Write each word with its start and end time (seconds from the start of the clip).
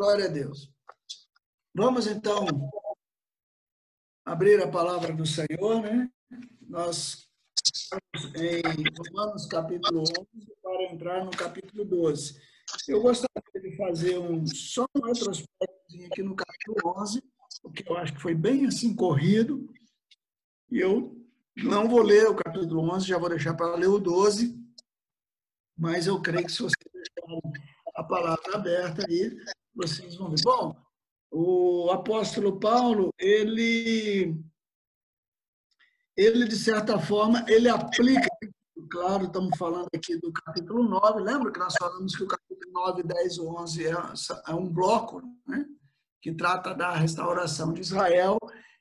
Glória 0.00 0.24
a 0.24 0.28
Deus. 0.28 0.72
Vamos 1.74 2.06
então 2.06 2.46
abrir 4.24 4.58
a 4.62 4.66
palavra 4.66 5.12
do 5.12 5.26
Senhor, 5.26 5.82
né? 5.82 6.10
Nós 6.62 7.28
estamos 7.62 8.34
em 8.34 8.62
Romanos 9.12 9.44
capítulo 9.44 10.00
11 10.00 10.12
para 10.62 10.84
entrar 10.84 11.22
no 11.22 11.30
capítulo 11.30 11.84
12. 11.84 12.40
Eu 12.88 13.02
gostaria 13.02 13.60
de 13.62 13.76
fazer 13.76 14.16
um 14.16 14.46
só 14.46 14.86
um 14.96 15.02
retrospecto 15.02 16.06
aqui 16.10 16.22
no 16.22 16.34
capítulo 16.34 16.94
11, 16.96 17.22
porque 17.60 17.84
eu 17.86 17.98
acho 17.98 18.14
que 18.14 18.22
foi 18.22 18.34
bem 18.34 18.64
assim 18.64 18.96
corrido. 18.96 19.70
E 20.70 20.80
eu 20.80 21.14
não 21.56 21.86
vou 21.86 22.00
ler 22.00 22.26
o 22.26 22.34
capítulo 22.34 22.90
11, 22.94 23.06
já 23.06 23.18
vou 23.18 23.28
deixar 23.28 23.52
para 23.52 23.76
ler 23.76 23.88
o 23.88 23.98
12, 23.98 24.58
mas 25.76 26.06
eu 26.06 26.22
creio 26.22 26.46
que 26.46 26.52
se 26.52 26.62
você 26.62 26.74
deixar 26.90 27.38
a 27.96 28.02
palavra 28.02 28.54
aberta 28.54 29.04
aí, 29.06 29.36
vocês 29.74 30.16
vão 30.16 30.30
ver. 30.30 30.42
Bom, 30.42 30.76
o 31.30 31.90
apóstolo 31.90 32.58
Paulo, 32.58 33.12
ele, 33.18 34.36
ele 36.16 36.46
de 36.46 36.56
certa 36.56 36.98
forma, 36.98 37.44
ele 37.48 37.68
aplica, 37.68 38.28
claro, 38.90 39.26
estamos 39.26 39.56
falando 39.56 39.88
aqui 39.94 40.16
do 40.18 40.32
capítulo 40.32 40.82
9, 40.82 41.20
lembra 41.20 41.52
que 41.52 41.58
nós 41.58 41.74
falamos 41.78 42.16
que 42.16 42.24
o 42.24 42.28
capítulo 42.28 42.72
9, 42.72 43.02
10 43.02 43.36
e 43.36 43.40
11 43.40 43.86
é, 43.86 43.92
é 44.48 44.54
um 44.54 44.68
bloco, 44.68 45.22
né? 45.46 45.64
que 46.20 46.34
trata 46.34 46.74
da 46.74 46.94
restauração 46.94 47.72
de 47.72 47.80
Israel 47.80 48.38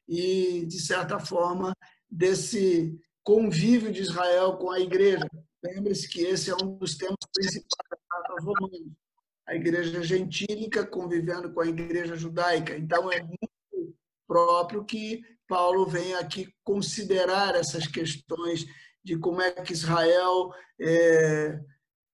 e, 0.08 0.66
de 0.66 0.80
certa 0.80 1.20
forma, 1.20 1.74
desse 2.10 3.00
convívio 3.24 3.92
de 3.92 4.02
Israel 4.02 4.58
com 4.58 4.72
a 4.72 4.80
igreja. 4.80 5.26
Lembre-se 5.64 6.10
que 6.10 6.22
esse 6.22 6.50
é 6.50 6.56
um 6.56 6.78
dos 6.78 6.98
temas 6.98 7.18
principais 7.34 7.90
da 7.90 7.98
carta 8.10 8.34
aos 8.34 8.44
Romanos 8.44 8.92
a 9.50 9.56
igreja 9.56 10.04
gentílica 10.04 10.86
convivendo 10.86 11.52
com 11.52 11.60
a 11.60 11.68
igreja 11.68 12.16
judaica. 12.16 12.78
Então, 12.78 13.12
é 13.12 13.20
muito 13.22 13.50
próprio 14.28 14.86
que 14.86 15.24
Paulo 15.48 15.88
venha 15.88 16.20
aqui 16.20 16.54
considerar 16.64 17.56
essas 17.56 17.88
questões 17.88 18.68
de 19.04 19.18
como 19.18 19.42
é 19.42 19.52
que 19.52 19.74
Israel 19.74 20.54
é, 20.80 21.60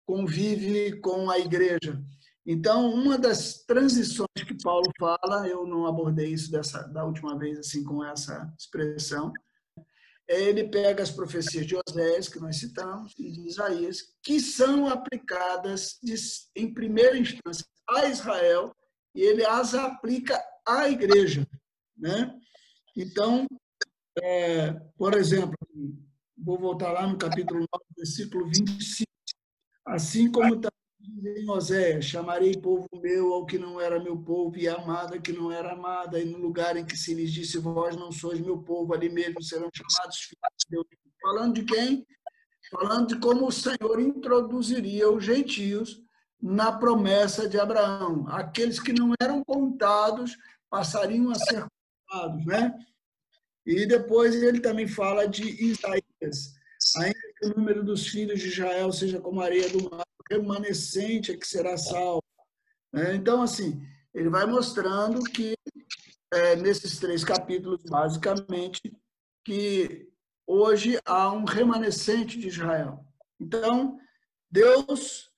convive 0.07 1.01
com 1.01 1.29
a 1.29 1.37
igreja. 1.37 2.01
Então, 2.47 2.95
uma 2.95 3.19
das 3.19 3.65
transições 3.65 4.29
que 4.47 4.57
Paulo 4.63 4.89
fala, 4.97 5.49
eu 5.49 5.67
não 5.67 5.87
abordei 5.87 6.29
isso 6.29 6.53
dessa, 6.53 6.83
da 6.85 7.05
última 7.05 7.37
vez 7.37 7.59
assim 7.59 7.83
com 7.83 8.05
essa 8.05 8.49
expressão, 8.57 9.33
ele 10.29 10.69
pega 10.69 11.03
as 11.03 11.11
profecias 11.11 11.67
de 11.67 11.77
Oséias, 11.77 12.29
que 12.29 12.41
nós 12.41 12.57
citamos, 12.57 13.13
e 13.19 13.31
de 13.31 13.47
Isaías, 13.47 13.99
que 14.23 14.41
são 14.41 14.89
aplicadas 14.89 15.99
de, 16.03 16.15
em 16.57 16.73
primeira 16.73 17.19
instância 17.19 17.65
a 17.89 18.07
Israel, 18.07 18.75
e 19.15 19.21
ele 19.21 19.45
as 19.45 19.75
aplica 19.75 20.43
à 20.67 20.89
igreja. 20.89 21.47
Né? 21.97 22.35
Então, 22.97 23.47
é, 24.23 24.73
por 24.97 25.15
exemplo, 25.15 25.57
vou 26.37 26.59
voltar 26.59 26.93
lá 26.93 27.07
no 27.07 27.19
capítulo 27.19 27.61
9, 27.61 27.69
versículo 27.97 28.47
25. 28.47 29.05
Assim 29.87 30.31
como 30.31 30.61
está 31.05 31.41
em 31.41 31.51
Oséias, 31.51 32.05
chamarei 32.05 32.57
povo 32.57 32.89
meu 32.95 33.33
ao 33.33 33.47
que 33.47 33.59
não 33.59 33.81
era 33.81 34.03
meu 34.03 34.17
povo, 34.17 34.57
e 34.57 34.69
amada 34.69 35.21
que 35.21 35.33
não 35.33 35.53
era 35.53 35.73
amada, 35.73 36.19
e 36.19 36.25
no 36.25 36.39
lugar 36.39 36.77
em 36.77 36.85
que 36.85 36.97
se 36.97 37.15
lhes 37.15 37.33
disse, 37.33 37.59
vós 37.59 37.97
não 37.97 38.11
sois 38.11 38.41
meu 38.41 38.59
povo, 38.59 38.95
ali 38.95 39.09
mesmo 39.09 39.43
serão 39.43 39.69
chamados 39.73 40.19
filhos 40.19 40.55
de 40.59 40.71
Deus. 40.71 40.87
Falando 41.21 41.55
de 41.55 41.65
quem? 41.65 42.07
Falando 42.71 43.09
de 43.09 43.19
como 43.19 43.47
o 43.47 43.53
Senhor 43.53 44.01
introduziria 44.01 45.11
os 45.11 45.25
gentios 45.25 46.03
na 46.41 46.73
promessa 46.73 47.49
de 47.49 47.59
Abraão. 47.59 48.27
Aqueles 48.29 48.81
que 48.81 48.93
não 48.93 49.13
eram 49.21 49.43
contados 49.45 50.37
passariam 50.69 51.31
a 51.31 51.35
ser 51.35 51.67
contados, 52.09 52.45
né? 52.45 52.75
E 53.65 53.87
depois 53.87 54.35
ele 54.35 54.61
também 54.61 54.87
fala 54.87 55.27
de 55.27 55.43
Isaías. 55.43 56.55
Ainda 56.99 57.19
que 57.39 57.47
o 57.47 57.57
número 57.57 57.83
dos 57.83 58.09
filhos 58.09 58.41
de 58.41 58.49
Israel 58.49 58.93
seja 58.93 59.21
como 59.21 59.41
a 59.41 59.45
areia 59.45 59.71
do 59.71 59.91
mar, 59.91 60.05
remanescente 60.31 61.33
é 61.33 61.37
que 61.37 61.47
será 61.47 61.77
salvo. 61.77 62.23
É, 62.95 63.15
então, 63.15 63.43
assim, 63.43 63.83
ele 64.13 64.29
vai 64.29 64.47
mostrando 64.47 65.23
que, 65.25 65.55
é, 66.33 66.57
nesses 66.57 66.99
três 66.99 67.25
capítulos, 67.25 67.83
basicamente, 67.83 68.81
que 69.45 70.09
hoje 70.47 70.99
há 71.05 71.33
um 71.33 71.45
remanescente 71.45 72.39
de 72.39 72.49
Israel. 72.49 73.05
Então, 73.41 73.99
Deus 74.51 75.31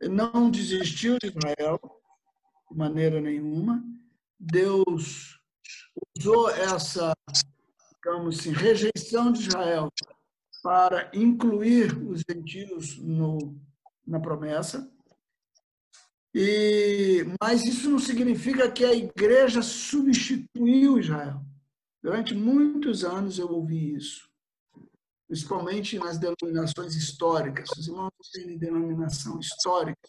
não 0.00 0.50
desistiu 0.50 1.18
de 1.18 1.28
Israel 1.28 1.78
de 2.70 2.76
maneira 2.76 3.20
nenhuma. 3.20 3.84
Deus 4.38 5.38
usou 6.18 6.50
essa, 6.50 7.12
digamos 7.94 8.38
assim, 8.38 8.52
rejeição 8.52 9.30
de 9.30 9.46
Israel 9.46 9.88
para 10.62 11.10
incluir 11.12 11.92
os 12.08 12.22
gentios 12.28 12.96
no 12.98 13.60
na 14.06 14.20
promessa. 14.20 14.90
E, 16.34 17.24
mas 17.40 17.64
isso 17.64 17.90
não 17.90 17.98
significa 17.98 18.70
que 18.70 18.84
a 18.84 18.94
igreja 18.94 19.60
substituiu 19.60 20.98
Israel. 20.98 21.42
Durante 22.02 22.34
muitos 22.34 23.04
anos 23.04 23.38
eu 23.38 23.48
ouvi 23.48 23.94
isso, 23.94 24.28
principalmente 25.28 25.98
nas 25.98 26.18
denominações 26.18 26.96
históricas. 26.96 27.68
Os 27.76 27.86
irmãos 27.86 28.10
têm 28.32 28.58
denominação 28.58 29.38
histórica. 29.38 30.08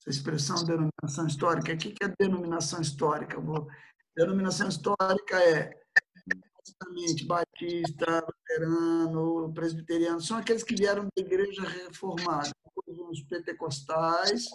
Essa 0.00 0.10
expressão 0.10 0.64
denominação 0.64 1.26
histórica, 1.26 1.72
o 1.72 1.76
que 1.76 1.94
é 2.00 2.14
denominação 2.18 2.80
histórica? 2.80 3.36
Denominação 4.16 4.68
histórica 4.68 5.38
é 5.42 5.70
basicamente 6.66 7.24
batista, 7.24 8.26
luterano, 8.26 9.52
presbiteriano, 9.52 10.20
são 10.20 10.36
aqueles 10.36 10.64
que 10.64 10.74
vieram 10.74 11.04
da 11.04 11.22
igreja 11.22 11.62
reformada 11.62 12.50
os 12.86 13.22
pentecostais, 13.22 14.46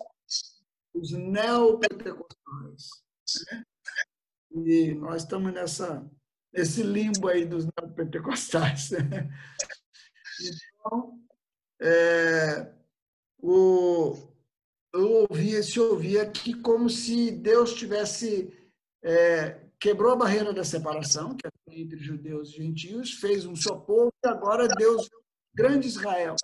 os 0.93 1.11
neopentecostais. 1.11 2.89
Né? 3.51 3.63
E 4.65 4.93
nós 4.95 5.23
estamos 5.23 5.53
nessa, 5.53 6.09
nesse 6.53 6.83
limbo 6.83 7.27
aí 7.27 7.45
dos 7.45 7.65
neopentecostais. 7.65 8.91
Né? 8.91 9.29
Então, 10.41 11.19
é, 11.81 12.73
o, 13.37 14.15
eu 14.93 15.27
ouvia, 15.29 15.63
se 15.63 15.79
ouvia 15.79 16.23
aqui 16.23 16.53
como 16.53 16.89
se 16.89 17.31
Deus 17.31 17.73
tivesse 17.73 18.53
é, 19.03 19.70
quebrou 19.81 20.13
a 20.13 20.15
barreira 20.15 20.53
da 20.53 20.63
separação, 20.63 21.35
que 21.35 21.47
é 21.47 21.51
entre 21.79 21.99
judeus 21.99 22.49
e 22.49 22.57
gentios, 22.57 23.13
fez 23.13 23.45
um 23.45 23.55
só 23.55 23.75
povo, 23.75 24.13
e 24.23 24.27
agora 24.27 24.67
Deus 24.67 25.09
é 25.11 25.17
um 25.17 25.21
grande 25.55 25.87
Israel 25.87 26.35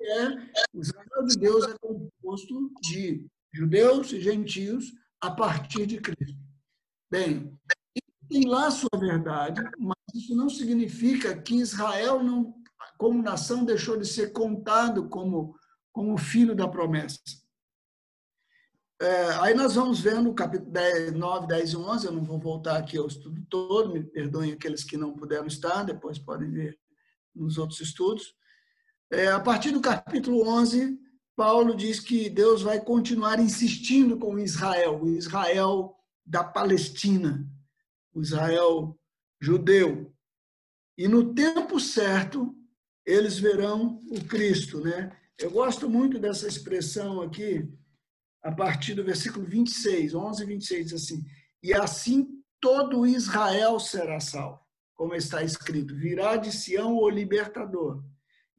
é 0.00 0.28
o 0.72 0.80
Israel 0.80 1.26
de 1.26 1.36
Deus 1.38 1.66
é 1.66 1.74
composto 1.78 2.72
de 2.80 3.26
judeus 3.52 4.12
e 4.12 4.20
gentios 4.20 4.92
a 5.20 5.30
partir 5.30 5.86
de 5.86 6.00
Cristo. 6.00 6.38
Bem, 7.10 7.58
tem 8.28 8.48
lá 8.48 8.70
sua 8.70 8.98
verdade, 8.98 9.60
mas 9.78 9.96
isso 10.14 10.34
não 10.34 10.48
significa 10.48 11.40
que 11.40 11.56
Israel 11.56 12.22
não, 12.22 12.54
como 12.96 13.22
nação 13.22 13.64
deixou 13.64 13.96
de 13.96 14.06
ser 14.06 14.32
contado 14.32 15.08
como 15.08 15.54
como 15.92 16.16
filho 16.16 16.54
da 16.54 16.68
promessa. 16.68 17.18
É, 19.00 19.30
aí 19.40 19.54
nós 19.54 19.76
vamos 19.76 19.98
vendo 20.00 20.28
o 20.28 20.34
capítulo 20.34 20.70
10, 20.72 21.14
9, 21.14 21.46
10 21.46 21.70
e 21.70 21.76
11, 21.76 22.06
eu 22.06 22.12
não 22.12 22.22
vou 22.22 22.38
voltar 22.38 22.76
aqui 22.76 22.98
ao 22.98 23.06
estudo 23.06 23.42
todo, 23.48 23.94
me 23.94 24.04
perdoem 24.04 24.52
aqueles 24.52 24.84
que 24.84 24.94
não 24.94 25.14
puderam 25.14 25.46
estar, 25.46 25.84
depois 25.84 26.18
podem 26.18 26.50
ver 26.50 26.78
nos 27.34 27.56
outros 27.56 27.80
estudos. 27.80 28.34
É, 29.10 29.28
a 29.28 29.40
partir 29.40 29.70
do 29.70 29.80
capítulo 29.80 30.46
11, 30.46 30.98
Paulo 31.34 31.74
diz 31.74 31.98
que 31.98 32.28
Deus 32.28 32.60
vai 32.60 32.78
continuar 32.78 33.40
insistindo 33.40 34.18
com 34.18 34.38
Israel, 34.38 35.02
o 35.02 35.08
Israel 35.08 35.96
da 36.26 36.44
Palestina, 36.44 37.48
o 38.12 38.20
Israel 38.20 39.00
judeu. 39.40 40.14
E 40.98 41.08
no 41.08 41.32
tempo 41.32 41.80
certo, 41.80 42.54
eles 43.06 43.38
verão 43.38 43.98
o 44.10 44.22
Cristo, 44.26 44.78
né? 44.80 45.10
Eu 45.38 45.50
gosto 45.50 45.88
muito 45.88 46.18
dessa 46.18 46.46
expressão 46.46 47.22
aqui, 47.22 47.66
a 48.42 48.52
partir 48.52 48.94
do 48.94 49.04
versículo 49.04 49.46
26, 49.46 50.14
11 50.14 50.42
e 50.42 50.46
26, 50.46 50.84
diz 50.86 51.02
assim: 51.02 51.24
E 51.62 51.72
assim 51.72 52.28
todo 52.60 53.06
Israel 53.06 53.78
será 53.78 54.20
salvo, 54.20 54.60
como 54.94 55.14
está 55.14 55.42
escrito: 55.42 55.94
virá 55.94 56.36
de 56.36 56.52
Sião 56.52 56.96
o 56.96 57.08
libertador 57.08 58.02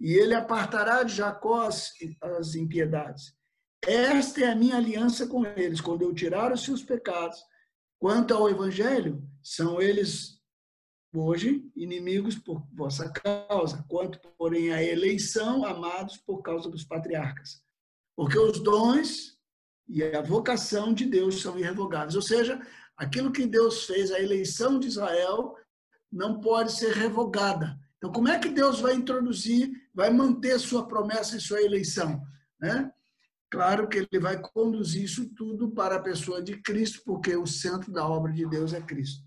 e 0.01 0.13
ele 0.13 0.33
apartará 0.33 1.03
de 1.03 1.13
Jacó 1.13 1.61
as, 1.61 1.93
as 2.19 2.55
impiedades. 2.55 3.35
Esta 3.85 4.41
é 4.41 4.51
a 4.51 4.55
minha 4.55 4.77
aliança 4.77 5.27
com 5.27 5.45
eles, 5.45 5.79
quando 5.79 6.01
eu 6.01 6.13
tirar 6.13 6.51
os 6.51 6.63
seus 6.63 6.81
pecados. 6.81 7.39
Quanto 7.99 8.33
ao 8.33 8.49
evangelho, 8.49 9.23
são 9.43 9.79
eles 9.79 10.41
hoje 11.13 11.69
inimigos 11.75 12.35
por 12.35 12.67
vossa 12.73 13.11
causa, 13.11 13.85
quanto, 13.87 14.19
porém, 14.39 14.73
a 14.73 14.81
eleição, 14.81 15.63
amados 15.63 16.17
por 16.17 16.41
causa 16.41 16.67
dos 16.67 16.83
patriarcas. 16.83 17.61
Porque 18.15 18.39
os 18.39 18.59
dons 18.59 19.37
e 19.91 20.03
a 20.03 20.21
vocação 20.21 20.93
de 20.93 21.05
Deus 21.05 21.41
são 21.41 21.59
irrevogáveis. 21.59 22.15
Ou 22.15 22.21
seja, 22.21 22.59
aquilo 22.95 23.31
que 23.31 23.45
Deus 23.45 23.85
fez, 23.85 24.09
a 24.09 24.19
eleição 24.19 24.79
de 24.79 24.87
Israel, 24.87 25.55
não 26.09 26.39
pode 26.39 26.71
ser 26.71 26.93
revogada. 26.93 27.77
Então, 27.97 28.11
como 28.11 28.29
é 28.29 28.39
que 28.39 28.49
Deus 28.49 28.79
vai 28.79 28.95
introduzir, 28.95 29.69
vai 29.93 30.09
manter 30.09 30.57
sua 30.59 30.87
promessa 30.87 31.35
e 31.35 31.41
sua 31.41 31.61
eleição? 31.61 32.21
Né? 32.59 32.91
Claro 33.51 33.87
que 33.89 33.97
ele 33.97 34.19
vai 34.19 34.41
conduzir 34.41 35.03
isso 35.03 35.29
tudo 35.35 35.71
para 35.71 35.97
a 35.97 36.01
pessoa 36.01 36.41
de 36.41 36.61
Cristo, 36.61 37.01
porque 37.05 37.35
o 37.35 37.45
centro 37.45 37.91
da 37.91 38.07
obra 38.07 38.31
de 38.31 38.47
Deus 38.47 38.73
é 38.73 38.81
Cristo. 38.81 39.23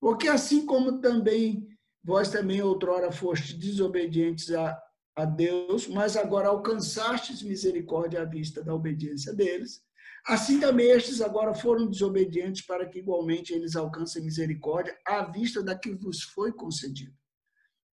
Porque 0.00 0.28
assim 0.28 0.64
como 0.64 1.00
também 1.00 1.68
vós 2.02 2.30
também 2.30 2.60
outrora 2.62 3.12
fostes 3.12 3.54
desobedientes 3.54 4.50
a, 4.52 4.78
a 5.16 5.24
Deus, 5.24 5.86
mas 5.86 6.16
agora 6.16 6.48
alcançastes 6.48 7.42
misericórdia 7.42 8.22
à 8.22 8.24
vista 8.24 8.62
da 8.62 8.74
obediência 8.74 9.32
deles, 9.32 9.82
assim 10.26 10.58
também 10.58 10.88
estes 10.88 11.20
agora 11.20 11.54
foram 11.54 11.86
desobedientes 11.86 12.66
para 12.66 12.86
que 12.86 12.98
igualmente 12.98 13.52
eles 13.52 13.76
alcancem 13.76 14.24
misericórdia 14.24 14.98
à 15.06 15.22
vista 15.22 15.62
da 15.62 15.78
que 15.78 15.94
vos 15.94 16.22
foi 16.22 16.52
concedido. 16.52 17.14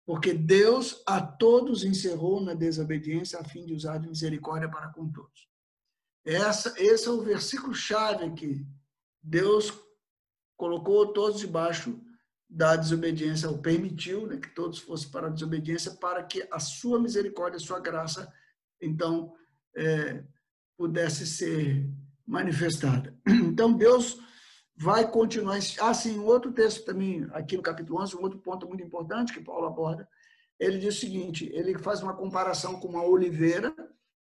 Porque 0.05 0.33
Deus 0.33 1.03
a 1.05 1.21
todos 1.21 1.83
encerrou 1.83 2.41
na 2.41 2.53
desobediência 2.53 3.39
a 3.39 3.43
fim 3.43 3.65
de 3.65 3.73
usar 3.73 3.99
de 3.99 4.09
misericórdia 4.09 4.69
para 4.69 4.89
com 4.89 5.09
todos. 5.11 5.47
Essa, 6.25 6.73
esse 6.77 7.07
é 7.07 7.11
o 7.11 7.21
versículo 7.21 7.73
chave 7.73 8.25
aqui. 8.25 8.65
Deus 9.21 9.71
colocou 10.57 11.13
todos 11.13 11.39
debaixo 11.39 11.99
da 12.53 12.75
desobediência, 12.75 13.49
ou 13.49 13.59
permitiu 13.59 14.27
né, 14.27 14.35
que 14.35 14.49
todos 14.49 14.77
fossem 14.79 15.09
para 15.09 15.27
a 15.27 15.29
desobediência, 15.29 15.91
para 15.91 16.21
que 16.21 16.45
a 16.51 16.59
sua 16.59 16.99
misericórdia, 16.99 17.55
a 17.55 17.61
sua 17.61 17.79
graça, 17.79 18.31
então, 18.81 19.33
é, 19.73 20.21
pudesse 20.77 21.25
ser 21.25 21.89
manifestada. 22.27 23.15
Então, 23.51 23.73
Deus 23.73 24.17
vai 24.75 25.09
continuar. 25.09 25.59
Ah, 25.79 25.93
sim, 25.93 26.19
um 26.19 26.25
outro 26.25 26.51
texto 26.51 26.83
também, 26.83 27.25
aqui 27.31 27.55
no 27.55 27.63
capítulo 27.63 28.01
11, 28.01 28.17
um 28.17 28.21
outro 28.21 28.39
ponto 28.39 28.67
muito 28.67 28.83
importante 28.83 29.33
que 29.33 29.43
Paulo 29.43 29.67
aborda, 29.67 30.07
ele 30.59 30.77
diz 30.77 30.97
o 30.97 30.99
seguinte, 30.99 31.49
ele 31.53 31.77
faz 31.77 32.01
uma 32.03 32.15
comparação 32.15 32.79
com 32.79 32.87
uma 32.87 33.03
oliveira, 33.03 33.73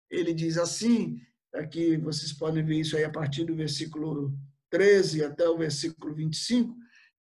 ele 0.09 0.33
diz 0.33 0.57
assim, 0.57 1.19
aqui 1.53 1.97
vocês 1.97 2.31
podem 2.31 2.63
ver 2.63 2.79
isso 2.79 2.95
aí 2.95 3.03
a 3.03 3.09
partir 3.09 3.43
do 3.43 3.55
versículo 3.55 4.33
13 4.69 5.23
até 5.23 5.49
o 5.49 5.57
versículo 5.57 6.13
25, 6.13 6.75
é, 6.75 6.79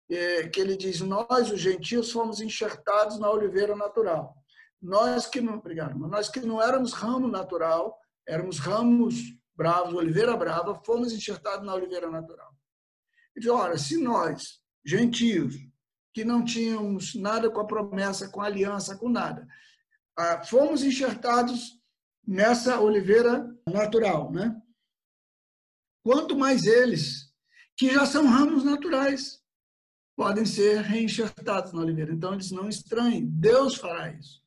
que 0.08 0.60
ele 0.60 0.76
diz: 0.76 1.00
Nós, 1.00 1.50
os 1.50 1.60
gentios, 1.60 2.10
fomos 2.10 2.40
enxertados 2.40 3.18
na 3.18 3.30
oliveira 3.30 3.76
natural. 3.76 4.34
Nós 4.80 5.26
que 5.26 5.40
não, 5.40 5.58
obrigado, 5.58 5.98
nós 5.98 6.28
que 6.28 6.40
não 6.40 6.62
éramos 6.62 6.92
ramo 6.92 7.28
natural, 7.28 7.98
éramos 8.26 8.58
ramos 8.58 9.14
bravos, 9.54 9.94
oliveira 9.94 10.36
brava, 10.36 10.80
fomos 10.84 11.12
enxertados 11.12 11.66
na 11.66 11.74
oliveira 11.74 12.10
natural. 12.10 12.50
Ele 13.34 13.42
diz: 13.42 13.50
Ora, 13.50 13.76
se 13.76 14.00
nós, 14.00 14.60
gentios, 14.84 15.54
que 16.14 16.24
não 16.24 16.44
tínhamos 16.44 17.14
nada 17.14 17.50
com 17.50 17.60
a 17.60 17.66
promessa, 17.66 18.28
com 18.28 18.40
a 18.40 18.46
aliança, 18.46 18.96
com 18.96 19.08
nada, 19.08 19.46
ah, 20.16 20.42
fomos 20.42 20.82
enxertados 20.82 21.78
nessa 22.26 22.80
oliveira 22.80 23.46
natural, 23.66 24.32
né? 24.32 24.54
Quanto 26.02 26.36
mais 26.36 26.64
eles, 26.64 27.32
que 27.76 27.90
já 27.90 28.06
são 28.06 28.26
ramos 28.26 28.64
naturais, 28.64 29.40
podem 30.18 30.44
ser 30.44 30.80
reenxertados 30.80 31.72
na 31.72 31.80
oliveira. 31.80 32.12
Então, 32.12 32.34
eles 32.34 32.50
não 32.50 32.68
estranhem, 32.68 33.24
Deus 33.24 33.76
fará 33.76 34.12
isso. 34.12 34.42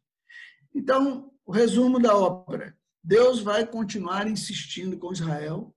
Então, 0.75 1.31
o 1.45 1.51
resumo 1.53 1.97
da 1.97 2.13
ópera: 2.13 2.77
Deus 3.01 3.39
vai 3.39 3.65
continuar 3.65 4.27
insistindo 4.27 4.97
com 4.97 5.13
Israel, 5.13 5.73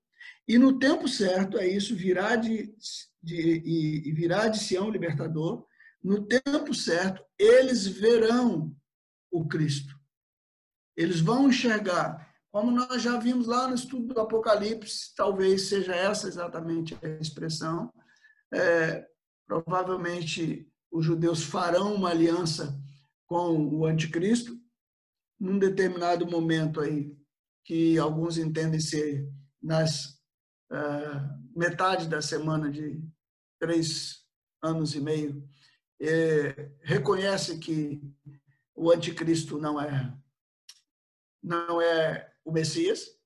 e 0.48 0.58
no 0.58 0.80
tempo 0.80 1.06
certo, 1.06 1.56
é 1.58 1.68
isso, 1.68 1.94
virá 1.94 2.34
de, 2.34 2.74
de, 3.22 3.62
e, 3.64 4.12
virá 4.12 4.48
de 4.48 4.58
Sião 4.58 4.90
libertador, 4.90 5.64
no 6.02 6.26
tempo 6.26 6.74
certo, 6.74 7.24
eles 7.38 7.86
verão 7.86 8.74
o 9.30 9.46
Cristo. 9.46 9.94
Eles 10.96 11.20
vão 11.20 11.48
enxergar. 11.48 12.34
Como 12.50 12.72
nós 12.72 13.00
já 13.00 13.16
vimos 13.16 13.46
lá 13.46 13.68
no 13.68 13.76
estudo 13.76 14.12
do 14.12 14.20
Apocalipse, 14.20 15.14
talvez 15.14 15.68
seja 15.68 15.94
essa 15.94 16.26
exatamente 16.26 16.98
a 17.00 17.08
expressão, 17.20 17.92
é, 18.52 19.04
provavelmente 19.46 20.70
os 20.90 21.04
judeus 21.04 21.42
farão 21.42 21.94
uma 21.94 22.10
aliança 22.10 22.80
com 23.26 23.56
o 23.56 23.84
anticristo 23.84 24.58
num 25.38 25.58
determinado 25.58 26.26
momento 26.26 26.80
aí 26.80 27.16
que 27.64 27.98
alguns 27.98 28.38
entendem 28.38 28.78
ser 28.78 29.28
nas 29.62 30.20
uh, 30.70 31.42
metade 31.56 32.06
da 32.08 32.20
semana 32.20 32.70
de 32.70 33.02
três 33.58 34.24
anos 34.62 34.94
e 34.94 35.00
meio. 35.00 35.48
É, 36.00 36.70
reconhece 36.82 37.58
que 37.58 38.00
o 38.74 38.90
anticristo 38.90 39.58
não 39.58 39.80
é 39.80 40.12
não 41.42 41.80
é 41.80 42.32
o 42.44 42.52
Messias. 42.52 43.18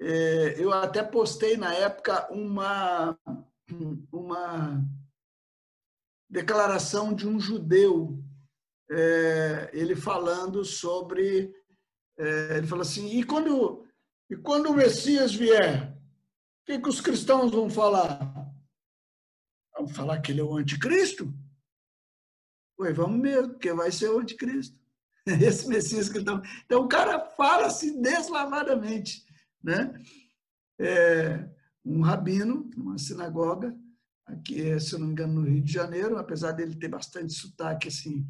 É, 0.00 0.54
eu 0.58 0.72
até 0.72 1.02
postei 1.02 1.56
na 1.56 1.72
época 1.74 2.30
uma 2.30 3.18
uma 4.12 4.84
declaração 6.28 7.14
de 7.14 7.26
um 7.26 7.38
judeu, 7.40 8.22
é, 8.90 9.70
ele 9.72 9.94
falando 9.96 10.64
sobre. 10.64 11.54
É, 12.18 12.58
ele 12.58 12.66
falou 12.66 12.82
assim: 12.82 13.18
e 13.18 13.24
quando, 13.24 13.86
e 14.30 14.36
quando 14.36 14.70
o 14.70 14.74
Messias 14.74 15.34
vier, 15.34 15.92
o 15.92 16.66
que, 16.66 16.78
que 16.78 16.88
os 16.88 17.00
cristãos 17.00 17.50
vão 17.50 17.70
falar? 17.70 18.18
Vão 19.76 19.88
falar 19.88 20.20
que 20.20 20.32
ele 20.32 20.40
é 20.40 20.44
o 20.44 20.56
anticristo? 20.56 21.32
Ué, 22.78 22.92
vamos 22.92 23.18
mesmo, 23.18 23.50
porque 23.50 23.72
vai 23.72 23.90
ser 23.90 24.10
o 24.10 24.18
anticristo. 24.18 24.78
Esse 25.26 25.68
Messias 25.68 26.08
que 26.08 26.18
estão. 26.18 26.42
Então 26.64 26.82
o 26.82 26.88
cara 26.88 27.20
fala 27.36 27.66
assim 27.66 28.00
deslavadamente. 28.00 29.24
Né? 29.62 29.92
É, 30.78 31.48
um 31.84 32.00
rabino, 32.00 32.70
numa 32.76 32.98
sinagoga, 32.98 33.76
aqui, 34.26 34.78
se 34.80 34.94
eu 34.94 34.98
não 34.98 35.06
me 35.06 35.12
engano, 35.12 35.40
no 35.40 35.48
Rio 35.48 35.62
de 35.62 35.72
Janeiro, 35.72 36.18
apesar 36.18 36.52
dele 36.52 36.74
ter 36.74 36.88
bastante 36.88 37.32
sotaque 37.32 37.88
assim, 37.88 38.26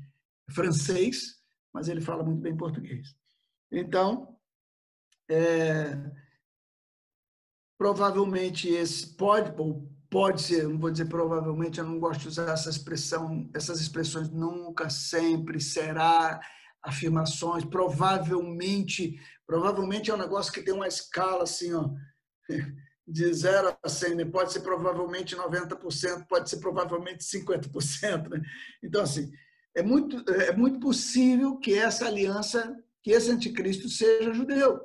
francês, 0.50 1.40
mas 1.72 1.88
ele 1.88 2.00
fala 2.00 2.22
muito 2.22 2.40
bem 2.40 2.56
português. 2.56 3.14
Então, 3.72 4.38
é, 5.28 5.96
provavelmente 7.78 8.68
esse 8.68 9.16
pode, 9.16 9.52
ou 9.60 9.90
pode 10.10 10.42
ser, 10.42 10.68
não 10.68 10.78
vou 10.78 10.90
dizer 10.90 11.06
provavelmente, 11.06 11.78
eu 11.78 11.84
não 11.84 11.98
gosto 11.98 12.22
de 12.22 12.28
usar 12.28 12.52
essa 12.52 12.70
expressão, 12.70 13.50
essas 13.54 13.80
expressões 13.80 14.30
nunca, 14.30 14.88
sempre, 14.88 15.60
será, 15.60 16.40
afirmações, 16.82 17.64
provavelmente, 17.64 19.20
provavelmente 19.46 20.10
é 20.10 20.14
um 20.14 20.18
negócio 20.18 20.52
que 20.52 20.62
tem 20.62 20.72
uma 20.72 20.86
escala 20.86 21.42
assim, 21.42 21.72
ó, 21.72 21.90
de 23.06 23.32
0 23.32 23.76
a 23.82 23.88
100, 23.88 24.14
né? 24.14 24.24
pode 24.24 24.52
ser 24.52 24.60
provavelmente 24.60 25.36
90%, 25.36 26.26
pode 26.26 26.50
ser 26.50 26.58
provavelmente 26.58 27.24
50%. 27.24 28.28
Né? 28.28 28.42
Então, 28.82 29.02
assim, 29.02 29.30
é 29.74 29.82
muito, 29.82 30.28
é 30.32 30.56
muito 30.56 30.80
possível 30.80 31.56
que 31.58 31.74
essa 31.74 32.06
aliança, 32.06 32.76
que 33.02 33.12
esse 33.12 33.30
anticristo 33.30 33.88
seja 33.88 34.32
judeu. 34.32 34.80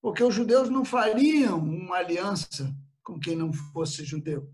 Porque 0.00 0.22
os 0.22 0.34
judeus 0.34 0.70
não 0.70 0.84
fariam 0.84 1.58
uma 1.58 1.96
aliança 1.96 2.74
com 3.02 3.18
quem 3.18 3.36
não 3.36 3.52
fosse 3.52 4.04
judeu. 4.04 4.50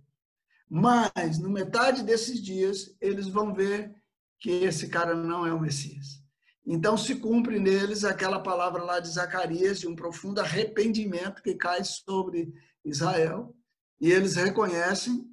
Mas, 0.69 1.39
no 1.39 1.51
metade 1.51 2.03
desses 2.03 2.41
dias, 2.41 2.97
eles 3.01 3.29
vão 3.29 3.53
ver 3.53 3.95
que 4.39 4.51
esse 4.51 4.89
cara 4.89 5.15
não 5.15 5.47
é 5.47 5.53
o 5.53 5.61
Messias. 5.61 6.23
Então 6.67 6.97
se 6.97 7.17
cumpre 7.17 7.59
neles 7.59 8.05
aquela 8.05 8.41
palavra 8.41 8.83
lá 8.83 9.01
de 9.01 9.09
Zacarias, 9.09 9.81
de 9.81 9.89
um 9.89 9.97
profundo 9.97 10.41
arrependimento 10.41 11.43
que 11.43 11.55
cai 11.55 11.83
sobre 11.85 12.53
Israel, 12.85 13.55
e 14.01 14.11
eles 14.11 14.37
reconhecem, 14.37 15.27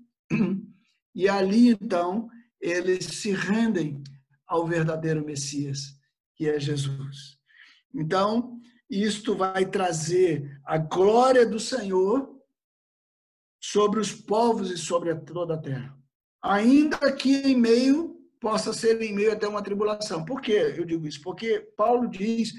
e 1.14 1.28
ali 1.28 1.70
então 1.70 2.30
eles 2.60 3.06
se 3.06 3.32
rendem 3.32 4.04
ao 4.48 4.66
verdadeiro 4.66 5.26
Messias, 5.26 5.98
que 6.36 6.50
é 6.50 6.60
Jesus. 6.60 7.38
Então, 7.94 8.60
isto 8.90 9.36
vai 9.36 9.66
trazer 9.66 10.60
a 10.66 10.78
glória 10.78 11.46
do 11.46 11.60
Senhor 11.60 12.36
sobre 13.60 14.00
os 14.00 14.12
povos 14.14 14.72
e 14.72 14.78
sobre 14.78 15.14
toda 15.16 15.56
a 15.56 15.62
terra. 15.62 15.98
Ainda 16.42 17.12
que 17.12 17.36
em 17.36 17.56
meio 17.56 18.17
possa 18.40 18.74
ser 18.74 19.02
em 19.02 19.14
meio 19.14 19.32
até 19.32 19.48
uma 19.48 19.64
tribulação. 19.64 20.24
Por 20.24 20.42
que 20.42 20.52
eu 20.52 20.86
digo 20.86 21.08
isso? 21.08 21.22
Porque 21.22 21.60
Paulo 21.76 22.08
diz 22.10 22.54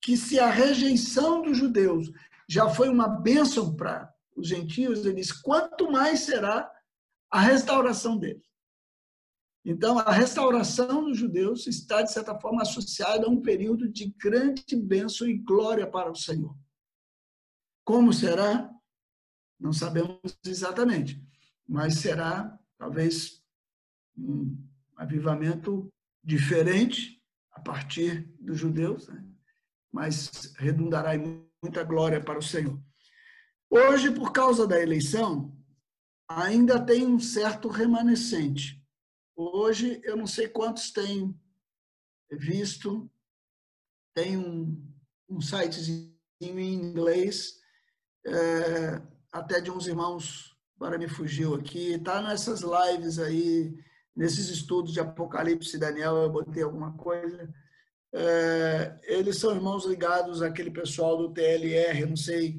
que 0.00 0.16
se 0.16 0.38
a 0.38 0.50
rejeição 0.50 1.42
dos 1.42 1.56
judeus 1.56 2.10
já 2.48 2.68
foi 2.68 2.88
uma 2.88 3.08
bênção 3.08 3.74
para 3.74 4.12
os 4.36 4.48
gentios, 4.48 5.04
ele 5.04 5.14
diz, 5.14 5.32
quanto 5.32 5.90
mais 5.90 6.20
será 6.20 6.70
a 7.30 7.40
restauração 7.40 8.18
deles. 8.18 8.46
Então, 9.64 9.98
a 9.98 10.10
restauração 10.10 11.04
dos 11.04 11.16
judeus 11.16 11.66
está, 11.68 12.02
de 12.02 12.12
certa 12.12 12.38
forma, 12.38 12.62
associada 12.62 13.26
a 13.26 13.30
um 13.30 13.40
período 13.40 13.88
de 13.88 14.06
grande 14.18 14.74
bênção 14.74 15.26
e 15.26 15.38
glória 15.38 15.86
para 15.86 16.10
o 16.10 16.16
Senhor. 16.16 16.56
Como 17.84 18.12
será? 18.12 18.68
Não 19.58 19.72
sabemos 19.72 20.18
exatamente, 20.44 21.22
mas 21.66 21.94
será 21.94 22.58
talvez 22.76 23.40
um 24.18 24.56
avivamento 24.96 25.92
diferente 26.22 27.22
a 27.52 27.60
partir 27.60 28.28
dos 28.40 28.58
judeus, 28.58 29.08
né? 29.08 29.24
mas 29.92 30.54
redundará 30.56 31.14
em 31.16 31.46
muita 31.62 31.84
glória 31.84 32.22
para 32.22 32.38
o 32.38 32.42
Senhor. 32.42 32.80
Hoje, 33.70 34.10
por 34.10 34.32
causa 34.32 34.66
da 34.66 34.80
eleição, 34.80 35.56
ainda 36.28 36.84
tem 36.84 37.06
um 37.06 37.18
certo 37.18 37.68
remanescente. 37.68 38.82
Hoje, 39.36 40.00
eu 40.04 40.16
não 40.16 40.26
sei 40.26 40.48
quantos 40.48 40.90
têm 40.90 41.38
visto, 42.30 43.10
tem 44.14 44.36
um, 44.36 44.92
um 45.28 45.40
sitezinho 45.40 46.12
em 46.40 46.74
inglês, 46.74 47.60
é, 48.26 49.02
até 49.30 49.60
de 49.60 49.70
uns 49.70 49.86
irmãos, 49.86 50.56
agora 50.76 50.98
me 50.98 51.08
fugiu 51.08 51.54
aqui, 51.54 51.92
está 51.92 52.22
nessas 52.22 52.60
lives 52.60 53.18
aí, 53.18 53.74
nesses 54.14 54.48
estudos 54.48 54.92
de 54.92 55.00
Apocalipse 55.00 55.76
e 55.76 55.80
Daniel, 55.80 56.16
eu 56.16 56.30
botei 56.30 56.62
alguma 56.62 56.92
coisa. 56.96 57.52
É, 58.14 58.98
eles 59.04 59.38
são 59.38 59.54
irmãos 59.54 59.86
ligados 59.86 60.42
àquele 60.42 60.70
pessoal 60.70 61.16
do 61.16 61.32
TLR, 61.32 62.04
não 62.06 62.16
sei, 62.16 62.56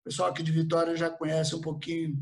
o 0.00 0.04
pessoal 0.04 0.30
aqui 0.30 0.42
de 0.42 0.52
Vitória 0.52 0.94
já 0.96 1.10
conhece 1.10 1.54
um 1.54 1.60
pouquinho. 1.60 2.16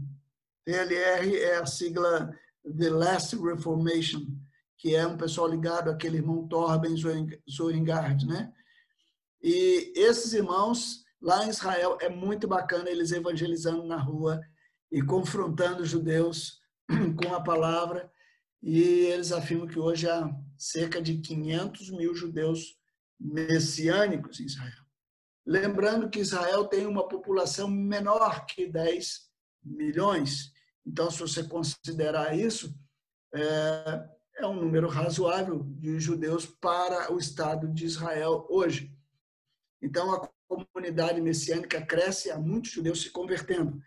TLR 0.64 1.36
é 1.36 1.56
a 1.56 1.66
sigla 1.66 2.32
The 2.64 2.90
Last 2.90 3.36
Reformation, 3.36 4.24
que 4.78 4.94
é 4.94 5.06
um 5.06 5.16
pessoal 5.16 5.48
ligado 5.48 5.90
àquele 5.90 6.18
irmão 6.18 6.46
Torben 6.46 6.94
Zoringard, 7.50 8.26
né? 8.26 8.52
E 9.42 9.92
esses 9.96 10.32
irmãos 10.32 11.04
lá 11.20 11.44
em 11.44 11.50
Israel 11.50 11.98
é 12.00 12.08
muito 12.08 12.46
bacana 12.46 12.88
eles 12.88 13.10
evangelizando 13.10 13.84
na 13.84 13.96
rua 13.96 14.40
e 14.90 15.02
confrontando 15.02 15.82
os 15.82 15.88
judeus 15.88 16.60
com 17.20 17.34
a 17.34 17.40
palavra. 17.40 18.11
E 18.62 18.80
eles 18.80 19.32
afirmam 19.32 19.66
que 19.66 19.78
hoje 19.78 20.08
há 20.08 20.30
cerca 20.56 21.02
de 21.02 21.18
500 21.18 21.90
mil 21.90 22.14
judeus 22.14 22.78
messiânicos 23.18 24.40
em 24.40 24.44
Israel. 24.44 24.82
Lembrando 25.44 26.08
que 26.08 26.20
Israel 26.20 26.66
tem 26.66 26.86
uma 26.86 27.08
população 27.08 27.68
menor 27.68 28.46
que 28.46 28.66
10 28.66 29.28
milhões. 29.64 30.52
Então, 30.86 31.10
se 31.10 31.18
você 31.18 31.42
considerar 31.42 32.38
isso, 32.38 32.72
é, 33.34 34.08
é 34.36 34.46
um 34.46 34.54
número 34.54 34.88
razoável 34.88 35.64
de 35.64 35.98
judeus 35.98 36.46
para 36.46 37.12
o 37.12 37.18
Estado 37.18 37.68
de 37.68 37.84
Israel 37.84 38.46
hoje. 38.48 38.96
Então, 39.80 40.12
a 40.14 40.28
comunidade 40.48 41.20
messiânica 41.20 41.84
cresce, 41.84 42.30
há 42.30 42.38
muitos 42.38 42.70
judeus 42.70 43.02
se 43.02 43.10
convertendo. 43.10 43.82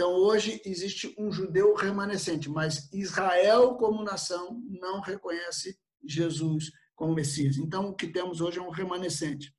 Então, 0.00 0.14
hoje 0.14 0.62
existe 0.64 1.14
um 1.18 1.30
judeu 1.30 1.74
remanescente, 1.74 2.48
mas 2.48 2.90
Israel, 2.90 3.74
como 3.74 4.02
nação, 4.02 4.58
não 4.66 4.98
reconhece 4.98 5.78
Jesus 6.02 6.72
como 6.96 7.14
Messias. 7.14 7.58
Então, 7.58 7.90
o 7.90 7.94
que 7.94 8.06
temos 8.06 8.40
hoje 8.40 8.58
é 8.58 8.62
um 8.62 8.70
remanescente. 8.70 9.54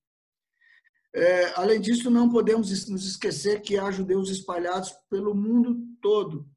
É, 1.14 1.54
além 1.54 1.80
disso, 1.80 2.10
não 2.10 2.28
podemos 2.28 2.90
nos 2.90 3.06
esquecer 3.06 3.62
que 3.62 3.78
há 3.78 3.92
judeus 3.92 4.32
espalhados 4.32 4.92
pelo 5.12 5.36
mundo 5.36 5.80
todo. 6.02 6.50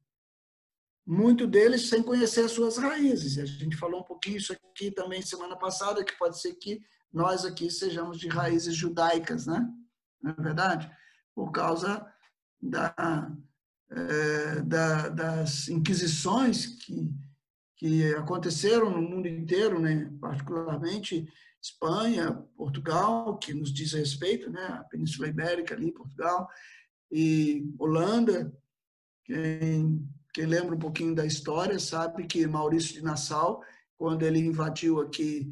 Muito 1.05 1.45
deles 1.45 1.87
sem 1.87 2.01
conhecer 2.01 2.45
as 2.45 2.53
suas 2.53 2.77
raízes. 2.77 3.37
A 3.37 3.45
gente 3.45 3.77
falou 3.77 3.99
um 3.99 4.05
pouquinho 4.05 4.37
isso 4.37 4.51
aqui 4.51 4.89
também 4.89 5.21
semana 5.21 5.55
passada, 5.55 6.03
que 6.03 6.17
pode 6.17 6.41
ser 6.41 6.55
que 6.55 6.81
nós 7.13 7.45
aqui 7.45 7.69
sejamos 7.69 8.17
de 8.17 8.29
raízes 8.29 8.75
judaicas, 8.75 9.45
né? 9.45 9.63
Não 10.23 10.31
é 10.31 10.41
verdade? 10.41 10.91
Por 11.35 11.51
causa 11.51 12.03
da, 12.59 13.31
é, 13.89 14.61
da, 14.61 15.09
das 15.09 15.67
inquisições 15.67 16.65
que, 16.65 17.11
que 17.77 18.13
aconteceram 18.15 18.89
no 18.89 19.01
mundo 19.01 19.27
inteiro, 19.27 19.79
né? 19.79 20.11
particularmente 20.19 21.27
Espanha, 21.61 22.33
Portugal, 22.55 23.37
que 23.37 23.53
nos 23.53 23.73
diz 23.73 23.93
respeito, 23.93 24.49
né? 24.49 24.65
a 24.65 24.83
Península 24.83 25.27
Ibérica 25.27 25.75
ali, 25.75 25.91
Portugal, 25.91 26.47
e 27.11 27.73
Holanda. 27.79 28.53
Quem, 29.23 30.07
quem 30.33 30.45
lembra 30.45 30.75
um 30.75 30.79
pouquinho 30.79 31.15
da 31.15 31.25
história 31.25 31.79
sabe 31.79 32.25
que 32.27 32.45
Maurício 32.45 32.93
de 32.93 33.03
Nassau, 33.03 33.63
quando 33.97 34.23
ele 34.23 34.39
invadiu 34.39 34.99
aqui 34.99 35.49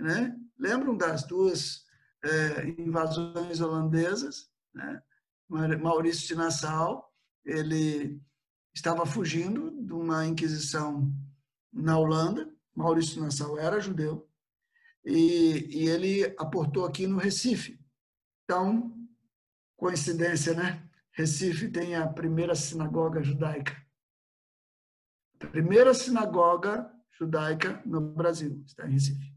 né? 0.00 0.34
Lembram 0.58 0.96
das 0.96 1.24
duas 1.24 1.84
é, 2.24 2.68
invasões 2.78 3.60
holandesas? 3.60 4.50
Né? 4.74 5.02
Maurício 5.48 6.26
de 6.28 6.34
Nassau, 6.34 7.09
ele 7.44 8.20
estava 8.74 9.04
fugindo 9.06 9.70
de 9.84 9.92
uma 9.92 10.26
inquisição 10.26 11.12
na 11.72 11.98
Holanda. 11.98 12.48
Maurício 12.74 13.20
Nassau 13.20 13.58
era 13.58 13.80
judeu 13.80 14.28
e, 15.04 15.82
e 15.82 15.88
ele 15.88 16.24
aportou 16.38 16.84
aqui 16.84 17.06
no 17.06 17.18
Recife. 17.18 17.80
Então, 18.44 18.96
coincidência, 19.76 20.54
né? 20.54 20.88
Recife 21.12 21.68
tem 21.68 21.94
a 21.94 22.06
primeira 22.06 22.54
sinagoga 22.54 23.22
judaica. 23.22 23.76
Primeira 25.38 25.94
sinagoga 25.94 26.90
judaica 27.18 27.82
no 27.84 28.00
Brasil 28.00 28.62
está 28.66 28.86
em 28.86 28.92
Recife. 28.92 29.34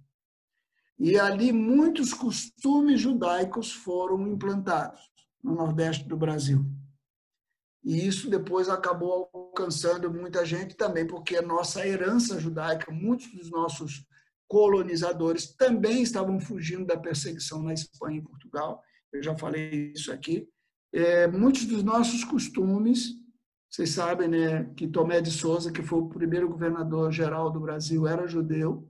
E 1.00 1.20
ali 1.20 1.52
muitos 1.52 2.14
costumes 2.14 3.02
judaicos 3.02 3.72
foram 3.72 4.28
implantados 4.28 5.02
no 5.44 5.56
Nordeste 5.56 6.08
do 6.08 6.16
Brasil. 6.16 6.66
E 7.84 8.08
isso 8.08 8.30
depois 8.30 8.70
acabou 8.70 9.30
alcançando 9.34 10.12
muita 10.12 10.46
gente 10.46 10.76
também, 10.76 11.06
porque 11.06 11.36
a 11.36 11.42
nossa 11.42 11.86
herança 11.86 12.40
judaica, 12.40 12.92
muitos 12.92 13.28
dos 13.34 13.52
nossos 13.52 14.06
colonizadores 14.48 15.54
também 15.56 16.02
estavam 16.02 16.40
fugindo 16.40 16.86
da 16.86 16.98
perseguição 16.98 17.62
na 17.62 17.74
Espanha 17.74 18.20
e 18.20 18.24
Portugal. 18.24 18.82
Eu 19.12 19.22
já 19.22 19.36
falei 19.36 19.92
isso 19.94 20.12
aqui. 20.12 20.48
É, 20.94 21.28
muitos 21.28 21.66
dos 21.66 21.84
nossos 21.84 22.24
costumes, 22.24 23.10
vocês 23.70 23.90
sabem, 23.90 24.28
né, 24.28 24.72
que 24.78 24.88
Tomé 24.88 25.20
de 25.20 25.32
Souza, 25.32 25.72
que 25.72 25.82
foi 25.82 26.00
o 26.00 26.10
primeiro 26.10 26.48
governador 26.48 27.12
geral 27.12 27.52
do 27.52 27.60
Brasil, 27.60 28.08
era 28.08 28.28
judeu 28.28 28.88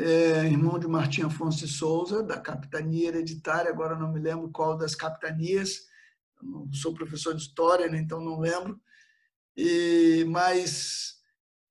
é, 0.00 0.46
irmão 0.46 0.78
de 0.78 0.88
Martim 0.88 1.22
Afonso 1.22 1.66
de 1.66 1.68
Souza, 1.68 2.22
da 2.22 2.40
capitania 2.40 3.08
hereditária, 3.08 3.70
agora 3.70 3.98
não 3.98 4.10
me 4.12 4.18
lembro 4.18 4.50
qual 4.50 4.76
das 4.76 4.94
capitanias, 4.94 5.89
não 6.42 6.70
sou 6.72 6.94
professor 6.94 7.34
de 7.34 7.42
história, 7.42 7.88
né, 7.88 7.98
então 7.98 8.20
não 8.20 8.38
lembro, 8.40 8.80
e, 9.56 10.24
mas 10.28 11.14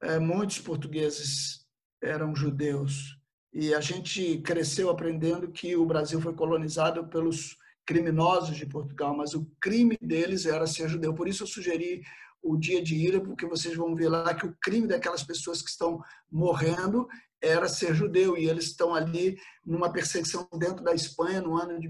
é, 0.01 0.19
muitos 0.19 0.59
portugueses 0.59 1.65
eram 2.01 2.35
judeus. 2.35 3.17
E 3.51 3.73
a 3.73 3.81
gente 3.81 4.37
cresceu 4.39 4.89
aprendendo 4.89 5.51
que 5.51 5.75
o 5.75 5.85
Brasil 5.85 6.21
foi 6.21 6.33
colonizado 6.33 7.07
pelos 7.07 7.57
criminosos 7.85 8.55
de 8.55 8.65
Portugal, 8.67 9.15
mas 9.15 9.33
o 9.33 9.49
crime 9.59 9.97
deles 9.99 10.45
era 10.45 10.67
ser 10.67 10.87
judeu. 10.87 11.13
Por 11.13 11.27
isso 11.27 11.43
eu 11.43 11.47
sugeri 11.47 12.03
o 12.41 12.55
dia 12.55 12.81
de 12.81 12.95
ira, 12.95 13.19
porque 13.19 13.47
vocês 13.47 13.75
vão 13.75 13.95
ver 13.95 14.09
lá 14.09 14.33
que 14.33 14.45
o 14.45 14.55
crime 14.61 14.87
daquelas 14.87 15.23
pessoas 15.23 15.61
que 15.61 15.69
estão 15.69 15.99
morrendo 16.31 17.07
era 17.41 17.67
ser 17.67 17.95
judeu, 17.95 18.37
e 18.37 18.47
eles 18.47 18.65
estão 18.65 18.93
ali 18.93 19.37
numa 19.65 19.91
perseguição 19.91 20.47
dentro 20.57 20.83
da 20.83 20.93
Espanha 20.93 21.41
no 21.41 21.57
ano 21.57 21.79
de 21.79 21.87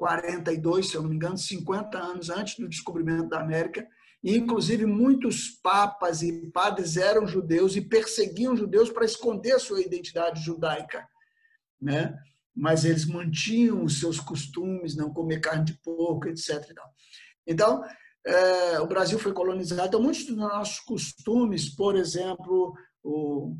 1442, 0.00 0.88
se 0.88 0.96
eu 0.96 1.02
não 1.02 1.10
me 1.10 1.16
engano, 1.16 1.36
50 1.36 1.98
anos 1.98 2.30
antes 2.30 2.58
do 2.58 2.68
descobrimento 2.68 3.28
da 3.28 3.40
América, 3.40 3.86
e 4.22 4.36
inclusive 4.36 4.86
muitos 4.86 5.48
papas 5.62 6.22
e 6.22 6.50
padres 6.50 6.96
eram 6.96 7.26
judeus 7.26 7.76
e 7.76 7.80
perseguiam 7.80 8.56
judeus 8.56 8.90
para 8.90 9.04
esconder 9.04 9.58
sua 9.58 9.80
identidade 9.80 10.42
judaica, 10.42 11.06
né? 11.80 12.18
Mas 12.54 12.84
eles 12.84 13.06
mantinham 13.06 13.84
os 13.84 14.00
seus 14.00 14.18
costumes, 14.18 14.96
não 14.96 15.12
comer 15.12 15.40
carne 15.40 15.64
de 15.64 15.78
porco, 15.82 16.28
etc. 16.28 16.74
Então, 17.46 17.82
é, 18.26 18.80
o 18.80 18.86
Brasil 18.86 19.18
foi 19.18 19.32
colonizado, 19.32 19.86
então 19.86 20.02
muitos 20.02 20.26
dos 20.26 20.36
nossos 20.36 20.80
costumes, 20.80 21.74
por 21.74 21.96
exemplo, 21.96 22.74
o, 23.02 23.56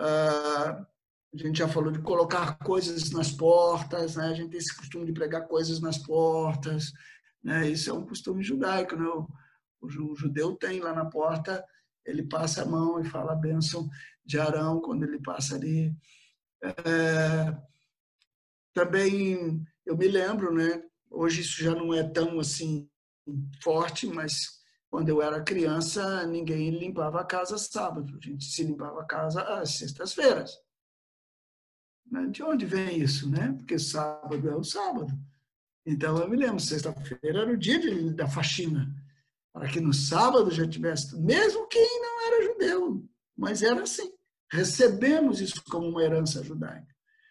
uh, 0.00 0.86
a 1.32 1.36
gente 1.36 1.58
já 1.58 1.68
falou 1.68 1.92
de 1.92 2.00
colocar 2.00 2.58
coisas 2.58 3.10
nas 3.10 3.30
portas, 3.30 4.16
né? 4.16 4.26
a 4.26 4.34
gente 4.34 4.50
tem 4.50 4.58
esse 4.58 4.76
costume 4.76 5.06
de 5.06 5.12
pregar 5.12 5.46
coisas 5.46 5.80
nas 5.80 5.96
portas, 5.96 6.92
né? 7.42 7.68
isso 7.68 7.88
é 7.88 7.92
um 7.92 8.04
costume 8.04 8.42
judaico. 8.42 8.96
Né? 8.96 9.06
O, 9.80 10.16
judeu 10.16 10.56
tem 10.56 10.80
lá 10.80 10.92
na 10.92 11.04
porta, 11.04 11.64
ele 12.04 12.24
passa 12.24 12.62
a 12.62 12.66
mão 12.66 13.00
e 13.00 13.04
fala 13.04 13.32
a 13.32 13.36
bênção 13.36 13.88
de 14.24 14.38
Arão 14.38 14.80
quando 14.80 15.04
ele 15.04 15.20
passa 15.20 15.54
ali. 15.54 15.94
É, 16.62 17.56
também 18.74 19.64
eu 19.86 19.96
me 19.96 20.08
lembro, 20.08 20.52
né? 20.52 20.82
hoje 21.10 21.40
isso 21.42 21.62
já 21.62 21.74
não 21.74 21.94
é 21.94 22.02
tão 22.02 22.40
assim 22.40 22.88
forte, 23.62 24.06
mas 24.06 24.60
quando 24.90 25.08
eu 25.08 25.22
era 25.22 25.42
criança, 25.42 26.26
ninguém 26.26 26.70
limpava 26.70 27.20
a 27.20 27.24
casa 27.24 27.56
sábado. 27.56 28.18
A 28.20 28.26
gente 28.26 28.44
se 28.44 28.64
limpava 28.64 29.00
a 29.00 29.06
casa 29.06 29.42
às 29.42 29.78
sextas-feiras. 29.78 30.58
Né? 32.10 32.26
De 32.26 32.42
onde 32.42 32.66
vem 32.66 32.98
isso, 32.98 33.30
né? 33.30 33.54
Porque 33.56 33.78
sábado 33.78 34.48
é 34.48 34.54
o 34.54 34.64
sábado. 34.64 35.12
Então, 35.86 36.18
eu 36.18 36.28
me 36.28 36.36
lembro, 36.36 36.60
sexta-feira 36.60 37.40
era 37.40 37.52
o 37.52 37.56
dia 37.56 37.78
de, 37.78 38.12
da 38.12 38.28
faxina, 38.28 38.92
para 39.52 39.68
que 39.68 39.80
no 39.80 39.94
sábado 39.94 40.50
já 40.50 40.66
tivesse, 40.68 41.18
mesmo 41.18 41.66
quem 41.68 42.00
não 42.00 42.26
era 42.26 42.44
judeu, 42.44 43.04
mas 43.36 43.62
era 43.62 43.82
assim. 43.82 44.12
Recebemos 44.52 45.40
isso 45.40 45.62
como 45.70 45.88
uma 45.88 46.02
herança 46.02 46.42
judaica. 46.42 46.88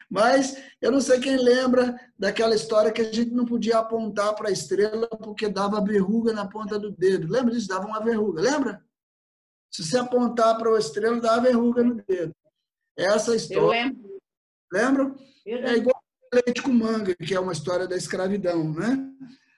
Mas 0.10 0.58
eu 0.82 0.92
não 0.92 1.00
sei 1.00 1.20
quem 1.20 1.38
lembra 1.38 1.96
daquela 2.18 2.56
história 2.56 2.92
que 2.92 3.02
a 3.02 3.12
gente 3.12 3.30
não 3.30 3.46
podia 3.46 3.78
apontar 3.78 4.34
para 4.34 4.50
a 4.50 4.52
estrela 4.52 5.08
porque 5.08 5.48
dava 5.48 5.84
verruga 5.84 6.34
na 6.34 6.48
ponta 6.48 6.80
do 6.80 6.90
dedo. 6.90 7.32
Lembra 7.32 7.54
disso? 7.54 7.68
Dava 7.68 7.86
uma 7.86 8.04
verruga, 8.04 8.42
lembra? 8.42 8.84
Se 9.70 9.86
você 9.86 10.00
apontar 10.00 10.58
para 10.58 10.76
a 10.76 10.80
estrela, 10.80 11.22
dava 11.22 11.42
verruga 11.42 11.84
no 11.84 11.96
dedo. 12.08 12.34
Essa 12.98 13.36
história. 13.36 13.62
Eu 13.62 13.68
lembro. 13.68 14.09
Lembra? 14.72 15.16
Eu 15.46 15.56
lembro. 15.58 15.70
É 15.70 15.78
igual 15.78 16.04
leite 16.34 16.62
com 16.62 16.72
manga, 16.72 17.16
que 17.16 17.34
é 17.34 17.40
uma 17.40 17.54
história 17.54 17.88
da 17.88 17.98
escravidão, 17.98 18.72
né? 18.72 19.04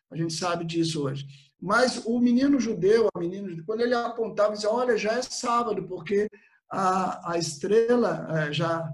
A 0.09 0.15
gente 0.15 0.33
sabe 0.33 0.65
disso 0.65 1.03
hoje. 1.03 1.27
Mas 1.59 2.03
o 2.05 2.19
menino 2.19 2.59
judeu, 2.59 3.07
a 3.13 3.19
menina, 3.19 3.63
quando 3.65 3.81
ele 3.81 3.93
apontava, 3.93 4.53
dizia: 4.53 4.69
Olha, 4.69 4.97
já 4.97 5.13
é 5.13 5.21
sábado, 5.21 5.87
porque 5.87 6.27
a, 6.69 7.33
a 7.33 7.37
estrela 7.37 8.27
é, 8.31 8.53
já 8.53 8.89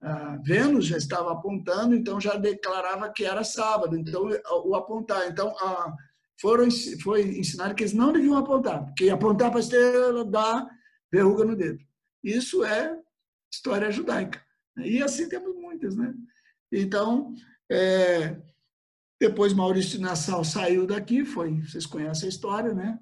a 0.00 0.36
Vênus 0.36 0.86
já 0.86 0.96
estava 0.96 1.32
apontando, 1.32 1.94
então 1.94 2.20
já 2.20 2.36
declarava 2.36 3.10
que 3.10 3.24
era 3.24 3.42
sábado. 3.42 3.96
Então, 3.96 4.28
o 4.64 4.74
apontar. 4.74 5.26
Então, 5.28 5.48
a, 5.58 5.94
foram, 6.40 6.68
foi 7.02 7.22
ensinado 7.38 7.74
que 7.74 7.82
eles 7.82 7.92
não 7.92 8.12
deviam 8.12 8.36
apontar, 8.36 8.84
porque 8.84 9.10
apontar 9.10 9.50
para 9.50 9.58
a 9.58 9.62
estrela 9.62 10.24
dá 10.24 10.66
verruga 11.10 11.44
no 11.44 11.56
dedo. 11.56 11.78
Isso 12.22 12.64
é 12.64 12.96
história 13.52 13.90
judaica. 13.90 14.45
E 14.78 15.02
assim 15.02 15.28
temos 15.28 15.54
muitas, 15.56 15.96
né? 15.96 16.14
Então, 16.70 17.34
é, 17.70 18.36
depois 19.20 19.52
Maurício 19.52 20.00
Nassau 20.00 20.44
saiu 20.44 20.86
daqui, 20.86 21.24
foi, 21.24 21.60
vocês 21.62 21.86
conhecem 21.86 22.26
a 22.26 22.28
história, 22.28 22.74
né? 22.74 22.98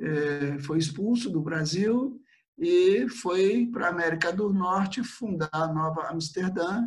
É, 0.00 0.58
foi 0.60 0.78
expulso 0.78 1.28
do 1.28 1.40
Brasil 1.40 2.20
e 2.56 3.08
foi 3.08 3.66
para 3.72 3.86
a 3.86 3.90
América 3.90 4.32
do 4.32 4.52
Norte 4.52 5.02
fundar 5.02 5.50
a 5.52 5.72
Nova 5.72 6.08
Amsterdã, 6.08 6.86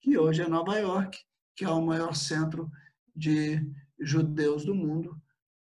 que 0.00 0.18
hoje 0.18 0.42
é 0.42 0.48
Nova 0.48 0.76
York, 0.76 1.16
que 1.54 1.64
é 1.64 1.68
o 1.68 1.80
maior 1.80 2.14
centro 2.14 2.68
de 3.14 3.64
judeus 4.00 4.64
do 4.64 4.74
mundo, 4.74 5.20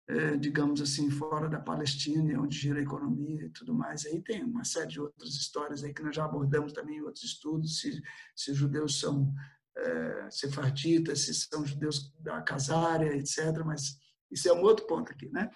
é, 0.10 0.38
digamos 0.38 0.82
assim, 0.82 1.10
fora 1.10 1.50
da 1.50 1.60
Palestina, 1.60 2.40
onde 2.40 2.58
gira 2.58 2.80
a 2.80 2.84
economia 2.84 3.46
e 3.46 3.50
tudo 3.50 3.74
mais. 3.74 4.06
Aí 4.06 4.22
tem 4.22 4.42
uma 4.42 4.64
série 4.64 4.88
de 4.88 5.02
outras 5.02 5.34
histórias 5.34 5.84
aí 5.84 5.94
que 5.94 6.02
nós 6.02 6.16
já 6.16 6.24
abordamos 6.24 6.72
também 6.72 6.98
em 6.98 7.02
outros 7.02 7.26
estudos, 7.26 7.80
se, 7.82 8.02
se 8.34 8.52
os 8.52 9.00
são 9.00 9.34
é, 9.76 10.30
sefarditas, 10.32 11.26
se 11.26 11.34
são 11.34 11.66
judeus 11.66 12.14
da 12.20 12.42
casária, 12.42 13.18
etc. 13.18 13.64
Mas 13.66 14.00
isso 14.32 14.48
é 14.48 14.54
um 14.54 14.62
outro 14.62 14.88
ponto 14.88 15.12
aqui, 15.12 15.30
né? 15.30 15.52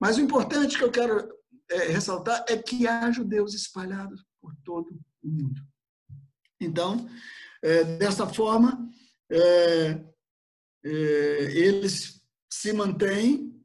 Mas 0.00 0.16
o 0.16 0.22
importante 0.22 0.78
que 0.78 0.84
eu 0.84 0.90
quero 0.90 1.28
é, 1.70 1.88
ressaltar 1.88 2.44
é 2.48 2.56
que 2.56 2.86
há 2.86 3.10
judeus 3.10 3.52
espalhados 3.52 4.24
por 4.40 4.54
todo 4.64 4.98
o 5.22 5.28
mundo. 5.28 5.60
Então, 6.58 7.06
é, 7.62 7.84
dessa 7.98 8.26
forma, 8.26 8.88
eles 10.82 12.22
se 12.50 12.72
mantêm 12.72 13.57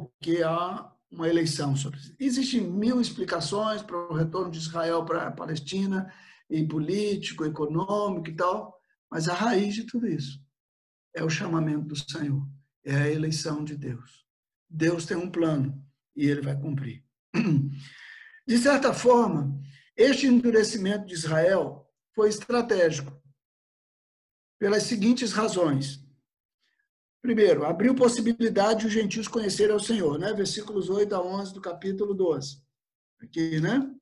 porque 0.00 0.42
há 0.42 0.90
uma 1.10 1.28
eleição 1.28 1.76
sobre 1.76 1.98
isso. 1.98 2.14
Existem 2.18 2.60
mil 2.62 3.00
explicações 3.00 3.82
para 3.82 3.96
o 3.96 4.14
retorno 4.14 4.50
de 4.50 4.58
Israel 4.58 5.04
para 5.04 5.28
a 5.28 5.32
Palestina, 5.32 6.12
e 6.52 6.66
político, 6.66 7.46
econômico 7.46 8.28
e 8.28 8.36
tal, 8.36 8.78
mas 9.10 9.26
a 9.28 9.34
raiz 9.34 9.74
de 9.74 9.84
tudo 9.84 10.06
isso 10.06 10.38
é 11.14 11.24
o 11.24 11.30
chamamento 11.30 11.86
do 11.86 11.96
Senhor, 11.96 12.46
é 12.84 12.94
a 12.94 13.10
eleição 13.10 13.64
de 13.64 13.74
Deus. 13.76 14.24
Deus 14.68 15.06
tem 15.06 15.16
um 15.16 15.30
plano 15.30 15.82
e 16.14 16.26
ele 16.26 16.42
vai 16.42 16.58
cumprir. 16.58 17.04
De 18.46 18.58
certa 18.58 18.92
forma, 18.92 19.56
este 19.96 20.26
endurecimento 20.26 21.06
de 21.06 21.14
Israel 21.14 21.86
foi 22.14 22.28
estratégico, 22.28 23.22
pelas 24.58 24.82
seguintes 24.82 25.32
razões. 25.32 26.01
Primeiro, 27.22 27.64
abriu 27.64 27.94
possibilidade 27.94 28.80
de 28.80 28.86
os 28.88 28.92
gentios 28.92 29.28
conhecerem 29.28 29.72
ao 29.72 29.80
Senhor, 29.80 30.18
né? 30.18 30.32
Versículos 30.32 30.90
8 30.90 31.14
a 31.14 31.22
11 31.22 31.54
do 31.54 31.60
capítulo 31.60 32.12
12. 32.12 32.60
Aqui, 33.20 33.60
né? 33.60 33.94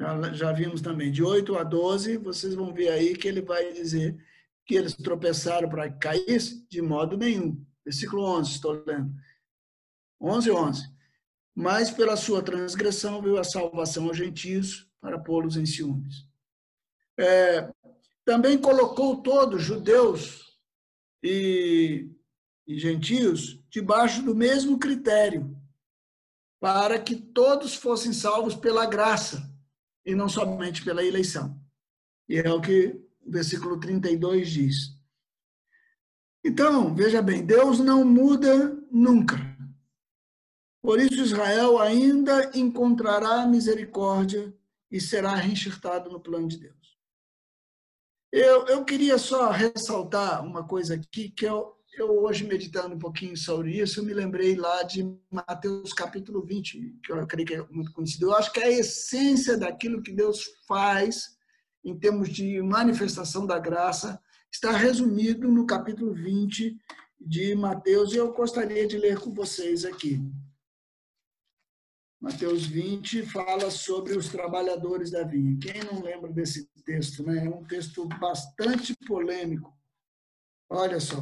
Já, 0.00 0.32
já 0.32 0.52
vimos 0.52 0.80
também. 0.80 1.12
De 1.12 1.22
8 1.22 1.56
a 1.56 1.62
12, 1.62 2.16
vocês 2.16 2.54
vão 2.54 2.72
ver 2.72 2.88
aí 2.88 3.14
que 3.14 3.28
ele 3.28 3.42
vai 3.42 3.72
dizer 3.74 4.16
que 4.64 4.74
eles 4.74 4.94
tropeçaram 4.94 5.68
para 5.68 5.92
cair 5.92 6.40
de 6.70 6.80
modo 6.80 7.16
nenhum. 7.16 7.62
Versículo 7.84 8.24
11, 8.24 8.50
estou 8.50 8.82
lendo. 8.86 9.12
11 10.20 10.48
e 10.48 10.52
11 10.52 10.92
mas 11.54 11.90
pela 11.90 12.16
sua 12.16 12.42
transgressão 12.42 13.20
veio 13.20 13.38
a 13.38 13.44
salvação 13.44 14.08
aos 14.08 14.16
gentios 14.16 14.88
para 15.00 15.18
pô-los 15.18 15.56
em 15.56 15.66
ciúmes. 15.66 16.26
É, 17.18 17.70
também 18.24 18.58
colocou 18.58 19.22
todos, 19.22 19.62
judeus 19.62 20.58
e, 21.22 22.10
e 22.72 22.78
gentios, 22.78 23.60
debaixo 23.68 24.22
do 24.22 24.34
mesmo 24.34 24.78
critério, 24.78 25.54
para 26.58 26.98
que 26.98 27.14
todos 27.14 27.74
fossem 27.74 28.12
salvos 28.12 28.54
pela 28.54 28.86
graça 28.86 29.50
e 30.04 30.14
não 30.14 30.28
somente 30.28 30.82
pela 30.82 31.04
eleição. 31.04 31.60
E 32.28 32.38
é 32.38 32.50
o 32.50 32.60
que 32.60 32.98
o 33.20 33.30
versículo 33.30 33.78
32 33.78 34.50
diz. 34.50 34.76
Então, 36.44 36.94
veja 36.94 37.20
bem, 37.20 37.44
Deus 37.44 37.78
não 37.78 38.04
muda 38.04 38.76
nunca. 38.90 39.36
Por 40.80 40.98
isso 40.98 41.20
Israel 41.20 41.78
ainda 41.78 42.50
encontrará 42.54 43.46
misericórdia 43.46 44.52
e 44.90 45.00
será 45.00 45.34
reenxertado 45.34 46.10
no 46.10 46.20
plano 46.20 46.48
de 46.48 46.58
Deus. 46.58 46.98
Eu, 48.32 48.66
eu 48.66 48.84
queria 48.84 49.18
só 49.18 49.50
ressaltar 49.50 50.42
uma 50.44 50.66
coisa 50.66 50.94
aqui, 50.94 51.28
que 51.28 51.44
eu, 51.44 51.76
eu 51.94 52.22
hoje 52.22 52.44
meditando 52.44 52.94
um 52.94 52.98
pouquinho 52.98 53.36
sobre 53.36 53.78
isso, 53.78 54.00
eu 54.00 54.04
me 54.04 54.14
lembrei 54.14 54.56
lá 54.56 54.82
de 54.82 55.04
Mateus 55.30 55.92
capítulo 55.92 56.42
20, 56.42 56.98
que 57.04 57.12
eu 57.12 57.26
creio 57.26 57.46
que 57.46 57.54
é 57.54 57.66
muito 57.70 57.92
conhecido. 57.92 58.26
Eu 58.26 58.34
acho 58.34 58.52
que 58.52 58.60
é 58.60 58.64
a 58.64 58.70
essência 58.70 59.58
daquilo 59.58 60.02
que 60.02 60.12
Deus 60.12 60.44
faz 60.66 61.36
em 61.84 61.98
termos 61.98 62.28
de 62.28 62.62
manifestação 62.62 63.46
da 63.46 63.58
graça 63.58 64.20
está 64.50 64.70
resumido 64.70 65.48
no 65.48 65.66
capítulo 65.66 66.12
20 66.14 66.78
de 67.20 67.54
Mateus, 67.54 68.12
e 68.12 68.16
eu 68.16 68.32
gostaria 68.32 68.86
de 68.86 68.98
ler 68.98 69.18
com 69.18 69.32
vocês 69.32 69.84
aqui. 69.84 70.20
Mateus 72.20 72.66
20 72.66 73.22
fala 73.26 73.70
sobre 73.70 74.16
os 74.16 74.28
trabalhadores 74.28 75.10
da 75.10 75.24
vinha. 75.24 75.58
Quem 75.58 75.82
não 75.82 76.02
lembra 76.02 76.32
desse 76.32 76.68
texto, 76.84 77.24
né? 77.24 77.46
É 77.46 77.50
um 77.50 77.64
texto 77.64 78.06
bastante 78.20 78.94
polêmico. 79.06 79.76
Olha 80.70 81.00
só. 81.00 81.16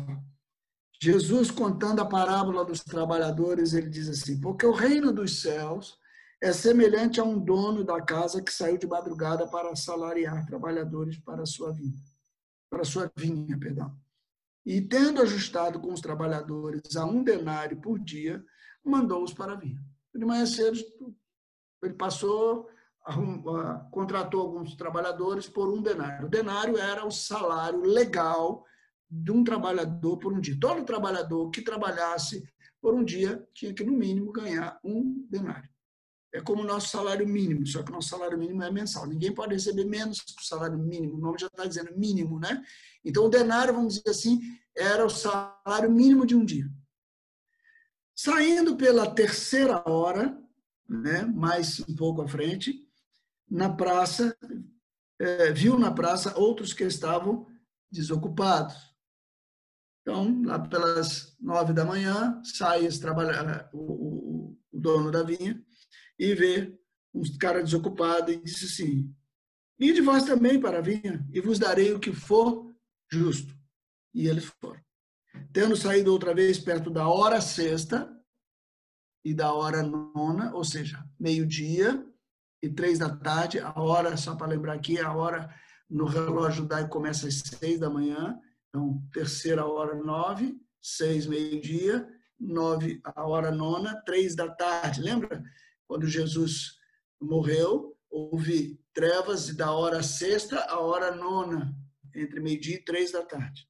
Jesus 1.02 1.50
contando 1.50 2.00
a 2.00 2.04
parábola 2.04 2.64
dos 2.64 2.80
trabalhadores, 2.80 3.72
ele 3.72 3.88
diz 3.88 4.08
assim: 4.08 4.40
"Porque 4.40 4.66
o 4.66 4.72
reino 4.72 5.12
dos 5.12 5.40
céus 5.40 5.98
é 6.42 6.52
semelhante 6.52 7.20
a 7.20 7.24
um 7.24 7.38
dono 7.38 7.84
da 7.84 8.00
casa 8.02 8.42
que 8.42 8.52
saiu 8.52 8.78
de 8.78 8.86
madrugada 8.86 9.46
para 9.46 9.74
salariar 9.76 10.46
trabalhadores 10.46 11.18
para 11.18 11.42
a 11.42 11.46
sua 11.46 11.72
vinha, 11.72 12.02
para 12.70 12.84
sua 12.84 13.10
vinha, 13.16 13.58
perdão. 13.58 13.94
E 14.64 14.80
tendo 14.80 15.22
ajustado 15.22 15.80
com 15.80 15.92
os 15.92 16.00
trabalhadores 16.00 16.96
a 16.96 17.04
um 17.04 17.22
denário 17.22 17.80
por 17.80 17.98
dia, 17.98 18.44
mandou-os 18.84 19.32
para 19.32 19.52
a 19.52 19.56
vinha 19.56 19.80
de 20.18 20.24
manhã 20.24 20.44
cedo 20.44 20.78
ele 21.82 21.94
passou, 21.94 22.68
contratou 23.90 24.42
alguns 24.42 24.76
trabalhadores 24.76 25.48
por 25.48 25.68
um 25.68 25.80
denário. 25.80 26.26
O 26.26 26.30
denário 26.30 26.76
era 26.76 27.06
o 27.06 27.10
salário 27.10 27.80
legal 27.80 28.64
de 29.10 29.32
um 29.32 29.42
trabalhador 29.42 30.18
por 30.18 30.32
um 30.32 30.40
dia. 30.40 30.56
Todo 30.60 30.84
trabalhador 30.84 31.50
que 31.50 31.62
trabalhasse 31.62 32.44
por 32.80 32.94
um 32.94 33.04
dia 33.04 33.44
tinha 33.52 33.74
que, 33.74 33.82
no 33.82 33.92
mínimo, 33.92 34.32
ganhar 34.32 34.78
um 34.84 35.26
denário. 35.28 35.68
É 36.32 36.40
como 36.40 36.62
o 36.62 36.66
nosso 36.66 36.88
salário 36.88 37.26
mínimo, 37.26 37.66
só 37.66 37.82
que 37.82 37.90
o 37.90 37.94
nosso 37.94 38.08
salário 38.08 38.38
mínimo 38.38 38.62
é 38.62 38.70
mensal. 38.70 39.06
Ninguém 39.06 39.34
pode 39.34 39.52
receber 39.52 39.84
menos 39.84 40.20
que 40.20 40.40
o 40.40 40.44
salário 40.44 40.78
mínimo, 40.78 41.16
o 41.16 41.20
nome 41.20 41.38
já 41.40 41.48
está 41.48 41.66
dizendo 41.66 41.92
mínimo, 41.96 42.38
né? 42.38 42.62
Então, 43.04 43.24
o 43.24 43.28
denário, 43.28 43.74
vamos 43.74 43.94
dizer 43.94 44.10
assim, 44.10 44.40
era 44.76 45.04
o 45.04 45.10
salário 45.10 45.90
mínimo 45.90 46.24
de 46.24 46.36
um 46.36 46.44
dia. 46.44 46.70
Saindo 48.14 48.76
pela 48.76 49.12
terceira 49.12 49.82
hora, 49.90 50.38
né, 50.88 51.22
mais 51.22 51.80
um 51.80 51.96
pouco 51.96 52.22
à 52.22 52.28
frente, 52.28 52.86
na 53.50 53.68
praça, 53.74 54.36
é, 55.18 55.50
viu 55.50 55.78
na 55.78 55.90
praça 55.90 56.38
outros 56.38 56.72
que 56.72 56.84
estavam 56.84 57.46
desocupados. 57.90 58.89
Então, 60.02 60.42
lá 60.44 60.58
pelas 60.58 61.36
nove 61.40 61.72
da 61.72 61.84
manhã, 61.84 62.40
sai 62.42 62.86
esse 62.86 63.00
trabalhar, 63.00 63.68
o, 63.72 63.78
o, 63.78 64.58
o 64.72 64.80
dono 64.80 65.10
da 65.10 65.22
vinha 65.22 65.62
e 66.18 66.34
vê 66.34 66.74
uns 67.14 67.36
caras 67.36 67.64
desocupados 67.64 68.34
e 68.34 68.42
disse 68.42 68.66
assim: 68.66 69.14
Ide 69.78 70.00
vós 70.00 70.24
também 70.24 70.60
para 70.60 70.78
a 70.78 70.82
vinha, 70.82 71.26
e 71.32 71.40
vos 71.40 71.58
darei 71.58 71.92
o 71.92 71.98
que 71.98 72.12
for 72.12 72.70
justo. 73.10 73.54
E 74.14 74.26
eles 74.28 74.44
foram. 74.60 74.80
Tendo 75.52 75.76
saído 75.76 76.12
outra 76.12 76.34
vez 76.34 76.58
perto 76.58 76.90
da 76.90 77.08
hora 77.08 77.40
sexta 77.40 78.10
e 79.24 79.34
da 79.34 79.52
hora 79.52 79.82
nona, 79.82 80.54
ou 80.54 80.64
seja, 80.64 81.02
meio-dia 81.18 82.06
e 82.62 82.68
três 82.68 82.98
da 82.98 83.14
tarde, 83.14 83.58
a 83.58 83.72
hora, 83.80 84.16
só 84.16 84.34
para 84.34 84.48
lembrar 84.48 84.74
aqui, 84.74 84.98
a 84.98 85.12
hora 85.12 85.52
no 85.88 86.04
relógio 86.04 86.62
judaico 86.62 86.90
começa 86.90 87.26
às 87.26 87.40
seis 87.40 87.80
da 87.80 87.88
manhã, 87.88 88.38
então, 88.70 89.02
terceira 89.12 89.66
hora, 89.66 89.94
nove, 89.96 90.56
seis, 90.80 91.26
meio-dia, 91.26 92.08
nove, 92.38 93.00
a 93.04 93.26
hora 93.26 93.50
nona, 93.50 94.00
três 94.04 94.36
da 94.36 94.48
tarde. 94.48 95.02
Lembra 95.02 95.42
quando 95.86 96.06
Jesus 96.06 96.78
morreu? 97.20 97.96
Houve 98.08 98.80
trevas 98.94 99.48
e 99.48 99.56
da 99.56 99.72
hora 99.72 100.02
sexta 100.02 100.60
à 100.60 100.78
hora 100.78 101.14
nona, 101.14 101.76
entre 102.14 102.40
meio-dia 102.40 102.76
e 102.76 102.84
três 102.84 103.12
da 103.12 103.24
tarde. 103.24 103.68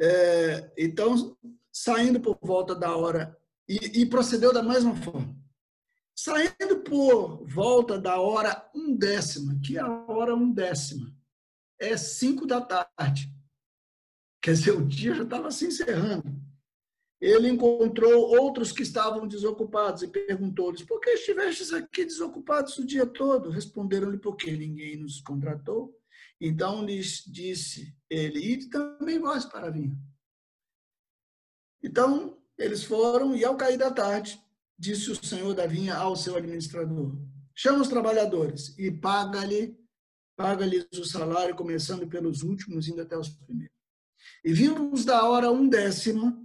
É, 0.00 0.72
então, 0.78 1.36
saindo 1.70 2.20
por 2.20 2.38
volta 2.42 2.74
da 2.74 2.96
hora, 2.96 3.36
e, 3.68 4.00
e 4.00 4.06
procedeu 4.06 4.52
da 4.52 4.62
mesma 4.62 4.96
forma. 4.96 5.36
Saindo 6.14 6.82
por 6.82 7.46
volta 7.46 7.98
da 7.98 8.20
hora 8.20 8.68
undécima, 8.74 9.60
que 9.62 9.76
é 9.76 9.80
a 9.80 9.88
hora 10.06 10.34
undécima, 10.34 11.14
é 11.78 11.96
cinco 11.96 12.46
da 12.46 12.60
tarde. 12.60 13.32
Quer 14.42 14.52
dizer, 14.52 14.72
o 14.72 14.86
dia 14.86 15.14
já 15.14 15.24
estava 15.24 15.50
se 15.50 15.66
encerrando. 15.66 16.38
Ele 17.20 17.48
encontrou 17.48 18.28
outros 18.40 18.70
que 18.70 18.82
estavam 18.82 19.26
desocupados 19.26 20.02
e 20.02 20.08
perguntou-lhes: 20.08 20.82
Por 20.82 21.00
que 21.00 21.10
estivestes 21.10 21.72
aqui 21.72 22.04
desocupados 22.04 22.78
o 22.78 22.86
dia 22.86 23.04
todo? 23.04 23.50
Responderam-lhe: 23.50 24.18
Porque 24.18 24.52
ninguém 24.52 24.96
nos 24.96 25.20
contratou. 25.20 25.98
Então 26.40 26.84
lhes 26.84 27.24
disse 27.26 27.92
ele: 28.08 28.38
Ide 28.38 28.70
também 28.70 29.18
vós 29.18 29.44
para 29.44 29.70
vir. 29.70 29.92
Então 31.82 32.40
eles 32.56 32.84
foram, 32.84 33.34
e 33.34 33.44
ao 33.44 33.56
cair 33.56 33.76
da 33.76 33.90
tarde, 33.90 34.40
disse 34.78 35.10
o 35.10 35.24
senhor 35.24 35.54
da 35.54 35.66
vinha 35.66 35.96
ao 35.96 36.14
seu 36.14 36.36
administrador: 36.36 37.16
Chama 37.52 37.82
os 37.82 37.88
trabalhadores 37.88 38.78
e 38.78 38.92
paga-lhe 38.92 39.76
paga-lhes 40.38 40.86
o 40.92 41.04
salário, 41.04 41.56
começando 41.56 42.06
pelos 42.06 42.44
últimos, 42.44 42.86
indo 42.86 43.02
até 43.02 43.18
os 43.18 43.28
primeiros. 43.28 43.76
E 44.44 44.52
vimos 44.52 45.04
da 45.04 45.28
hora 45.28 45.50
um 45.50 45.68
décima, 45.68 46.40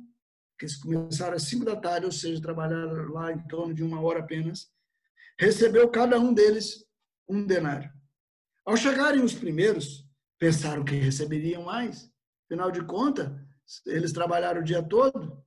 que 0.58 0.66
eles 0.66 0.78
começaram 0.78 1.36
às 1.36 1.44
cinco 1.44 1.64
da 1.64 1.76
tarde, 1.76 2.08
ou 2.08 2.12
seja, 2.12 2.42
trabalharam 2.42 3.14
lá 3.14 3.32
em 3.32 3.48
torno 3.48 3.72
de 3.72 3.84
uma 3.84 4.02
hora 4.02 4.22
apenas, 4.22 4.72
recebeu 5.40 5.88
cada 5.92 6.20
um 6.20 6.34
deles 6.34 6.84
um 7.30 7.46
denário. 7.46 7.94
Ao 8.66 8.76
chegarem 8.76 9.24
os 9.24 9.36
primeiros, 9.36 10.10
pensaram 10.40 10.84
que 10.84 10.96
receberiam 10.96 11.64
mais. 11.64 12.12
Afinal 12.46 12.72
de 12.72 12.84
contas, 12.86 13.30
eles 13.86 14.12
trabalharam 14.12 14.62
o 14.62 14.64
dia 14.64 14.82
todo 14.82 15.40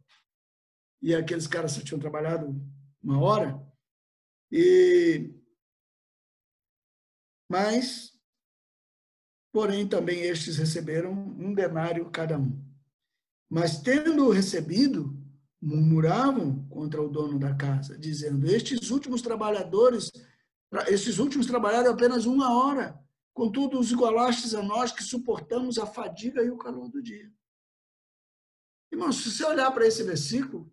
e 1.02 1.16
aqueles 1.16 1.48
caras 1.48 1.72
só 1.72 1.80
tinham 1.80 1.98
trabalhado 1.98 2.54
uma 3.02 3.20
hora. 3.20 3.60
E 4.52 5.34
mas 7.50 8.15
porém 9.56 9.88
também 9.88 10.20
estes 10.20 10.58
receberam 10.58 11.14
um 11.14 11.54
denário 11.54 12.10
cada 12.10 12.38
um. 12.38 12.62
Mas 13.48 13.80
tendo 13.80 14.28
recebido, 14.28 15.18
murmuravam 15.62 16.68
contra 16.68 17.00
o 17.00 17.08
dono 17.08 17.38
da 17.38 17.54
casa, 17.54 17.98
dizendo: 17.98 18.46
Estes 18.46 18.90
últimos 18.90 19.22
trabalhadores, 19.22 20.12
estes 20.88 21.18
últimos 21.18 21.46
trabalharam 21.46 21.90
apenas 21.90 22.26
uma 22.26 22.52
hora, 22.52 23.00
contudo 23.32 23.80
os 23.80 23.90
igualastes 23.90 24.54
a 24.54 24.62
nós 24.62 24.92
que 24.92 25.02
suportamos 25.02 25.78
a 25.78 25.86
fadiga 25.86 26.42
e 26.42 26.50
o 26.50 26.58
calor 26.58 26.90
do 26.90 27.02
dia. 27.02 27.32
Irmãos, 28.92 29.22
se 29.22 29.30
você 29.30 29.42
olhar 29.42 29.70
para 29.70 29.86
esse 29.86 30.02
versículo, 30.02 30.70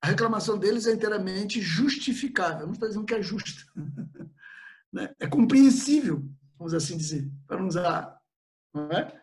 a 0.00 0.06
reclamação 0.06 0.56
deles 0.56 0.86
é 0.86 0.94
inteiramente 0.94 1.60
justificável. 1.60 2.64
Não 2.64 2.72
estou 2.72 2.88
dizendo 2.88 3.04
que 3.04 3.14
é 3.14 3.22
justa. 3.22 3.60
Né? 4.94 5.10
É 5.18 5.26
compreensível 5.26 6.22
vamos 6.62 6.74
assim 6.74 6.96
dizer, 6.96 7.28
para 7.46 7.58
não 7.58 7.66
usar. 7.66 8.20
Não 8.72 8.90
é? 8.90 9.20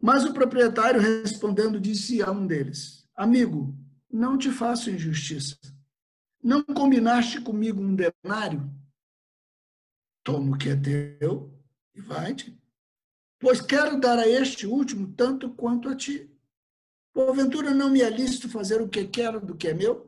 Mas 0.00 0.24
o 0.24 0.32
proprietário, 0.32 1.00
respondendo, 1.00 1.80
disse 1.80 2.22
a 2.22 2.30
um 2.30 2.46
deles: 2.46 3.06
Amigo, 3.16 3.76
não 4.10 4.38
te 4.38 4.50
faço 4.50 4.90
injustiça. 4.90 5.58
Não 6.40 6.62
combinaste 6.62 7.40
comigo 7.40 7.82
um 7.82 7.96
denário? 7.96 8.72
Toma 10.22 10.54
o 10.54 10.58
que 10.58 10.68
é 10.68 10.76
teu 10.76 11.52
e 11.94 12.00
vai-te. 12.00 12.56
Pois 13.40 13.60
quero 13.60 13.98
dar 13.98 14.18
a 14.18 14.28
este 14.28 14.66
último 14.66 15.12
tanto 15.14 15.50
quanto 15.50 15.88
a 15.88 15.96
ti. 15.96 16.32
Porventura 17.12 17.74
não 17.74 17.90
me 17.90 18.02
é 18.02 18.10
lícito 18.10 18.48
fazer 18.48 18.80
o 18.80 18.88
que 18.88 19.04
quero 19.04 19.44
do 19.44 19.56
que 19.56 19.68
é 19.68 19.74
meu? 19.74 20.06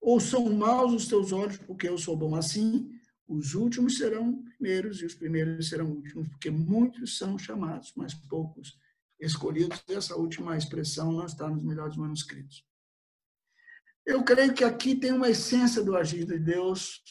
Ou 0.00 0.20
são 0.20 0.52
maus 0.52 0.92
os 0.92 1.08
teus 1.08 1.32
olhos 1.32 1.56
porque 1.56 1.88
eu 1.88 1.96
sou 1.96 2.14
bom 2.14 2.34
assim? 2.34 2.90
Os 3.26 3.54
últimos 3.54 3.96
serão 3.96 4.43
primeiros 4.56 5.00
e 5.00 5.06
os 5.06 5.14
primeiros 5.14 5.68
serão 5.68 5.90
últimos, 5.90 6.28
porque 6.28 6.50
muitos 6.50 7.18
são 7.18 7.38
chamados, 7.38 7.92
mas 7.96 8.14
poucos 8.14 8.78
escolhidos. 9.20 9.82
Essa 9.88 10.16
última 10.16 10.56
expressão 10.56 11.12
não 11.12 11.26
está 11.26 11.48
nos 11.48 11.62
melhores 11.62 11.96
manuscritos. 11.96 12.64
Eu 14.04 14.22
creio 14.22 14.52
que 14.52 14.64
aqui 14.64 14.94
tem 14.94 15.12
uma 15.12 15.30
essência 15.30 15.82
do 15.82 15.96
agir 15.96 16.26
de 16.26 16.38
Deus 16.38 17.02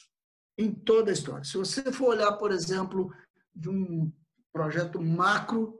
em 0.57 0.71
toda 0.71 1.09
a 1.09 1.13
história. 1.13 1.43
Se 1.43 1.57
você 1.57 1.91
for 1.91 2.09
olhar, 2.09 2.31
por 2.33 2.51
exemplo, 2.51 3.11
de 3.55 3.69
um 3.69 4.11
projeto 4.51 5.01
macro, 5.01 5.79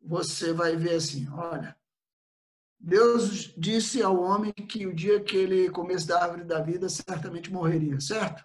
você 0.00 0.52
vai 0.52 0.76
ver 0.76 0.96
assim, 0.96 1.28
olha, 1.30 1.74
Deus 2.78 3.54
disse 3.56 4.02
ao 4.02 4.20
homem 4.20 4.52
que 4.52 4.86
o 4.86 4.94
dia 4.94 5.22
que 5.22 5.36
ele 5.36 5.70
comesse 5.70 6.06
da 6.06 6.22
árvore 6.22 6.44
da 6.44 6.60
vida, 6.60 6.88
certamente 6.88 7.50
morreria, 7.50 7.98
certo? 8.00 8.44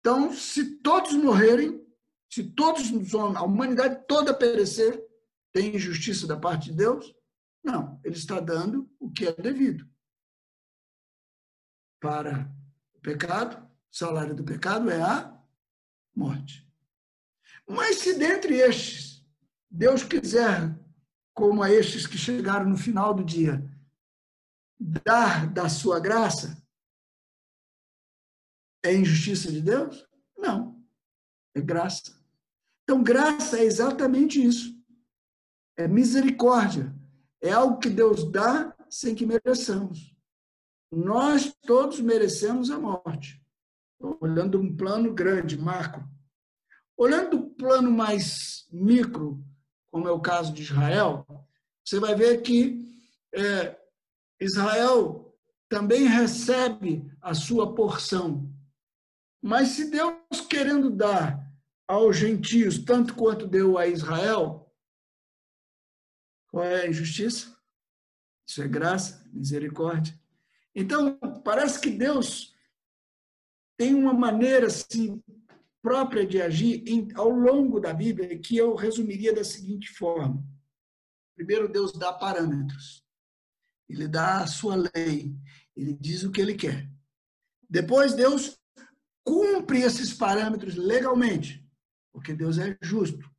Então, 0.00 0.32
se 0.32 0.76
todos 0.76 1.12
morrerem, 1.14 1.84
se 2.30 2.44
todos 2.44 2.90
a 3.14 3.42
humanidade 3.42 4.06
toda 4.06 4.36
perecer, 4.36 5.04
tem 5.52 5.74
injustiça 5.74 6.26
da 6.26 6.36
parte 6.36 6.70
de 6.70 6.76
Deus? 6.76 7.14
Não, 7.64 8.00
ele 8.04 8.14
está 8.14 8.38
dando 8.40 8.90
o 8.98 9.10
que 9.10 9.26
é 9.26 9.32
devido. 9.32 9.88
Para 12.00 12.50
o 12.94 13.00
pecado, 13.00 13.56
o 13.90 13.96
salário 13.96 14.34
do 14.34 14.44
pecado 14.44 14.90
é 14.90 15.02
a 15.02 15.36
morte. 16.14 16.66
Mas 17.66 17.96
se 17.98 18.14
dentre 18.14 18.56
estes, 18.56 19.24
Deus 19.70 20.02
quiser, 20.02 20.78
como 21.34 21.62
a 21.62 21.70
estes 21.70 22.06
que 22.06 22.16
chegaram 22.16 22.68
no 22.68 22.76
final 22.76 23.12
do 23.12 23.24
dia, 23.24 23.62
dar 24.78 25.52
da 25.52 25.68
sua 25.68 25.98
graça, 25.98 26.62
é 28.82 28.94
injustiça 28.94 29.50
de 29.50 29.60
Deus? 29.60 30.06
Não. 30.36 30.82
É 31.54 31.60
graça. 31.60 32.16
Então, 32.84 33.02
graça 33.02 33.58
é 33.58 33.64
exatamente 33.64 34.42
isso. 34.42 34.74
É 35.76 35.86
misericórdia. 35.86 36.94
É 37.40 37.52
algo 37.52 37.78
que 37.78 37.90
Deus 37.90 38.30
dá 38.30 38.74
sem 38.88 39.14
que 39.14 39.26
mereçamos. 39.26 40.14
Nós 40.90 41.54
todos 41.66 42.00
merecemos 42.00 42.70
a 42.70 42.78
morte. 42.78 43.44
Olhando 44.20 44.60
um 44.60 44.74
plano 44.74 45.12
grande, 45.12 45.58
macro. 45.58 46.08
Olhando 46.96 47.38
o 47.38 47.50
plano 47.50 47.90
mais 47.90 48.66
micro, 48.72 49.44
como 49.90 50.08
é 50.08 50.10
o 50.10 50.20
caso 50.20 50.52
de 50.52 50.62
Israel, 50.62 51.26
você 51.84 52.00
vai 52.00 52.14
ver 52.14 52.42
que 52.42 52.86
é, 53.34 53.78
Israel 54.40 55.36
também 55.68 56.04
recebe 56.06 57.10
a 57.20 57.34
sua 57.34 57.74
porção 57.74 58.50
mas 59.42 59.68
se 59.68 59.90
Deus 59.90 60.40
querendo 60.48 60.90
dar 60.90 61.48
aos 61.86 62.16
gentios 62.16 62.78
tanto 62.78 63.14
quanto 63.14 63.46
deu 63.46 63.78
a 63.78 63.86
Israel, 63.86 64.70
qual 66.50 66.64
é 66.64 66.82
a 66.82 66.88
injustiça? 66.88 67.56
Isso 68.46 68.62
é 68.62 68.68
graça, 68.68 69.24
misericórdia. 69.32 70.18
Então, 70.74 71.18
parece 71.44 71.80
que 71.80 71.90
Deus 71.90 72.56
tem 73.76 73.94
uma 73.94 74.12
maneira 74.12 74.66
assim 74.66 75.22
própria 75.80 76.26
de 76.26 76.42
agir 76.42 76.82
em, 76.86 77.08
ao 77.14 77.30
longo 77.30 77.78
da 77.80 77.94
Bíblia 77.94 78.38
que 78.38 78.56
eu 78.56 78.74
resumiria 78.74 79.34
da 79.34 79.44
seguinte 79.44 79.90
forma. 79.90 80.44
Primeiro, 81.36 81.68
Deus 81.68 81.92
dá 81.92 82.12
parâmetros. 82.12 83.04
Ele 83.88 84.08
dá 84.08 84.42
a 84.42 84.46
sua 84.46 84.74
lei. 84.74 85.34
Ele 85.76 85.94
diz 85.94 86.24
o 86.24 86.32
que 86.32 86.40
ele 86.40 86.54
quer. 86.54 86.90
Depois, 87.70 88.14
Deus 88.14 88.57
cumpre 89.28 89.82
esses 89.82 90.14
parâmetros 90.14 90.74
legalmente, 90.74 91.62
porque 92.10 92.32
Deus 92.32 92.56
é 92.56 92.78
justo. 92.80 93.30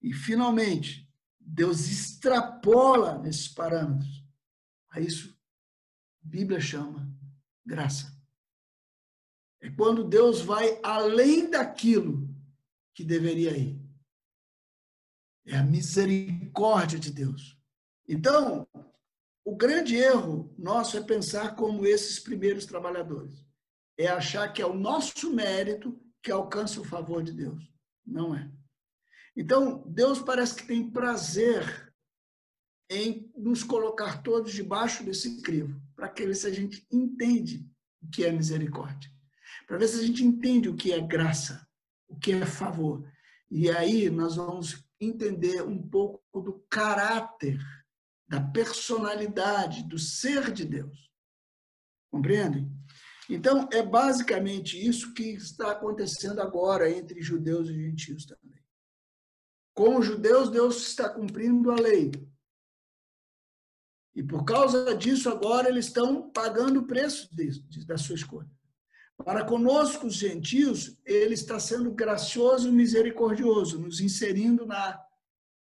E, 0.00 0.14
finalmente, 0.14 1.06
Deus 1.38 1.88
extrapola 1.88 3.18
nesses 3.18 3.48
parâmetros. 3.48 4.24
A 4.90 4.98
isso 4.98 5.38
a 6.24 6.26
Bíblia 6.26 6.58
chama 6.58 7.06
graça. 7.66 8.18
É 9.60 9.70
quando 9.70 10.08
Deus 10.08 10.40
vai 10.40 10.80
além 10.82 11.50
daquilo 11.50 12.26
que 12.94 13.04
deveria 13.04 13.54
ir. 13.56 13.78
É 15.44 15.58
a 15.58 15.62
misericórdia 15.62 16.98
de 16.98 17.10
Deus. 17.12 17.58
Então, 18.08 18.66
o 19.44 19.54
grande 19.54 19.96
erro 19.96 20.54
nosso 20.56 20.96
é 20.96 21.02
pensar 21.02 21.56
como 21.56 21.84
esses 21.84 22.18
primeiros 22.18 22.64
trabalhadores. 22.64 23.44
É 23.98 24.08
achar 24.08 24.52
que 24.52 24.62
é 24.62 24.66
o 24.66 24.74
nosso 24.74 25.32
mérito 25.32 26.00
que 26.22 26.30
alcança 26.30 26.80
o 26.80 26.84
favor 26.84 27.22
de 27.22 27.32
Deus. 27.32 27.62
Não 28.06 28.34
é. 28.34 28.50
Então, 29.36 29.82
Deus 29.86 30.20
parece 30.20 30.54
que 30.56 30.66
tem 30.66 30.90
prazer 30.90 31.92
em 32.90 33.32
nos 33.34 33.64
colocar 33.64 34.22
todos 34.22 34.52
debaixo 34.52 35.02
desse 35.02 35.40
crivo, 35.40 35.80
para 35.96 36.08
que 36.08 36.26
ver 36.26 36.34
se 36.34 36.46
a 36.46 36.52
gente 36.52 36.86
entende 36.92 37.66
o 38.02 38.10
que 38.10 38.24
é 38.24 38.30
misericórdia, 38.30 39.10
para 39.66 39.78
ver 39.78 39.88
se 39.88 40.00
a 40.00 40.06
gente 40.06 40.22
entende 40.22 40.68
o 40.68 40.76
que 40.76 40.92
é 40.92 41.00
graça, 41.00 41.66
o 42.06 42.18
que 42.18 42.32
é 42.32 42.44
favor. 42.44 43.10
E 43.50 43.70
aí 43.70 44.10
nós 44.10 44.36
vamos 44.36 44.84
entender 45.00 45.62
um 45.62 45.80
pouco 45.80 46.22
do 46.40 46.64
caráter, 46.68 47.58
da 48.28 48.40
personalidade, 48.40 49.82
do 49.84 49.98
ser 49.98 50.52
de 50.52 50.64
Deus. 50.64 51.10
Compreendem? 52.10 52.70
Então, 53.34 53.66
é 53.72 53.82
basicamente 53.82 54.76
isso 54.76 55.14
que 55.14 55.22
está 55.22 55.72
acontecendo 55.72 56.40
agora 56.40 56.90
entre 56.90 57.22
judeus 57.22 57.68
e 57.68 57.74
gentios 57.74 58.26
também. 58.26 58.62
Com 59.74 59.96
os 59.96 60.04
judeus, 60.04 60.50
Deus 60.50 60.86
está 60.86 61.08
cumprindo 61.08 61.70
a 61.70 61.76
lei. 61.76 62.12
E 64.14 64.22
por 64.22 64.44
causa 64.44 64.94
disso, 64.94 65.30
agora 65.30 65.70
eles 65.70 65.86
estão 65.86 66.30
pagando 66.30 66.80
o 66.80 66.86
preço 66.86 67.30
da 67.86 67.96
sua 67.96 68.16
escolha. 68.16 68.50
Para 69.16 69.46
conosco, 69.46 70.08
os 70.08 70.14
gentios, 70.14 71.00
ele 71.02 71.32
está 71.32 71.58
sendo 71.58 71.90
gracioso 71.90 72.68
e 72.68 72.72
misericordioso, 72.72 73.78
nos 73.78 74.00
inserindo 74.00 74.66
na 74.66 75.00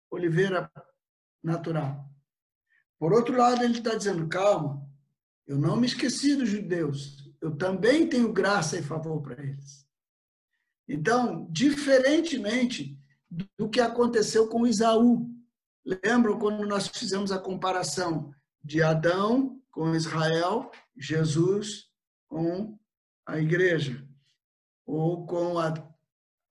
oliveira 0.09 0.69
natural. 1.41 2.05
Por 2.99 3.13
outro 3.13 3.37
lado, 3.37 3.63
ele 3.63 3.77
está 3.77 3.95
dizendo: 3.95 4.27
calma, 4.27 4.85
eu 5.47 5.57
não 5.57 5.77
me 5.77 5.87
esqueci 5.87 6.35
dos 6.35 6.49
judeus, 6.49 7.20
eu 7.41 7.55
também 7.55 8.07
tenho 8.07 8.31
graça 8.31 8.77
e 8.77 8.83
favor 8.83 9.21
para 9.21 9.41
eles. 9.41 9.85
Então, 10.87 11.47
diferentemente 11.49 12.97
do 13.57 13.69
que 13.69 13.79
aconteceu 13.79 14.47
com 14.47 14.67
Isaú, 14.67 15.27
lembram 15.85 16.37
quando 16.37 16.65
nós 16.67 16.87
fizemos 16.87 17.31
a 17.31 17.39
comparação 17.39 18.33
de 18.63 18.83
Adão 18.83 19.59
com 19.71 19.95
Israel, 19.95 20.69
Jesus 20.95 21.89
com 22.27 22.77
a 23.25 23.39
igreja, 23.39 24.07
ou 24.85 25.25
com 25.25 25.57
a, 25.57 25.73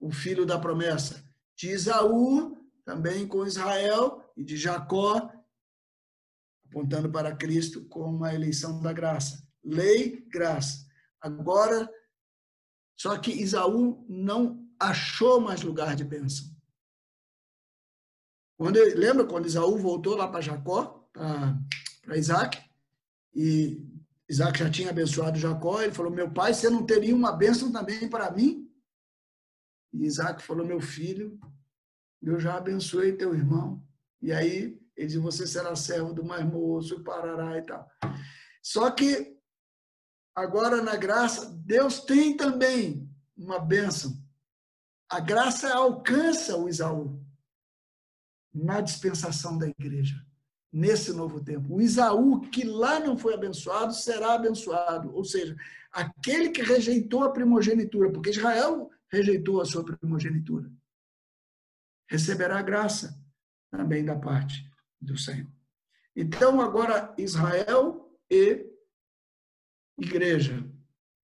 o 0.00 0.10
filho 0.10 0.44
da 0.44 0.58
promessa, 0.58 1.24
de 1.54 1.70
Isaú 1.70 2.56
também 2.84 3.26
com 3.28 3.46
Israel 3.46 4.32
e 4.36 4.42
de 4.42 4.56
Jacó, 4.56 5.30
apontando 6.66 7.10
para 7.10 7.36
Cristo 7.36 7.84
como 7.86 8.24
a 8.24 8.34
eleição 8.34 8.80
da 8.80 8.92
graça. 8.92 9.46
Lei, 9.62 10.26
graça. 10.28 10.86
Agora, 11.20 11.88
só 12.96 13.16
que 13.18 13.30
Isaú 13.30 14.04
não 14.08 14.66
achou 14.78 15.40
mais 15.40 15.62
lugar 15.62 15.94
de 15.94 16.04
bênção. 16.04 16.46
Quando, 18.56 18.76
lembra 18.94 19.26
quando 19.26 19.46
Isaú 19.46 19.78
voltou 19.78 20.16
lá 20.16 20.28
para 20.28 20.40
Jacó, 20.40 21.08
para 21.12 22.16
Isaac, 22.16 22.62
e 23.34 23.86
Isaac 24.28 24.58
já 24.58 24.70
tinha 24.70 24.90
abençoado 24.90 25.38
Jacó, 25.38 25.82
ele 25.82 25.94
falou: 25.94 26.12
Meu 26.12 26.30
pai, 26.30 26.52
você 26.52 26.68
não 26.68 26.84
teria 26.84 27.14
uma 27.14 27.32
bênção 27.32 27.72
também 27.72 28.08
para 28.08 28.30
mim? 28.30 28.70
E 29.92 30.04
Isaac 30.04 30.42
falou: 30.42 30.66
Meu 30.66 30.80
filho, 30.80 31.38
eu 32.22 32.38
já 32.38 32.56
abençoei 32.56 33.16
teu 33.16 33.34
irmão. 33.34 33.82
E 34.20 34.32
aí 34.32 34.78
ele 34.96 35.06
disse: 35.06 35.18
Você 35.18 35.46
será 35.46 35.74
servo 35.74 36.12
do 36.12 36.24
mais 36.24 36.44
moço, 36.44 37.02
parará 37.02 37.56
e 37.58 37.62
tal. 37.62 37.88
Só 38.62 38.90
que 38.90 39.39
agora 40.34 40.82
na 40.82 40.96
graça, 40.96 41.50
Deus 41.64 42.00
tem 42.00 42.36
também 42.36 43.08
uma 43.36 43.58
bênção. 43.58 44.16
A 45.08 45.20
graça 45.20 45.72
alcança 45.74 46.56
o 46.56 46.68
Isaú 46.68 47.20
na 48.52 48.80
dispensação 48.80 49.58
da 49.58 49.68
igreja 49.68 50.24
nesse 50.72 51.12
novo 51.12 51.42
tempo. 51.42 51.74
O 51.74 51.80
Isaú, 51.80 52.40
que 52.40 52.64
lá 52.64 53.00
não 53.00 53.16
foi 53.16 53.34
abençoado, 53.34 53.92
será 53.92 54.34
abençoado. 54.34 55.14
Ou 55.14 55.24
seja, 55.24 55.56
aquele 55.90 56.50
que 56.50 56.62
rejeitou 56.62 57.24
a 57.24 57.32
primogenitura, 57.32 58.10
porque 58.10 58.30
Israel 58.30 58.90
rejeitou 59.08 59.60
a 59.60 59.64
sua 59.64 59.84
primogenitura, 59.84 60.70
receberá 62.08 62.62
graça 62.62 63.20
também 63.70 64.04
da 64.04 64.16
parte 64.16 64.64
do 65.00 65.18
Senhor. 65.18 65.50
Então, 66.14 66.60
agora, 66.60 67.12
Israel 67.18 68.16
e 68.30 68.69
igreja, 70.00 70.64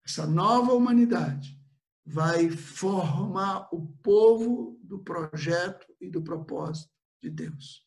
essa 0.04 0.26
nova 0.26 0.72
humanidade, 0.72 1.58
vai 2.04 2.50
formar 2.50 3.68
o 3.72 3.86
povo 4.02 4.78
do 4.82 4.98
projeto 4.98 5.86
e 6.00 6.08
do 6.08 6.22
propósito 6.22 6.90
de 7.22 7.30
Deus. 7.30 7.86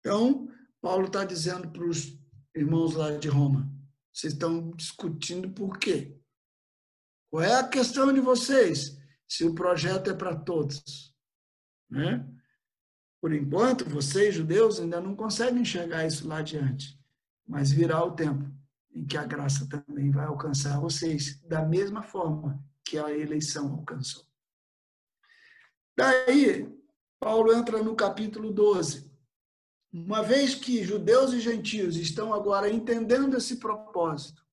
Então, 0.00 0.48
Paulo 0.80 1.06
está 1.06 1.24
dizendo 1.24 1.70
para 1.70 1.84
os 1.84 2.18
irmãos 2.54 2.94
lá 2.94 3.16
de 3.16 3.28
Roma: 3.28 3.70
vocês 4.12 4.32
estão 4.32 4.70
discutindo 4.72 5.50
por 5.50 5.78
quê? 5.78 6.18
Qual 7.30 7.42
é 7.42 7.54
a 7.54 7.68
questão 7.68 8.12
de 8.12 8.20
vocês? 8.20 8.98
Se 9.26 9.44
o 9.44 9.54
projeto 9.54 10.10
é 10.10 10.14
para 10.14 10.36
todos. 10.36 11.14
Né? 11.90 12.24
Por 13.20 13.32
enquanto, 13.32 13.88
vocês, 13.88 14.34
judeus, 14.34 14.78
ainda 14.78 15.00
não 15.00 15.16
conseguem 15.16 15.62
enxergar 15.62 16.06
isso 16.06 16.28
lá 16.28 16.38
adiante. 16.38 17.00
Mas 17.46 17.72
virá 17.72 18.04
o 18.04 18.12
tempo 18.12 18.52
em 18.94 19.04
que 19.04 19.16
a 19.16 19.24
graça 19.24 19.68
também 19.68 20.10
vai 20.10 20.26
alcançar 20.26 20.80
vocês, 20.80 21.40
da 21.42 21.62
mesma 21.62 22.02
forma 22.02 22.62
que 22.84 22.98
a 22.98 23.10
eleição 23.10 23.72
alcançou. 23.72 24.24
Daí, 25.96 26.72
Paulo 27.18 27.52
entra 27.52 27.82
no 27.82 27.96
capítulo 27.96 28.52
12 28.52 29.12
uma 29.94 30.24
vez 30.24 30.56
que 30.56 30.82
judeus 30.82 31.32
e 31.32 31.40
gentios 31.40 31.96
estão 31.96 32.34
agora 32.34 32.68
entendendo 32.68 33.36
esse 33.36 33.58
propósito, 33.58 34.44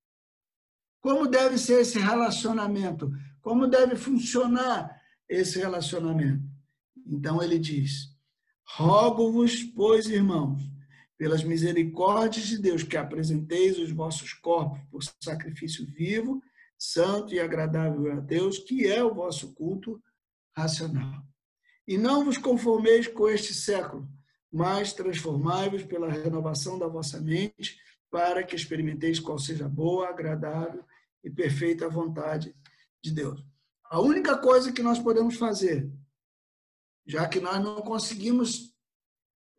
como 1.02 1.28
deve 1.28 1.58
ser 1.58 1.82
esse 1.82 1.98
relacionamento? 1.98 3.12
Como 3.42 3.66
deve 3.66 3.96
funcionar 3.96 5.02
esse 5.28 5.58
relacionamento? 5.58 6.48
Então 7.08 7.42
ele 7.42 7.58
diz: 7.58 8.16
Rogo-vos, 8.64 9.64
pois, 9.64 10.06
irmãos, 10.06 10.62
pelas 11.22 11.44
misericórdias 11.44 12.48
de 12.48 12.58
Deus, 12.58 12.82
que 12.82 12.98
apresenteis 12.98 13.78
os 13.78 13.92
vossos 13.92 14.34
corpos 14.34 14.82
por 14.90 15.04
sacrifício 15.24 15.86
vivo, 15.86 16.42
santo 16.80 17.32
e 17.32 17.40
agradável 17.40 18.12
a 18.12 18.20
Deus, 18.20 18.58
que 18.58 18.88
é 18.88 19.04
o 19.04 19.14
vosso 19.14 19.54
culto 19.54 20.02
racional. 20.58 21.24
E 21.88 21.96
não 21.96 22.26
vos 22.26 22.40
conformeis 22.40 23.08
com 23.08 23.30
este 23.30 23.54
século, 23.54 24.10
mas 24.52 24.94
transformai-vos 24.94 25.84
pela 25.84 26.10
renovação 26.10 26.80
da 26.80 26.88
vossa 26.88 27.22
mente, 27.22 27.80
para 28.10 28.44
que 28.44 28.56
experimenteis 28.56 29.20
qual 29.20 29.38
seja 29.38 29.70
boa, 29.70 30.10
agradável 30.10 30.84
e 31.24 31.30
perfeita 31.30 31.88
vontade 31.88 32.56
de 33.00 33.12
Deus. 33.12 33.46
A 33.86 34.02
única 34.02 34.40
coisa 34.40 34.74
que 34.74 34.82
nós 34.82 34.98
podemos 34.98 35.38
fazer, 35.38 35.88
já 37.06 37.30
que 37.30 37.40
nós 37.40 37.64
não 37.64 37.80
conseguimos 37.84 38.76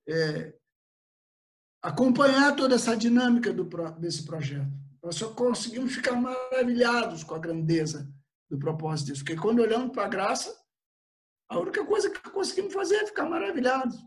é, 0.08 0.54
acompanhar 1.82 2.54
toda 2.54 2.76
essa 2.76 2.96
dinâmica 2.96 3.52
do, 3.52 3.64
desse 3.98 4.24
projeto, 4.24 4.70
nós 5.02 5.16
só 5.16 5.30
conseguimos 5.30 5.92
ficar 5.92 6.12
maravilhados 6.12 7.24
com 7.24 7.34
a 7.34 7.38
grandeza 7.38 8.08
do 8.48 8.56
propósito 8.56 9.08
disso. 9.08 9.24
Porque 9.24 9.40
quando 9.40 9.60
olhamos 9.60 9.90
para 9.90 10.04
a 10.04 10.08
graça, 10.08 10.56
a 11.48 11.58
única 11.58 11.84
coisa 11.84 12.08
que 12.08 12.30
conseguimos 12.30 12.72
fazer 12.72 12.96
é 12.96 13.06
ficar 13.06 13.28
maravilhados. 13.28 13.98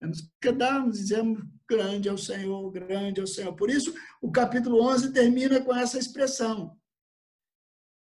Nos 0.00 0.30
quedamos, 0.40 0.98
dizemos, 0.98 1.42
grande 1.68 2.08
é 2.08 2.12
o 2.12 2.18
Senhor, 2.18 2.70
grande 2.70 3.20
é 3.20 3.22
o 3.22 3.26
Senhor. 3.26 3.52
Por 3.54 3.68
isso, 3.68 3.94
o 4.22 4.30
capítulo 4.30 4.82
11 4.82 5.12
termina 5.12 5.60
com 5.60 5.74
essa 5.74 5.98
expressão. 5.98 6.78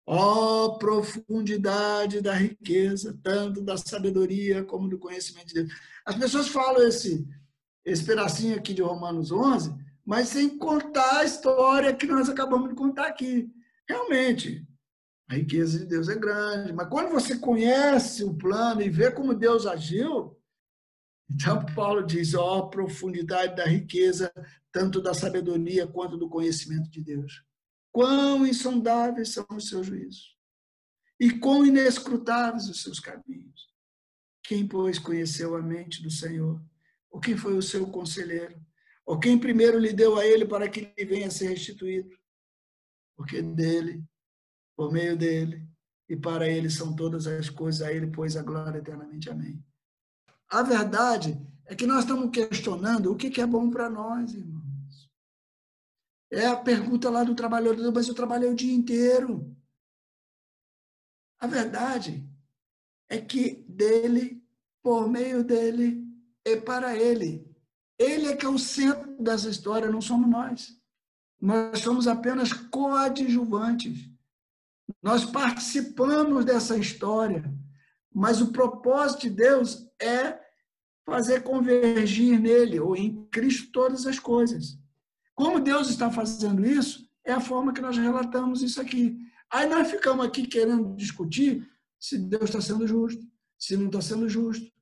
Ó 0.05 0.65
oh, 0.65 0.77
profundidade 0.77 2.19
da 2.21 2.33
riqueza, 2.33 3.17
tanto 3.23 3.61
da 3.61 3.77
sabedoria 3.77 4.63
como 4.63 4.89
do 4.89 4.99
conhecimento 4.99 5.47
de 5.47 5.53
Deus. 5.53 5.73
As 6.05 6.15
pessoas 6.15 6.49
falam 6.49 6.85
esse, 6.85 7.25
esse 7.85 8.03
pedacinho 8.03 8.57
aqui 8.57 8.73
de 8.73 8.81
Romanos 8.81 9.31
11, 9.31 9.73
mas 10.05 10.29
sem 10.29 10.57
contar 10.57 11.19
a 11.19 11.25
história 11.25 11.95
que 11.95 12.07
nós 12.07 12.29
acabamos 12.29 12.69
de 12.69 12.75
contar 12.75 13.07
aqui. 13.07 13.49
Realmente, 13.87 14.65
a 15.29 15.35
riqueza 15.35 15.79
de 15.79 15.85
Deus 15.85 16.09
é 16.09 16.15
grande, 16.15 16.73
mas 16.73 16.89
quando 16.89 17.11
você 17.11 17.37
conhece 17.37 18.23
o 18.23 18.33
plano 18.33 18.81
e 18.81 18.89
vê 18.89 19.11
como 19.11 19.33
Deus 19.33 19.65
agiu, 19.65 20.37
então, 21.29 21.65
Paulo 21.73 22.05
diz: 22.05 22.33
ó, 22.33 22.59
oh, 22.59 22.69
profundidade 22.69 23.55
da 23.55 23.65
riqueza, 23.65 24.31
tanto 24.71 25.01
da 25.01 25.13
sabedoria 25.13 25.87
quanto 25.87 26.17
do 26.17 26.29
conhecimento 26.29 26.89
de 26.89 27.01
Deus. 27.01 27.43
Quão 27.91 28.45
insondáveis 28.45 29.29
são 29.29 29.45
os 29.51 29.67
seus 29.67 29.87
juízos, 29.87 30.35
e 31.19 31.31
quão 31.39 31.65
inescrutáveis 31.65 32.67
os 32.69 32.81
seus 32.81 32.99
caminhos. 32.99 33.71
Quem, 34.43 34.67
pois, 34.67 34.99
conheceu 34.99 35.55
a 35.55 35.61
mente 35.61 36.03
do 36.03 36.11
Senhor, 36.11 36.61
Ou 37.13 37.19
quem 37.19 37.37
foi 37.37 37.55
o 37.55 37.61
seu 37.61 37.85
conselheiro? 37.87 38.59
Ou 39.05 39.19
quem 39.19 39.37
primeiro 39.37 39.77
lhe 39.77 39.93
deu 39.93 40.17
a 40.17 40.25
ele 40.25 40.45
para 40.45 40.67
que 40.67 40.91
ele 40.97 41.09
venha 41.09 41.27
a 41.27 41.31
ser 41.31 41.49
restituído? 41.49 42.17
Porque 43.15 43.39
dele, 43.39 44.03
por 44.75 44.91
meio 44.91 45.15
dele 45.15 45.69
e 46.09 46.17
para 46.17 46.49
ele 46.49 46.71
são 46.71 46.95
todas 46.95 47.27
as 47.27 47.51
coisas, 47.51 47.83
a 47.83 47.93
ele 47.93 48.07
pois 48.07 48.35
a 48.35 48.41
glória 48.41 48.79
eternamente. 48.79 49.29
Amém. 49.29 49.63
A 50.49 50.63
verdade 50.63 51.39
é 51.65 51.75
que 51.75 51.85
nós 51.85 51.99
estamos 51.99 52.31
questionando 52.31 53.11
o 53.11 53.15
que 53.15 53.39
é 53.39 53.45
bom 53.45 53.69
para 53.69 53.89
nós, 53.89 54.33
irmãos. 54.33 55.11
É 56.31 56.47
a 56.47 56.57
pergunta 56.57 57.11
lá 57.11 57.23
do 57.23 57.35
trabalhador, 57.35 57.93
mas 57.93 58.07
eu 58.07 58.15
trabalhei 58.15 58.49
o 58.49 58.55
dia 58.55 58.73
inteiro. 58.73 59.55
A 61.39 61.45
verdade 61.45 62.27
é 63.07 63.21
que 63.21 63.63
dele, 63.67 64.43
por 64.81 65.07
meio 65.07 65.43
dele 65.43 66.02
e 66.45 66.57
para 66.57 66.95
ele. 66.95 67.47
Ele 67.97 68.27
é 68.27 68.35
que 68.35 68.45
é 68.45 68.49
o 68.49 68.57
centro 68.57 69.15
dessa 69.21 69.49
história, 69.49 69.89
não 69.89 70.01
somos 70.01 70.29
nós. 70.29 70.77
Nós 71.39 71.79
somos 71.79 72.07
apenas 72.07 72.51
coadjuvantes. 72.53 74.09
Nós 75.01 75.25
participamos 75.25 76.45
dessa 76.45 76.77
história, 76.77 77.43
mas 78.13 78.41
o 78.41 78.51
propósito 78.51 79.21
de 79.21 79.29
Deus 79.31 79.87
é 80.01 80.39
fazer 81.05 81.43
convergir 81.43 82.39
nele, 82.39 82.79
ou 82.79 82.95
em 82.95 83.25
Cristo, 83.25 83.71
todas 83.71 84.05
as 84.05 84.19
coisas. 84.19 84.77
Como 85.35 85.59
Deus 85.59 85.89
está 85.89 86.09
fazendo 86.11 86.65
isso, 86.65 87.09
é 87.25 87.33
a 87.33 87.41
forma 87.41 87.73
que 87.73 87.81
nós 87.81 87.97
relatamos 87.97 88.61
isso 88.61 88.79
aqui. 88.79 89.17
Aí 89.49 89.67
nós 89.67 89.89
ficamos 89.89 90.25
aqui 90.25 90.47
querendo 90.47 90.95
discutir 90.95 91.67
se 91.99 92.17
Deus 92.17 92.45
está 92.45 92.61
sendo 92.61 92.87
justo, 92.87 93.25
se 93.57 93.77
não 93.77 93.87
está 93.87 94.01
sendo 94.01 94.27
justo, 94.27 94.72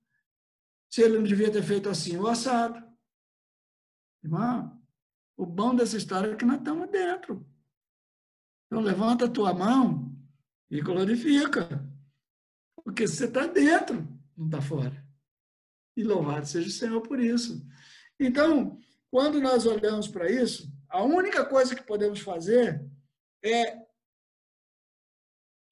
se 0.91 1.01
ele 1.01 1.17
não 1.17 1.23
devia 1.23 1.51
ter 1.51 1.63
feito 1.63 1.87
assim 1.87 2.17
o 2.17 2.27
assado. 2.27 2.85
Irmão, 4.21 4.79
o 5.37 5.45
bom 5.45 5.73
dessa 5.73 5.95
história 5.95 6.33
é 6.33 6.35
que 6.35 6.43
nós 6.43 6.57
estamos 6.57 6.89
dentro. 6.89 7.47
Então, 8.67 8.83
levanta 8.83 9.25
a 9.25 9.29
tua 9.29 9.53
mão 9.53 10.13
e 10.69 10.81
glorifica. 10.81 11.67
Porque 12.83 13.07
você 13.07 13.25
está 13.25 13.47
dentro, 13.47 14.07
não 14.35 14.47
está 14.47 14.61
fora. 14.61 15.05
E 15.95 16.03
louvado 16.03 16.45
seja 16.45 16.67
o 16.67 16.71
Senhor 16.71 17.01
por 17.01 17.19
isso. 17.19 17.65
Então, 18.19 18.77
quando 19.09 19.39
nós 19.39 19.65
olhamos 19.65 20.07
para 20.07 20.29
isso, 20.29 20.71
a 20.89 21.01
única 21.03 21.45
coisa 21.45 21.75
que 21.75 21.83
podemos 21.83 22.19
fazer 22.19 22.85
é, 23.43 23.85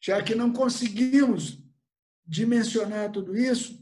já 0.02 0.24
que 0.24 0.34
não 0.34 0.52
conseguimos 0.54 1.62
dimensionar 2.26 3.12
tudo 3.12 3.36
isso, 3.36 3.80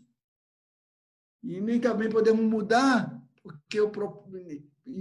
e 1.47 1.61
nem 1.61 1.79
também 1.79 2.09
podemos 2.09 2.43
mudar, 2.43 3.23
porque 3.41 3.79
eu 3.79 3.89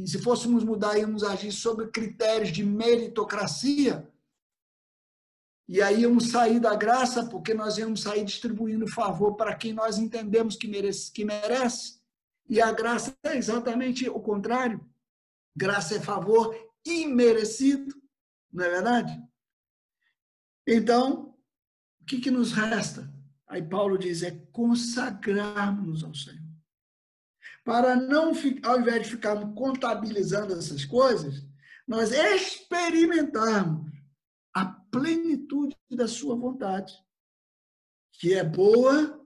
se 0.05 0.23
fôssemos 0.23 0.63
mudar, 0.63 0.97
íamos 0.97 1.25
agir 1.25 1.51
sob 1.51 1.89
critérios 1.89 2.53
de 2.53 2.63
meritocracia, 2.63 4.09
e 5.69 5.83
aí 5.83 6.03
íamos 6.03 6.31
sair 6.31 6.61
da 6.61 6.77
graça, 6.77 7.27
porque 7.27 7.53
nós 7.53 7.77
íamos 7.77 8.03
sair 8.03 8.25
distribuindo 8.25 8.87
favor 8.87 9.35
para 9.35 9.57
quem 9.57 9.73
nós 9.73 9.99
entendemos 9.99 10.55
que 10.55 10.69
merece, 10.69 11.11
que 11.11 11.25
merece. 11.25 12.01
E 12.49 12.61
a 12.61 12.71
graça 12.71 13.19
é 13.25 13.37
exatamente 13.37 14.09
o 14.09 14.21
contrário. 14.21 14.89
Graça 15.57 15.97
é 15.97 16.01
favor 16.01 16.55
imerecido, 16.85 17.93
não 18.53 18.65
é 18.65 18.71
verdade? 18.71 19.21
Então, 20.65 21.35
o 22.01 22.05
que, 22.05 22.21
que 22.21 22.31
nos 22.31 22.53
resta? 22.53 23.13
Aí 23.49 23.63
Paulo 23.63 23.97
diz: 23.99 24.23
é 24.23 24.33
consagrarmos 24.53 26.03
ao 26.03 26.15
Senhor 26.15 26.47
para 27.67 27.97
não, 27.97 28.33
ao 28.63 28.81
invés 28.81 29.03
de 29.03 29.11
ficarmos 29.11 29.53
contabilizando 29.59 30.53
essas 30.53 30.85
coisas, 30.85 31.45
nós 31.87 32.13
experimentarmos 32.13 33.91
a 34.55 34.67
plenitude 34.67 35.77
da 35.91 36.07
sua 36.07 36.37
vontade, 36.37 36.95
que 38.13 38.33
é 38.35 38.45
boa, 38.45 39.21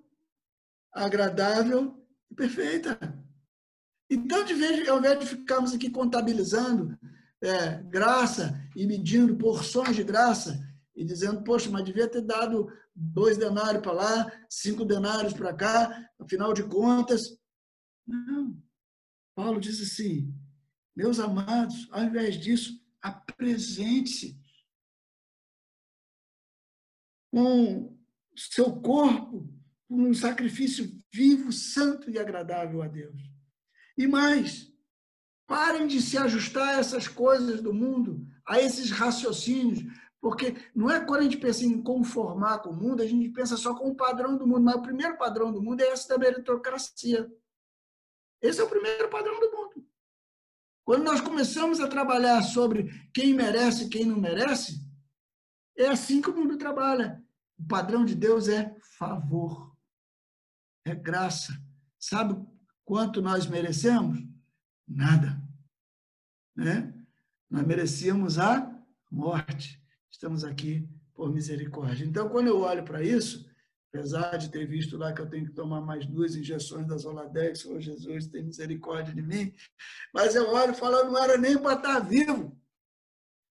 agradável 0.90 2.02
e 2.30 2.34
perfeita. 2.34 2.98
Então, 4.08 4.42
de 4.42 4.54
vez, 4.54 4.88
ao 4.88 4.98
invés 4.98 5.20
de 5.20 5.26
ficarmos 5.26 5.74
aqui 5.74 5.90
contabilizando 5.90 6.98
é, 7.42 7.82
graça 7.82 8.58
e 8.74 8.86
medindo 8.86 9.36
porções 9.36 9.94
de 9.94 10.02
graça 10.02 10.66
e 10.96 11.04
dizendo, 11.04 11.44
poxa, 11.44 11.70
mas 11.70 11.84
devia 11.84 12.08
ter 12.08 12.22
dado 12.22 12.72
dois 13.00 13.38
denários 13.38 13.82
para 13.82 13.92
lá, 13.92 14.46
cinco 14.48 14.84
denários 14.84 15.32
para 15.32 15.54
cá, 15.54 16.10
afinal 16.18 16.52
de 16.52 16.62
contas, 16.64 17.38
não. 18.06 18.62
Paulo 19.34 19.58
diz 19.58 19.80
assim: 19.80 20.34
meus 20.94 21.18
amados, 21.18 21.88
ao 21.90 22.04
invés 22.04 22.38
disso, 22.38 22.78
apresente-se 23.00 24.38
com 27.32 27.98
seu 28.36 28.80
corpo 28.80 29.48
um 29.88 30.12
sacrifício 30.12 31.02
vivo, 31.12 31.52
santo 31.52 32.10
e 32.10 32.18
agradável 32.18 32.82
a 32.82 32.88
Deus. 32.88 33.20
E 33.96 34.06
mais, 34.06 34.70
parem 35.46 35.86
de 35.86 36.00
se 36.00 36.16
ajustar 36.16 36.76
a 36.76 36.78
essas 36.78 37.08
coisas 37.08 37.60
do 37.60 37.72
mundo, 37.72 38.26
a 38.46 38.60
esses 38.60 38.90
raciocínios, 38.90 39.80
porque 40.20 40.54
não 40.74 40.90
é 40.90 41.04
quando 41.04 41.20
a 41.20 41.22
gente 41.22 41.38
pensa 41.38 41.64
em 41.64 41.82
conformar 41.82 42.58
com 42.58 42.70
o 42.70 42.76
mundo, 42.76 43.02
a 43.02 43.06
gente 43.06 43.28
pensa 43.30 43.56
só 43.56 43.74
com 43.74 43.88
o 43.88 43.94
padrão 43.94 44.36
do 44.36 44.46
mundo, 44.46 44.62
mas 44.62 44.74
o 44.74 44.82
primeiro 44.82 45.16
padrão 45.16 45.50
do 45.50 45.62
mundo 45.62 45.80
é 45.80 45.92
esse 45.92 46.08
da 46.08 46.18
meritocracia. 46.18 47.30
Esse 48.42 48.60
é 48.60 48.64
o 48.64 48.68
primeiro 48.68 49.08
padrão 49.08 49.40
do 49.40 49.50
mundo. 49.50 49.86
Quando 50.84 51.04
nós 51.04 51.20
começamos 51.20 51.80
a 51.80 51.88
trabalhar 51.88 52.42
sobre 52.42 52.90
quem 53.14 53.32
merece 53.32 53.84
e 53.84 53.88
quem 53.88 54.04
não 54.04 54.20
merece, 54.20 54.84
é 55.76 55.86
assim 55.86 56.20
que 56.20 56.28
o 56.28 56.36
mundo 56.36 56.58
trabalha. 56.58 57.24
O 57.58 57.66
padrão 57.66 58.04
de 58.04 58.14
Deus 58.14 58.48
é 58.48 58.74
favor, 58.98 59.74
é 60.84 60.94
graça. 60.94 61.52
Sabe 61.98 62.34
quanto 62.84 63.22
nós 63.22 63.46
merecemos? 63.46 64.18
Nada. 64.86 65.40
Né? 66.56 66.92
Nós 67.48 67.66
merecíamos 67.66 68.38
a 68.38 68.70
morte. 69.10 69.80
Estamos 70.10 70.44
aqui 70.44 70.88
por 71.14 71.32
misericórdia. 71.32 72.04
Então, 72.04 72.28
quando 72.28 72.48
eu 72.48 72.60
olho 72.60 72.84
para 72.84 73.02
isso, 73.02 73.48
apesar 73.88 74.36
de 74.36 74.50
ter 74.50 74.66
visto 74.66 74.96
lá 74.96 75.12
que 75.12 75.20
eu 75.20 75.28
tenho 75.28 75.46
que 75.46 75.52
tomar 75.52 75.80
mais 75.80 76.06
duas 76.06 76.34
injeções 76.34 76.86
da 76.86 76.96
Zoladex, 76.96 77.60
Senhor 77.60 77.80
Jesus, 77.80 78.26
tem 78.26 78.42
misericórdia 78.42 79.14
de 79.14 79.22
mim, 79.22 79.54
mas 80.12 80.34
eu 80.34 80.48
olho 80.50 80.72
e 80.72 80.76
falo, 80.76 81.04
não 81.04 81.22
era 81.22 81.36
nem 81.36 81.56
para 81.58 81.76
estar 81.76 82.00
vivo. 82.00 82.58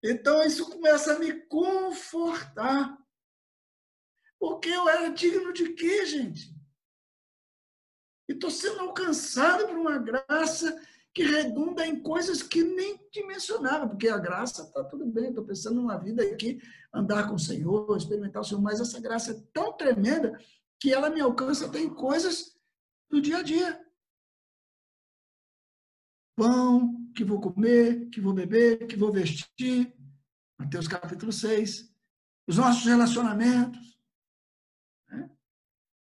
Então 0.02 0.42
isso 0.44 0.68
começa 0.70 1.14
a 1.14 1.18
me 1.18 1.32
confortar. 1.46 2.98
Porque 4.38 4.68
eu 4.68 4.86
era 4.88 5.08
digno 5.08 5.52
de 5.52 5.72
quê, 5.72 6.04
gente? 6.04 6.54
E 8.28 8.32
estou 8.32 8.50
sendo 8.50 8.80
alcançado 8.80 9.66
por 9.66 9.76
uma 9.76 9.98
graça 9.98 10.78
que 11.14 11.22
redunda 11.22 11.86
em 11.86 12.02
coisas 12.02 12.42
que 12.42 12.64
nem 12.64 13.00
dimensionava, 13.12 13.88
porque 13.88 14.08
a 14.08 14.18
graça 14.18 14.62
está 14.62 14.82
tudo 14.82 15.06
bem, 15.06 15.28
estou 15.28 15.44
pensando 15.44 15.76
numa 15.76 15.96
vida 15.96 16.24
aqui, 16.24 16.60
andar 16.92 17.28
com 17.28 17.36
o 17.36 17.38
Senhor, 17.38 17.96
experimentar 17.96 18.42
o 18.42 18.44
Senhor, 18.44 18.60
mas 18.60 18.80
essa 18.80 19.00
graça 19.00 19.30
é 19.30 19.40
tão 19.52 19.72
tremenda 19.76 20.36
que 20.80 20.92
ela 20.92 21.08
me 21.08 21.20
alcança 21.20 21.66
até 21.66 21.78
em 21.78 21.94
coisas 21.94 22.58
do 23.08 23.20
dia 23.20 23.38
a 23.38 23.42
dia. 23.42 23.80
Pão 26.36 27.08
que 27.14 27.22
vou 27.22 27.40
comer, 27.40 28.10
que 28.10 28.20
vou 28.20 28.34
beber, 28.34 28.88
que 28.88 28.96
vou 28.96 29.12
vestir. 29.12 29.96
Mateus 30.58 30.88
capítulo 30.88 31.32
6. 31.32 31.94
Os 32.48 32.56
nossos 32.56 32.84
relacionamentos. 32.84 33.96
Né? 35.08 35.30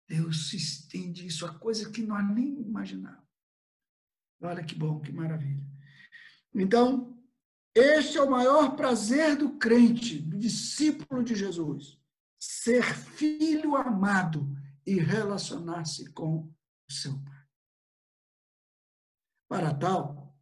Deus 0.07 0.49
se 0.49 0.57
estende 0.57 1.25
isso 1.25 1.43
a 1.43 1.57
coisas 1.57 1.87
que 1.87 2.03
nós 2.03 2.23
nem 2.35 2.61
imaginávamos. 2.61 3.20
Olha 4.41 4.63
que 4.63 4.73
bom, 4.73 4.99
que 4.99 5.11
maravilha. 5.11 5.63
Então, 6.53 7.17
este 7.75 8.17
é 8.17 8.21
o 8.21 8.29
maior 8.29 8.75
prazer 8.75 9.35
do 9.35 9.57
crente, 9.57 10.19
do 10.19 10.37
discípulo 10.37 11.23
de 11.23 11.35
Jesus, 11.35 11.99
ser 12.39 12.83
filho 12.83 13.75
amado 13.75 14.51
e 14.85 14.95
relacionar-se 14.95 16.11
com 16.11 16.51
o 16.89 16.91
seu 16.91 17.13
Pai. 17.23 17.45
Para 19.47 19.73
tal, 19.73 20.35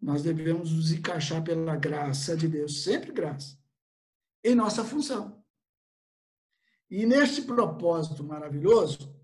nós 0.00 0.22
devemos 0.22 0.72
nos 0.72 0.90
encaixar 0.90 1.42
pela 1.44 1.76
graça 1.76 2.36
de 2.36 2.48
Deus, 2.48 2.82
sempre 2.82 3.12
graça, 3.12 3.58
em 4.42 4.54
nossa 4.54 4.84
função. 4.84 5.44
E 6.90 7.04
neste 7.04 7.42
propósito 7.42 8.24
maravilhoso, 8.24 9.14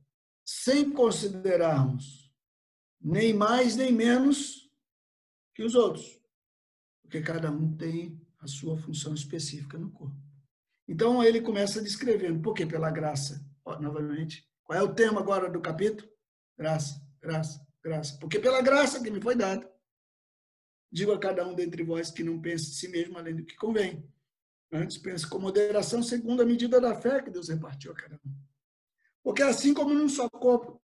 sem 0.44 0.90
considerarmos 0.90 2.23
nem 3.04 3.34
mais 3.34 3.76
nem 3.76 3.92
menos 3.92 4.72
que 5.54 5.62
os 5.62 5.74
outros, 5.74 6.18
porque 7.02 7.20
cada 7.20 7.50
um 7.50 7.76
tem 7.76 8.18
a 8.38 8.46
sua 8.46 8.78
função 8.78 9.12
específica 9.14 9.76
no 9.76 9.90
corpo. 9.90 10.16
Então 10.88 11.22
ele 11.22 11.42
começa 11.42 11.82
descrevendo, 11.82 12.40
por 12.40 12.54
que 12.54 12.64
pela 12.64 12.90
graça? 12.90 13.46
Ó, 13.64 13.78
novamente, 13.78 14.48
qual 14.64 14.78
é 14.78 14.82
o 14.82 14.94
tema 14.94 15.20
agora 15.20 15.50
do 15.50 15.60
capítulo? 15.60 16.10
Graça, 16.56 17.06
graça, 17.20 17.66
graça. 17.82 18.18
Porque 18.18 18.38
pela 18.38 18.62
graça 18.62 19.02
que 19.02 19.10
me 19.10 19.20
foi 19.20 19.36
dada, 19.36 19.70
digo 20.90 21.12
a 21.12 21.18
cada 21.18 21.46
um 21.46 21.54
dentre 21.54 21.82
vós 21.82 22.10
que 22.10 22.24
não 22.24 22.40
pense 22.40 22.70
de 22.70 22.76
si 22.76 22.88
mesmo 22.88 23.18
além 23.18 23.36
do 23.36 23.44
que 23.44 23.54
convém. 23.56 24.08
Antes 24.72 24.98
pense 24.98 25.26
com 25.26 25.38
moderação, 25.38 26.02
segundo 26.02 26.42
a 26.42 26.46
medida 26.46 26.80
da 26.80 26.94
fé 26.94 27.22
que 27.22 27.30
Deus 27.30 27.48
repartiu 27.48 27.92
a 27.92 27.94
cada 27.94 28.16
um. 28.24 28.34
Porque 29.24 29.42
assim 29.42 29.72
como 29.72 29.94
num 29.94 30.08
só 30.08 30.28
corpo 30.28 30.78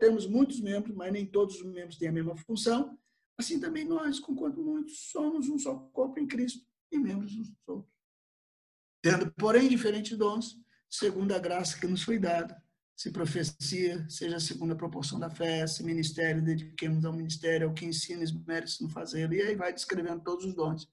temos 0.00 0.26
muitos 0.26 0.58
membros, 0.60 0.96
mas 0.96 1.12
nem 1.12 1.26
todos 1.26 1.56
os 1.56 1.66
membros 1.66 1.98
têm 1.98 2.08
a 2.08 2.12
mesma 2.12 2.34
função, 2.34 2.98
assim 3.38 3.60
também 3.60 3.84
nós, 3.84 4.18
conquanto 4.18 4.62
muitos, 4.62 5.10
somos 5.10 5.46
um 5.50 5.58
só 5.58 5.76
corpo 5.92 6.18
em 6.18 6.26
Cristo 6.26 6.66
e 6.90 6.98
membros 6.98 7.32
uns 7.34 7.50
dos 7.50 7.68
outros. 7.68 7.92
Tendo, 9.02 9.30
porém, 9.32 9.68
diferentes 9.68 10.16
dons, 10.16 10.56
segundo 10.88 11.32
a 11.32 11.38
graça 11.38 11.78
que 11.78 11.86
nos 11.86 12.02
foi 12.02 12.18
dada. 12.18 12.60
Se 12.96 13.10
profecia, 13.10 14.08
seja 14.08 14.40
segundo 14.40 14.72
a 14.72 14.76
proporção 14.76 15.18
da 15.18 15.28
fé, 15.28 15.66
se 15.66 15.82
ministério, 15.82 16.42
dediquemos 16.42 17.04
ao 17.04 17.12
ministério, 17.12 17.68
ao 17.68 17.74
que 17.74 17.84
ensina, 17.84 18.22
esmere-se 18.22 18.82
no 18.82 18.88
fazê-lo. 18.88 19.34
E 19.34 19.42
aí 19.42 19.56
vai 19.56 19.72
descrevendo 19.72 20.22
todos 20.22 20.46
os 20.46 20.54
dons. 20.54 20.88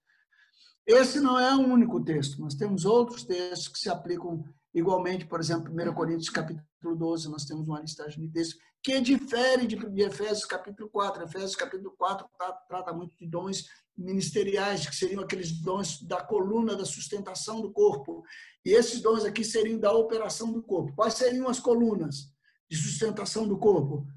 Esse 0.86 1.20
não 1.20 1.40
é 1.40 1.56
o 1.56 1.60
único 1.60 2.04
texto, 2.04 2.42
nós 2.42 2.56
temos 2.56 2.84
outros 2.84 3.24
textos 3.24 3.68
que 3.68 3.78
se 3.78 3.90
aplicam 3.90 4.44
igualmente, 4.74 5.26
por 5.26 5.40
exemplo, 5.40 5.72
1 5.72 5.94
Coríntios 5.94 6.30
capítulo 6.30 6.96
12, 6.96 7.30
nós 7.30 7.46
temos 7.46 7.68
uma 7.68 7.80
listagem 7.80 8.26
de 8.26 8.32
textos 8.32 8.60
que 8.82 9.00
difere 9.02 9.68
de, 9.68 10.02
Efésios 10.02 10.46
capítulo 10.46 10.90
4. 10.90 11.24
Efésios 11.24 11.56
capítulo 11.56 11.94
4 11.98 12.28
trata 12.68 12.94
muito 12.94 13.16
de 13.18 13.28
dons 13.28 13.66
ministeriais, 13.98 14.88
que 14.88 14.96
seriam 14.96 15.22
aqueles 15.22 15.52
dons 15.62 16.02
da 16.02 16.24
coluna 16.24 16.76
da 16.76 16.86
sustentação 16.86 17.62
do 17.62 17.72
corpo. 17.72 18.24
E 18.64 18.72
esses 18.72 19.02
dons 19.02 19.26
aqui 19.26 19.44
seriam 19.44 19.78
da 19.78 19.92
operação 19.92 20.52
do 20.52 20.64
corpo. 20.64 20.94
Quais 20.96 21.16
seriam 21.16 21.50
as 21.50 21.60
colunas 21.60 22.34
de 22.70 22.78
sustentação 22.78 23.48
do 23.48 23.58
corpo? 23.58 24.08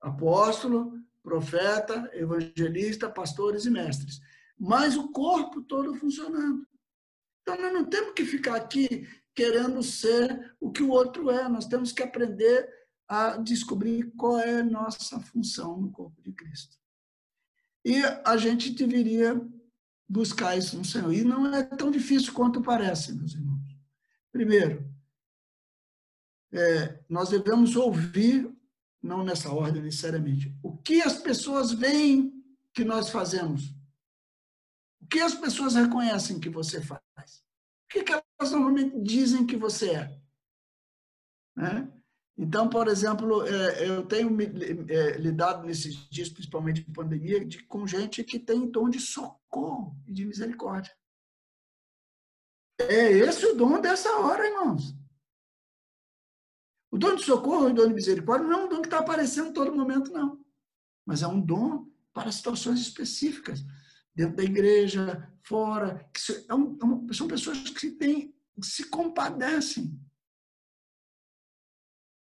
Apóstolo, 0.00 0.92
profeta, 1.22 2.10
evangelista, 2.14 3.10
pastores 3.10 3.66
e 3.66 3.70
mestres. 3.70 4.20
Mas 4.58 4.96
o 4.96 5.12
corpo 5.12 5.60
todo 5.62 5.94
funcionando. 5.94 6.66
Então, 7.42 7.60
nós 7.60 7.72
não 7.72 7.84
temos 7.84 8.14
que 8.14 8.24
ficar 8.24 8.56
aqui 8.56 9.06
querendo 9.38 9.84
ser 9.84 10.56
o 10.58 10.72
que 10.72 10.82
o 10.82 10.90
outro 10.90 11.30
é. 11.30 11.48
Nós 11.48 11.64
temos 11.64 11.92
que 11.92 12.02
aprender 12.02 12.68
a 13.06 13.36
descobrir 13.36 14.10
qual 14.16 14.36
é 14.36 14.58
a 14.58 14.64
nossa 14.64 15.20
função 15.20 15.80
no 15.80 15.92
corpo 15.92 16.20
de 16.20 16.32
Cristo. 16.32 16.76
E 17.84 18.02
a 18.24 18.36
gente 18.36 18.70
deveria 18.70 19.40
buscar 20.08 20.58
isso 20.58 20.76
no 20.76 20.84
Senhor. 20.84 21.12
E 21.12 21.22
não 21.22 21.54
é 21.54 21.62
tão 21.62 21.88
difícil 21.88 22.32
quanto 22.32 22.60
parece, 22.60 23.12
meus 23.12 23.32
irmãos. 23.32 23.62
Primeiro, 24.32 24.92
é, 26.52 27.00
nós 27.08 27.28
devemos 27.30 27.76
ouvir, 27.76 28.52
não 29.00 29.22
nessa 29.22 29.52
ordem 29.52 29.82
necessariamente, 29.82 30.52
o 30.60 30.76
que 30.76 31.00
as 31.00 31.16
pessoas 31.16 31.70
veem 31.70 32.44
que 32.74 32.84
nós 32.84 33.08
fazemos. 33.08 33.72
O 35.00 35.06
que 35.06 35.20
as 35.20 35.36
pessoas 35.36 35.76
reconhecem 35.76 36.40
que 36.40 36.50
você 36.50 36.82
faz. 36.82 37.00
O 37.04 37.88
que, 37.88 38.02
que 38.02 38.12
elas 38.38 38.52
normalmente 38.52 39.00
dizem 39.00 39.46
que 39.46 39.56
você 39.56 39.90
é. 39.90 40.20
Né? 41.56 41.92
Então, 42.36 42.68
por 42.68 42.86
exemplo, 42.86 43.44
é, 43.44 43.88
eu 43.88 44.06
tenho 44.06 44.30
é, 44.88 45.18
lidado 45.18 45.66
nesses 45.66 46.08
dias, 46.08 46.28
principalmente 46.28 46.84
de 46.84 46.92
pandemia, 46.92 47.44
de, 47.44 47.64
com 47.64 47.84
gente 47.84 48.22
que 48.22 48.38
tem 48.38 48.70
dom 48.70 48.88
de 48.88 49.00
socorro 49.00 49.96
e 50.06 50.12
de 50.12 50.24
misericórdia. 50.24 50.96
É 52.80 53.10
esse 53.10 53.44
o 53.44 53.56
dom 53.56 53.80
dessa 53.80 54.08
hora, 54.20 54.46
irmãos. 54.46 54.94
O 56.92 56.96
dom 56.96 57.16
de 57.16 57.24
socorro 57.24 57.68
e 57.68 57.72
o 57.72 57.74
dom 57.74 57.88
de 57.88 57.94
misericórdia 57.94 58.46
não 58.46 58.60
é 58.60 58.64
um 58.64 58.68
dom 58.68 58.80
que 58.80 58.86
está 58.86 59.00
aparecendo 59.00 59.52
todo 59.52 59.74
momento, 59.74 60.12
não. 60.12 60.40
Mas 61.04 61.22
é 61.22 61.26
um 61.26 61.40
dom 61.40 61.90
para 62.12 62.30
situações 62.30 62.78
específicas. 62.78 63.64
Dentro 64.18 64.36
da 64.36 64.44
igreja, 64.44 65.32
fora. 65.42 66.10
É 66.14 66.30
é 66.30 67.14
são 67.14 67.28
pessoas 67.28 67.70
que 67.70 67.92
têm, 67.92 68.34
se 68.60 68.84
compadecem 68.90 69.98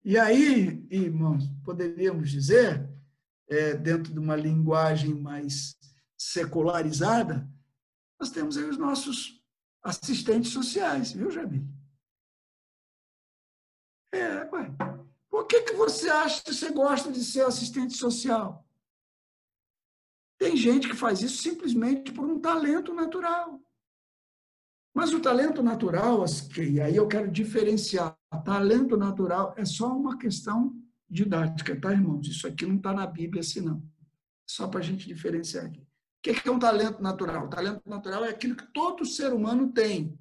e 0.03 0.17
aí, 0.17 0.83
irmãos, 0.89 1.43
poderíamos 1.63 2.31
dizer, 2.31 2.89
é, 3.47 3.75
dentro 3.75 4.11
de 4.11 4.17
uma 4.17 4.35
linguagem 4.35 5.13
mais 5.13 5.77
secularizada, 6.17 7.47
nós 8.19 8.31
temos 8.31 8.57
aí 8.57 8.63
os 8.63 8.79
nossos 8.79 9.39
assistentes 9.83 10.51
sociais, 10.51 11.11
viu, 11.11 11.29
Jabi? 11.29 11.63
É, 14.11 14.43
pai. 14.45 14.75
Por 15.29 15.45
que, 15.45 15.61
que 15.61 15.73
você 15.73 16.09
acha 16.09 16.43
que 16.43 16.53
você 16.53 16.71
gosta 16.71 17.11
de 17.11 17.23
ser 17.23 17.45
assistente 17.45 17.95
social? 17.95 18.67
Tem 20.41 20.57
gente 20.57 20.89
que 20.89 20.95
faz 20.95 21.21
isso 21.21 21.43
simplesmente 21.43 22.11
por 22.11 22.25
um 22.25 22.39
talento 22.39 22.95
natural. 22.95 23.61
Mas 24.91 25.13
o 25.13 25.21
talento 25.21 25.61
natural, 25.61 26.25
e 26.57 26.81
aí 26.81 26.95
eu 26.95 27.07
quero 27.07 27.31
diferenciar, 27.31 28.17
talento 28.43 28.97
natural 28.97 29.53
é 29.55 29.63
só 29.63 29.95
uma 29.95 30.17
questão 30.17 30.75
didática, 31.07 31.79
tá, 31.79 31.91
irmãos? 31.91 32.27
Isso 32.27 32.47
aqui 32.47 32.65
não 32.65 32.77
está 32.77 32.91
na 32.91 33.05
Bíblia 33.05 33.41
assim, 33.41 33.61
não. 33.61 33.87
Só 34.49 34.67
para 34.67 34.79
a 34.79 34.83
gente 34.83 35.05
diferenciar 35.05 35.67
aqui. 35.67 35.81
O 35.81 36.21
que 36.23 36.49
é 36.49 36.51
um 36.51 36.57
talento 36.57 37.03
natural? 37.03 37.45
O 37.45 37.49
talento 37.49 37.87
natural 37.87 38.25
é 38.25 38.29
aquilo 38.29 38.55
que 38.55 38.65
todo 38.73 39.05
ser 39.05 39.33
humano 39.33 39.71
tem. 39.71 40.17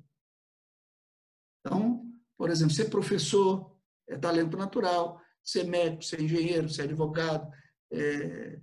Então, 1.61 2.07
por 2.37 2.51
exemplo, 2.51 2.75
ser 2.75 2.91
professor 2.91 3.75
é 4.07 4.19
talento 4.19 4.55
natural, 4.55 5.19
ser 5.43 5.65
médico, 5.65 6.05
ser 6.05 6.21
engenheiro, 6.21 6.69
ser 6.69 6.83
advogado, 6.83 7.51
é, 7.91 8.61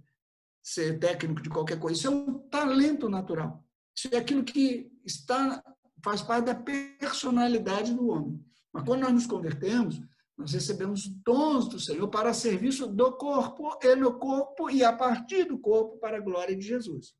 ser 0.67 0.99
técnico 0.99 1.41
de 1.41 1.49
qualquer 1.49 1.79
coisa. 1.79 1.97
Isso 1.97 2.07
é 2.07 2.11
um 2.11 2.39
talento 2.49 3.07
natural. 3.07 3.63
Isso 3.95 4.09
é 4.11 4.17
aquilo 4.17 4.43
que 4.43 4.91
está 5.05 5.63
faz 6.03 6.21
parte 6.21 6.45
da 6.45 6.55
personalidade 6.55 7.93
do 7.93 8.09
homem. 8.09 8.45
Mas 8.73 8.83
quando 8.83 9.01
nós 9.01 9.13
nos 9.13 9.25
convertemos, 9.25 9.99
nós 10.37 10.51
recebemos 10.51 11.07
dons 11.23 11.69
do 11.69 11.79
Senhor 11.79 12.07
para 12.09 12.33
serviço 12.33 12.85
do 12.85 13.13
corpo 13.13 13.79
e 13.81 13.95
no 13.95 14.19
corpo 14.19 14.69
e 14.69 14.83
a 14.83 14.91
partir 14.91 15.45
do 15.45 15.57
corpo 15.57 15.97
para 15.99 16.17
a 16.17 16.21
glória 16.21 16.55
de 16.55 16.67
Jesus. 16.67 17.15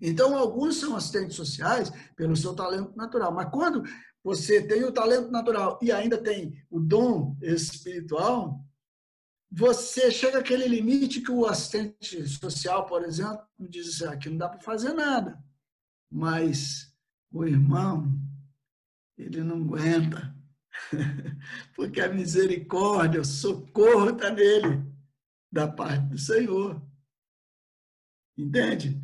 Então, 0.00 0.36
alguns 0.36 0.76
são 0.76 0.96
assistentes 0.96 1.36
sociais 1.36 1.92
pelo 2.16 2.36
seu 2.36 2.54
talento 2.54 2.96
natural, 2.96 3.32
mas 3.32 3.48
quando 3.50 3.82
você 4.24 4.60
tem 4.66 4.82
o 4.82 4.92
talento 4.92 5.30
natural 5.30 5.78
e 5.80 5.92
ainda 5.92 6.20
tem 6.20 6.52
o 6.68 6.80
dom 6.80 7.36
espiritual, 7.40 8.60
você 9.56 10.10
chega 10.10 10.40
àquele 10.40 10.66
limite 10.66 11.20
que 11.20 11.30
o 11.30 11.46
assistente 11.46 12.26
social, 12.26 12.86
por 12.86 13.04
exemplo, 13.04 13.46
diz 13.56 14.02
assim, 14.02 14.12
aqui 14.12 14.28
não 14.28 14.36
dá 14.36 14.48
para 14.48 14.58
fazer 14.58 14.92
nada, 14.92 15.40
mas 16.10 16.92
o 17.30 17.44
irmão, 17.44 18.12
ele 19.16 19.44
não 19.44 19.58
aguenta, 19.58 20.34
porque 21.76 22.00
a 22.00 22.12
misericórdia, 22.12 23.20
o 23.20 23.24
socorro 23.24 24.10
está 24.10 24.28
nele, 24.30 24.84
da 25.52 25.68
parte 25.68 26.06
do 26.08 26.18
Senhor. 26.18 26.82
Entende? 28.36 29.00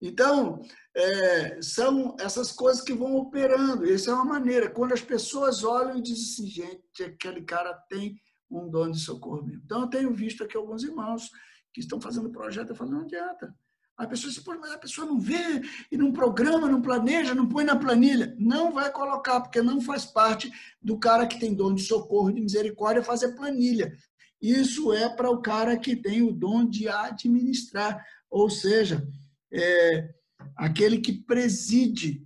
Então, 0.00 0.62
é, 0.94 1.60
são 1.60 2.16
essas 2.20 2.52
coisas 2.52 2.84
que 2.84 2.92
vão 2.92 3.16
operando. 3.16 3.84
Essa 3.84 4.12
é 4.12 4.14
uma 4.14 4.24
maneira. 4.24 4.70
Quando 4.70 4.92
as 4.92 5.02
pessoas 5.02 5.64
olham 5.64 5.98
e 5.98 6.02
dizem 6.02 6.24
assim, 6.24 6.46
gente, 6.46 7.02
aquele 7.02 7.42
cara 7.42 7.74
tem 7.88 8.16
um 8.50 8.68
dom 8.68 8.90
de 8.90 8.98
socorro 8.98 9.42
mesmo. 9.44 9.62
Então, 9.64 9.82
eu 9.82 9.88
tenho 9.88 10.14
visto 10.14 10.42
aqui 10.44 10.56
alguns 10.56 10.82
irmãos 10.82 11.30
que 11.72 11.80
estão 11.80 12.00
fazendo 12.00 12.30
projeto, 12.30 12.70
eu 12.70 12.76
falo, 12.76 12.90
não 12.90 13.02
adianta. 13.02 13.54
A 13.96 14.06
pessoa 14.06 14.58
mas 14.58 14.70
a 14.70 14.78
pessoa 14.78 15.06
não 15.08 15.18
vê, 15.18 15.60
e 15.90 15.96
não 15.96 16.12
programa, 16.12 16.68
não 16.68 16.80
planeja, 16.80 17.34
não 17.34 17.48
põe 17.48 17.64
na 17.64 17.74
planilha. 17.74 18.32
Não 18.38 18.72
vai 18.72 18.92
colocar, 18.92 19.40
porque 19.40 19.60
não 19.60 19.80
faz 19.80 20.06
parte 20.06 20.52
do 20.80 20.96
cara 20.98 21.26
que 21.26 21.40
tem 21.40 21.52
dom 21.52 21.74
de 21.74 21.82
socorro, 21.82 22.30
de 22.30 22.40
misericórdia, 22.40 23.02
fazer 23.02 23.34
planilha. 23.34 23.92
Isso 24.40 24.92
é 24.92 25.08
para 25.08 25.28
o 25.28 25.42
cara 25.42 25.76
que 25.76 25.96
tem 25.96 26.22
o 26.22 26.32
dom 26.32 26.64
de 26.64 26.88
administrar, 26.88 28.04
ou 28.30 28.48
seja, 28.48 29.04
é, 29.52 30.14
aquele 30.56 30.98
que 30.98 31.12
preside, 31.12 32.24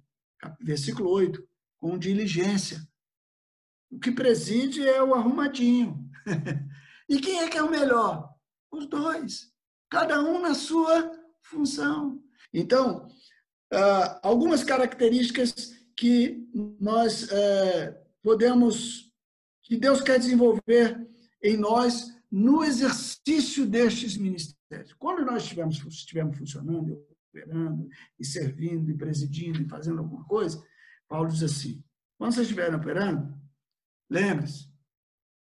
versículo 0.61 1.09
8, 1.09 1.43
com 1.79 1.99
diligência. 1.99 2.87
O 3.91 3.99
que 3.99 4.13
preside 4.13 4.87
é 4.87 5.03
o 5.03 5.15
arrumadinho. 5.15 6.02
e 7.09 7.21
quem 7.21 7.41
é 7.41 7.49
que 7.49 7.59
é 7.59 7.63
o 7.63 7.71
melhor? 7.71 8.35
Os 8.71 8.87
dois. 8.87 9.53
Cada 9.91 10.23
um 10.23 10.41
na 10.41 10.55
sua 10.55 11.11
função. 11.43 12.23
Então, 12.53 13.09
ah, 13.73 14.21
algumas 14.23 14.63
características 14.63 15.73
que 15.97 16.47
nós 16.81 17.31
eh, 17.31 18.03
podemos, 18.23 19.11
que 19.63 19.77
Deus 19.77 20.01
quer 20.01 20.19
desenvolver 20.19 21.09
em 21.43 21.57
nós 21.57 22.13
no 22.31 22.65
exercício 22.65 23.67
destes 23.67 24.17
ministérios. 24.17 24.93
Quando 24.95 25.25
nós 25.25 25.45
estivermos, 25.45 25.77
estivermos 25.87 26.39
funcionando, 26.39 27.07
operando, 27.29 27.89
e 28.19 28.25
servindo, 28.25 28.91
e 28.91 28.97
presidindo, 28.97 29.63
e 29.63 29.69
fazendo 29.69 30.01
alguma 30.01 30.25
coisa, 30.25 30.63
Paulo 31.09 31.29
diz 31.29 31.43
assim: 31.43 31.83
quando 32.19 32.33
vocês 32.35 32.47
estiverem 32.47 32.75
operando, 32.75 33.35
lembre-se, 34.11 34.71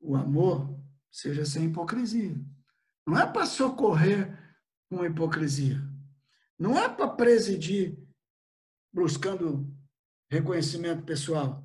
o 0.01 0.17
amor 0.17 0.68
seja 1.11 1.45
sem 1.45 1.67
hipocrisia. 1.67 2.35
Não 3.07 3.19
é 3.19 3.27
para 3.27 3.47
socorrer 3.47 4.37
com 4.91 5.05
hipocrisia. 5.05 5.81
Não 6.59 6.79
é 6.79 6.89
para 6.89 7.09
presidir 7.09 7.99
buscando 8.93 9.73
reconhecimento 10.31 11.05
pessoal. 11.05 11.65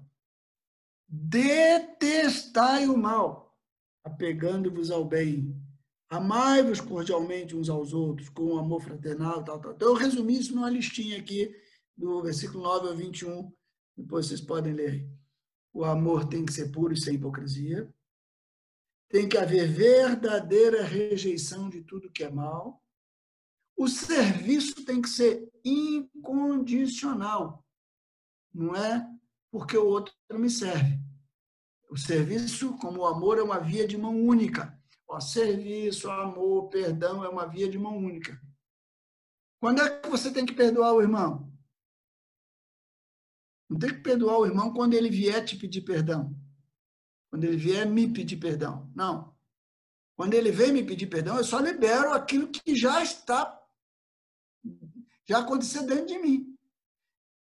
Detestai 1.08 2.88
o 2.88 2.98
mal, 2.98 3.58
apegando-vos 4.04 4.90
ao 4.90 5.06
bem. 5.06 5.60
Amai-vos 6.10 6.80
cordialmente 6.80 7.56
uns 7.56 7.70
aos 7.70 7.92
outros, 7.92 8.30
com 8.30 8.58
amor 8.58 8.82
fraternal, 8.82 9.44
tal, 9.44 9.60
tal. 9.60 9.74
Então, 9.74 9.88
eu 9.90 9.94
resumi 9.96 10.38
isso 10.38 10.54
numa 10.54 10.70
listinha 10.70 11.18
aqui, 11.18 11.52
do 11.98 12.22
versículo 12.22 12.64
9 12.64 12.88
ao 12.88 12.96
21. 12.96 13.52
Depois 13.98 14.28
vocês 14.28 14.42
podem 14.42 14.74
ler. 14.74 15.10
O 15.74 15.84
amor 15.84 16.28
tem 16.28 16.46
que 16.46 16.54
ser 16.54 16.70
puro 16.70 16.94
e 16.94 17.02
sem 17.02 17.16
hipocrisia. 17.16 17.92
Tem 19.14 19.30
que 19.30 19.38
haver 19.38 19.68
verdadeira 19.68 20.84
rejeição 20.84 21.70
de 21.70 21.84
tudo 21.84 22.10
que 22.10 22.24
é 22.24 22.32
mal. 22.32 22.84
O 23.78 23.88
serviço 23.88 24.84
tem 24.84 25.04
que 25.04 25.08
ser 25.08 25.48
incondicional. 25.64 27.64
Não 28.52 28.76
é 28.76 29.08
porque 29.52 29.78
o 29.78 29.86
outro 29.86 30.16
me 30.32 30.50
serve. 30.50 31.00
O 31.92 31.96
serviço, 31.96 32.76
como 32.78 33.02
o 33.02 33.06
amor, 33.06 33.38
é 33.38 33.44
uma 33.44 33.60
via 33.60 33.88
de 33.88 34.00
mão 34.00 34.20
única. 34.20 34.76
O 35.08 35.22
serviço, 35.22 36.10
amor, 36.10 36.70
perdão 36.70 37.24
é 37.24 37.30
uma 37.30 37.46
via 37.46 37.70
de 37.70 37.78
mão 37.78 37.96
única. 37.96 38.42
Quando 39.60 39.84
é 39.84 40.00
que 40.00 40.10
você 40.10 40.34
tem 40.34 40.44
que 40.44 40.56
perdoar 40.56 40.92
o 40.92 41.04
irmão? 41.04 41.54
Não 43.70 43.78
tem 43.78 43.92
que 43.92 44.02
perdoar 44.02 44.40
o 44.40 44.48
irmão 44.48 44.74
quando 44.74 44.96
ele 44.96 45.12
vier 45.12 45.46
te 45.46 45.56
pedir 45.56 45.82
perdão. 45.82 46.36
Quando 47.34 47.46
ele 47.46 47.58
vier 47.58 47.88
me 47.88 48.08
pedir 48.08 48.38
perdão. 48.38 48.88
Não. 48.96 49.36
Quando 50.16 50.36
ele 50.36 50.52
vem 50.52 50.72
me 50.72 50.86
pedir 50.86 51.08
perdão, 51.08 51.36
eu 51.36 51.44
só 51.44 51.58
libero 51.58 52.14
aquilo 52.14 52.48
que 52.48 52.76
já 52.76 53.02
está, 53.02 53.60
já 55.28 55.40
aconteceu 55.40 55.84
dentro 55.84 56.06
de 56.06 56.20
mim. 56.20 56.56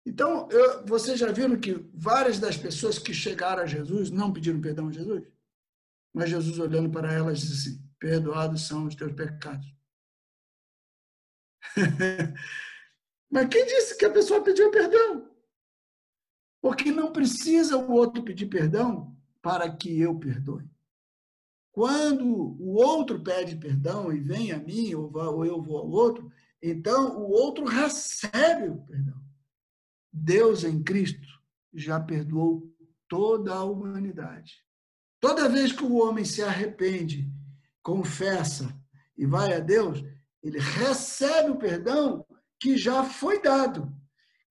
Então, 0.06 0.48
eu, 0.52 0.86
vocês 0.86 1.18
já 1.18 1.32
viram 1.32 1.58
que 1.58 1.74
várias 1.92 2.38
das 2.38 2.56
pessoas 2.56 2.96
que 2.96 3.12
chegaram 3.12 3.64
a 3.64 3.66
Jesus 3.66 4.08
não 4.08 4.32
pediram 4.32 4.60
perdão 4.60 4.86
a 4.86 4.92
Jesus? 4.92 5.26
Mas 6.14 6.30
Jesus, 6.30 6.60
olhando 6.60 6.88
para 6.88 7.12
elas, 7.12 7.40
disse 7.40 7.70
assim: 7.70 7.84
Perdoados 7.98 8.68
são 8.68 8.86
os 8.86 8.94
teus 8.94 9.12
pecados. 9.12 9.66
Mas 13.28 13.48
quem 13.48 13.66
disse 13.66 13.98
que 13.98 14.04
a 14.04 14.12
pessoa 14.12 14.44
pediu 14.44 14.70
perdão? 14.70 15.28
Porque 16.60 16.92
não 16.92 17.12
precisa 17.12 17.76
o 17.76 17.90
outro 17.90 18.22
pedir 18.22 18.46
perdão 18.46 19.20
para 19.42 19.70
que 19.70 20.00
eu 20.00 20.18
perdoe. 20.18 20.70
Quando 21.72 22.24
o 22.24 22.74
outro 22.74 23.20
pede 23.20 23.56
perdão 23.56 24.12
e 24.12 24.20
vem 24.20 24.52
a 24.52 24.58
mim, 24.58 24.94
ou 24.94 25.44
eu 25.44 25.60
vou 25.60 25.78
ao 25.78 25.90
outro, 25.90 26.30
então 26.62 27.18
o 27.18 27.30
outro 27.30 27.64
recebe 27.64 28.68
o 28.68 28.80
perdão. 28.82 29.20
Deus 30.12 30.62
em 30.62 30.82
Cristo 30.82 31.26
já 31.74 31.98
perdoou 31.98 32.70
toda 33.08 33.54
a 33.54 33.64
humanidade. 33.64 34.62
Toda 35.18 35.48
vez 35.48 35.72
que 35.72 35.84
o 35.84 35.96
homem 35.96 36.24
se 36.24 36.42
arrepende, 36.42 37.30
confessa 37.82 38.76
e 39.16 39.24
vai 39.24 39.54
a 39.54 39.60
Deus, 39.60 40.04
ele 40.42 40.58
recebe 40.58 41.50
o 41.50 41.56
perdão 41.56 42.26
que 42.60 42.76
já 42.76 43.02
foi 43.04 43.40
dado. 43.40 43.92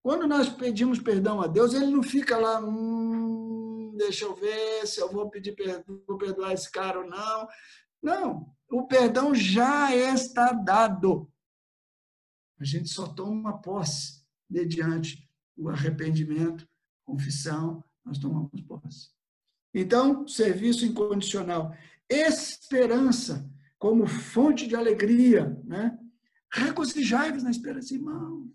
Quando 0.02 0.28
nós 0.28 0.50
pedimos 0.50 1.00
perdão 1.00 1.42
a 1.42 1.48
Deus, 1.48 1.74
ele 1.74 1.88
não 1.88 2.02
fica 2.02 2.38
lá, 2.38 2.60
hum, 2.60 3.01
deixa 4.12 4.26
eu 4.26 4.36
ver 4.36 4.86
se 4.86 5.00
eu 5.00 5.10
vou 5.10 5.30
pedir 5.30 5.56
perdão, 5.56 6.04
vou 6.06 6.18
perdoar 6.18 6.52
esse 6.52 6.70
cara 6.70 7.00
ou 7.00 7.10
não. 7.10 7.48
Não, 8.04 8.54
o 8.70 8.86
perdão 8.86 9.34
já 9.34 9.96
está 9.96 10.52
dado. 10.52 11.32
A 12.60 12.66
gente 12.66 12.90
só 12.90 13.08
toma 13.08 13.62
posse 13.62 14.26
mediante 14.50 15.30
o 15.56 15.70
arrependimento, 15.70 16.68
confissão, 17.06 17.82
nós 18.04 18.18
tomamos 18.18 18.62
posse. 18.64 19.12
Então, 19.74 20.28
serviço 20.28 20.86
incondicional. 20.86 21.74
Esperança 22.10 23.50
como 23.80 24.06
fonte 24.06 24.68
de 24.68 24.76
alegria, 24.76 25.58
né? 25.64 25.98
Regozijai-vos 26.52 27.44
na 27.44 27.52
esperança, 27.52 27.94
irmão. 27.94 28.52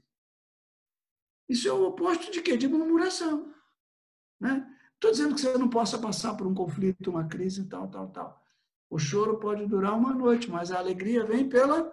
Isso 1.48 1.66
é 1.66 1.72
o 1.72 1.86
oposto 1.86 2.30
de 2.30 2.42
quê? 2.42 2.58
De 2.58 2.68
murmuração. 2.68 3.54
Né? 4.38 4.75
Estou 4.96 5.10
dizendo 5.10 5.34
que 5.34 5.40
você 5.40 5.56
não 5.58 5.68
possa 5.68 5.98
passar 5.98 6.34
por 6.34 6.46
um 6.46 6.54
conflito, 6.54 7.10
uma 7.10 7.28
crise, 7.28 7.68
tal, 7.68 7.88
tal, 7.88 8.10
tal. 8.10 8.42
O 8.90 8.98
choro 8.98 9.38
pode 9.38 9.66
durar 9.66 9.94
uma 9.94 10.14
noite, 10.14 10.50
mas 10.50 10.70
a 10.70 10.78
alegria 10.78 11.24
vem 11.24 11.48
pela 11.48 11.92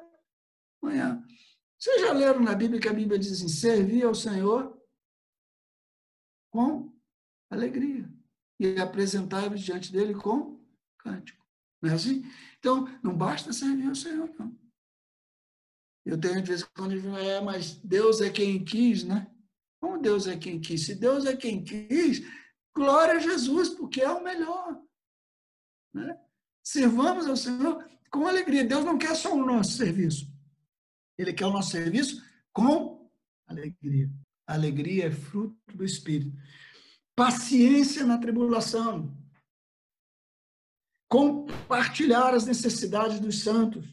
manhã. 0.81 1.23
Vocês 1.77 2.01
já 2.01 2.13
leram 2.13 2.41
na 2.41 2.55
Bíblia 2.55 2.79
que 2.79 2.87
a 2.87 2.93
Bíblia 2.93 3.19
diz 3.19 3.33
assim: 3.33 3.49
servir 3.49 4.03
ao 4.03 4.15
Senhor 4.15 4.79
com 6.49 6.93
alegria. 7.49 8.09
E 8.59 8.79
apresentar-vos 8.79 9.61
diante 9.61 9.91
dele 9.91 10.13
com 10.13 10.63
cântico. 10.97 11.43
Não 11.81 11.91
é 11.91 11.95
assim? 11.95 12.23
Então, 12.59 12.87
não 13.03 13.13
basta 13.13 13.51
servir 13.51 13.89
ao 13.89 13.95
Senhor, 13.95 14.33
não. 14.39 14.57
Eu 16.05 16.17
tenho 16.17 16.41
de 16.41 16.49
vez 16.49 16.61
em 16.61 16.67
quando 16.75 17.17
é, 17.17 17.41
mas 17.41 17.75
Deus 17.77 18.21
é 18.21 18.29
quem 18.29 18.63
quis, 18.63 19.03
né? 19.03 19.29
Como 19.81 20.01
Deus 20.01 20.27
é 20.27 20.37
quem 20.37 20.61
quis? 20.61 20.85
Se 20.85 20.95
Deus 20.95 21.25
é 21.25 21.35
quem 21.35 21.63
quis, 21.63 22.21
glória 22.75 23.15
a 23.15 23.19
Jesus, 23.19 23.69
porque 23.69 24.01
é 24.01 24.09
o 24.09 24.23
melhor. 24.23 24.81
Né? 25.93 26.19
Servamos 26.63 27.27
ao 27.27 27.37
Senhor 27.37 27.87
com 28.09 28.27
alegria. 28.27 28.65
Deus 28.65 28.83
não 28.83 28.97
quer 28.97 29.15
só 29.15 29.33
o 29.33 29.45
nosso 29.45 29.71
serviço. 29.71 30.31
Ele 31.17 31.33
quer 31.33 31.45
o 31.45 31.51
nosso 31.51 31.71
serviço 31.71 32.23
com 32.51 33.09
alegria. 33.47 34.09
Alegria 34.47 35.07
é 35.07 35.11
fruto 35.11 35.57
do 35.75 35.83
Espírito. 35.83 36.35
Paciência 37.15 38.05
na 38.05 38.17
tribulação. 38.17 39.15
Compartilhar 41.07 42.33
as 42.33 42.45
necessidades 42.45 43.19
dos 43.19 43.43
santos. 43.43 43.85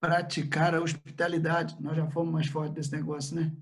Praticar 0.00 0.74
a 0.74 0.80
hospitalidade. 0.80 1.80
Nós 1.80 1.96
já 1.96 2.10
fomos 2.10 2.32
mais 2.32 2.46
fortes 2.46 2.74
desse 2.74 2.92
negócio, 2.92 3.36
né? 3.36 3.54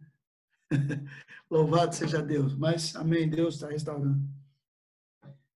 Louvado 1.51 1.95
seja 1.95 2.23
Deus. 2.23 2.55
Mas, 2.55 2.95
amém, 2.97 3.29
Deus 3.29 3.55
está 3.55 3.69
restaurando. 3.69 4.21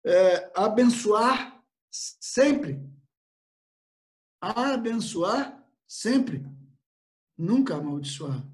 É, 0.04 0.50
abençoar 0.54 1.62
sempre. 1.90 2.80
Abençoar 4.40 5.64
sempre. 5.86 6.44
Nunca 7.36 7.76
amaldiçoar 7.76 8.44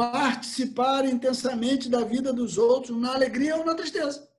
participar 0.00 1.04
intensamente 1.04 1.90
da 1.90 2.02
vida 2.02 2.32
dos 2.32 2.56
outros, 2.56 2.98
na 2.98 3.12
alegria 3.12 3.56
ou 3.56 3.66
na 3.66 3.74
tristeza. 3.74 4.32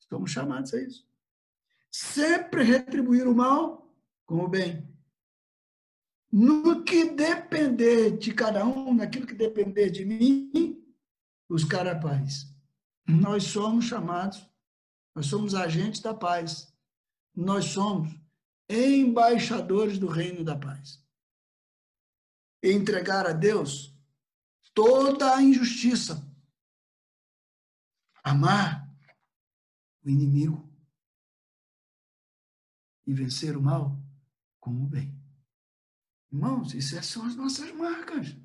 Estamos 0.00 0.30
chamados 0.30 0.72
a 0.72 0.80
isso. 0.80 1.06
Sempre 1.92 2.62
retribuir 2.62 3.28
o 3.28 3.34
mal 3.34 3.94
com 4.24 4.36
o 4.44 4.48
bem. 4.48 4.89
No 6.32 6.84
que 6.84 7.10
depender 7.10 8.16
de 8.16 8.32
cada 8.32 8.64
um, 8.64 8.94
naquilo 8.94 9.26
que 9.26 9.34
depender 9.34 9.90
de 9.90 10.04
mim, 10.04 10.84
buscar 11.48 11.86
a 11.86 11.98
paz. 11.98 12.46
Nós 13.06 13.44
somos 13.44 13.86
chamados, 13.86 14.48
nós 15.14 15.26
somos 15.26 15.54
agentes 15.54 16.00
da 16.00 16.14
paz. 16.14 16.72
Nós 17.34 17.66
somos 17.66 18.14
embaixadores 18.68 19.98
do 19.98 20.06
reino 20.06 20.44
da 20.44 20.56
paz 20.56 21.00
entregar 22.62 23.26
a 23.26 23.32
Deus 23.32 23.94
toda 24.74 25.34
a 25.34 25.42
injustiça, 25.42 26.26
amar 28.22 28.88
o 30.04 30.10
inimigo 30.10 30.68
e 33.06 33.14
vencer 33.14 33.56
o 33.56 33.62
mal 33.62 33.98
com 34.60 34.70
o 34.70 34.86
bem. 34.86 35.19
Irmãos, 36.32 36.74
isso 36.74 37.00
são 37.02 37.26
as 37.26 37.34
nossas 37.34 37.72
marcas. 37.72 38.36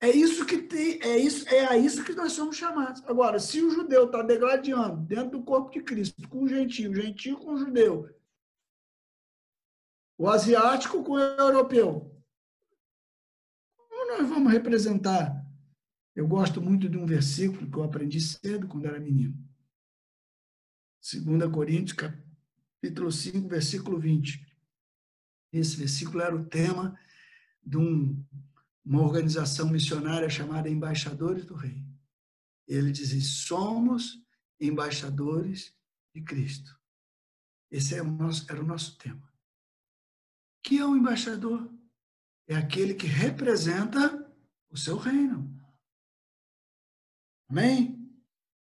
É 0.00 0.10
isso 0.10 0.44
que 0.44 0.58
tem, 0.58 1.00
é 1.02 1.16
isso, 1.16 1.48
é 1.48 1.66
a 1.66 1.78
isso 1.78 2.04
que 2.04 2.14
nós 2.14 2.32
somos 2.32 2.56
chamados. 2.56 3.02
Agora, 3.04 3.38
se 3.38 3.62
o 3.62 3.70
judeu 3.70 4.06
está 4.06 4.22
degradando 4.22 5.02
dentro 5.06 5.38
do 5.38 5.44
corpo 5.44 5.70
de 5.70 5.82
Cristo, 5.82 6.28
com 6.28 6.42
o 6.42 6.48
gentio, 6.48 6.90
o 6.90 6.94
gentio 6.94 7.38
com 7.38 7.54
o 7.54 7.58
judeu, 7.58 8.14
o 10.18 10.28
asiático 10.28 11.02
com 11.02 11.12
o 11.12 11.18
europeu, 11.18 12.14
nós 14.18 14.28
vamos 14.28 14.52
representar? 14.52 15.44
Eu 16.14 16.28
gosto 16.28 16.60
muito 16.60 16.88
de 16.88 16.96
um 16.96 17.04
versículo 17.04 17.68
que 17.68 17.76
eu 17.76 17.82
aprendi 17.82 18.20
cedo 18.20 18.68
quando 18.68 18.86
era 18.86 19.00
menino. 19.00 19.34
2 21.02 21.52
Coríntios, 21.52 21.96
capítulo 21.96 23.10
5, 23.10 23.48
versículo 23.48 23.98
20. 23.98 24.43
Esse 25.54 25.76
versículo 25.76 26.20
era 26.20 26.34
o 26.34 26.44
tema 26.44 26.98
de 27.64 27.76
um, 27.76 28.24
uma 28.84 29.02
organização 29.02 29.68
missionária 29.68 30.28
chamada 30.28 30.68
Embaixadores 30.68 31.44
do 31.44 31.54
Rei. 31.54 31.80
Ele 32.66 32.90
dizia: 32.90 33.20
somos 33.20 34.20
embaixadores 34.60 35.72
de 36.12 36.22
Cristo. 36.22 36.76
Esse 37.70 37.94
é 37.94 38.02
o 38.02 38.04
nosso, 38.04 38.44
era 38.50 38.60
o 38.60 38.66
nosso 38.66 38.98
tema. 38.98 39.32
Que 40.60 40.78
é 40.78 40.84
o 40.84 40.96
embaixador? 40.96 41.72
É 42.48 42.56
aquele 42.56 42.94
que 42.94 43.06
representa 43.06 44.28
o 44.68 44.76
seu 44.76 44.96
reino. 44.96 45.54
Amém? 47.48 48.00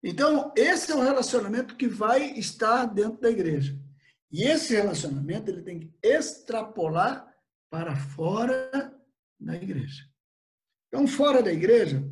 Então, 0.01 0.53
esse 0.57 0.93
é 0.93 0.95
o 0.95 1.03
relacionamento 1.03 1.77
que 1.77 1.89
vai 1.89 2.39
estar 2.39 2.87
dentro 2.87 3.21
da 3.21 3.31
igreja. 3.31 3.77
E 4.31 4.43
esse 4.43 4.75
relacionamento 4.75 5.51
ele 5.51 5.63
tem 5.63 5.81
que 5.81 5.95
extrapolar 6.03 7.35
para 7.71 7.97
fora 7.97 8.95
da 9.41 9.57
igreja. 9.57 10.05
Então, 10.89 11.07
fora 11.07 11.43
da 11.43 11.53
igreja, 11.53 12.03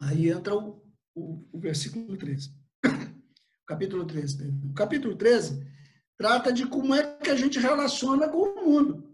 aí 0.00 0.28
entra 0.28 0.54
o, 0.54 0.82
o, 1.14 1.48
o 1.52 1.58
versículo 1.58 2.16
13. 2.16 2.54
capítulo 3.66 4.06
13. 4.06 4.48
O 4.70 4.74
capítulo 4.74 5.16
13 5.16 5.66
trata 6.18 6.52
de 6.52 6.66
como 6.66 6.94
é 6.94 7.16
que 7.18 7.30
a 7.30 7.36
gente 7.36 7.58
relaciona 7.58 8.28
com 8.28 8.38
o 8.38 8.64
mundo. 8.64 9.12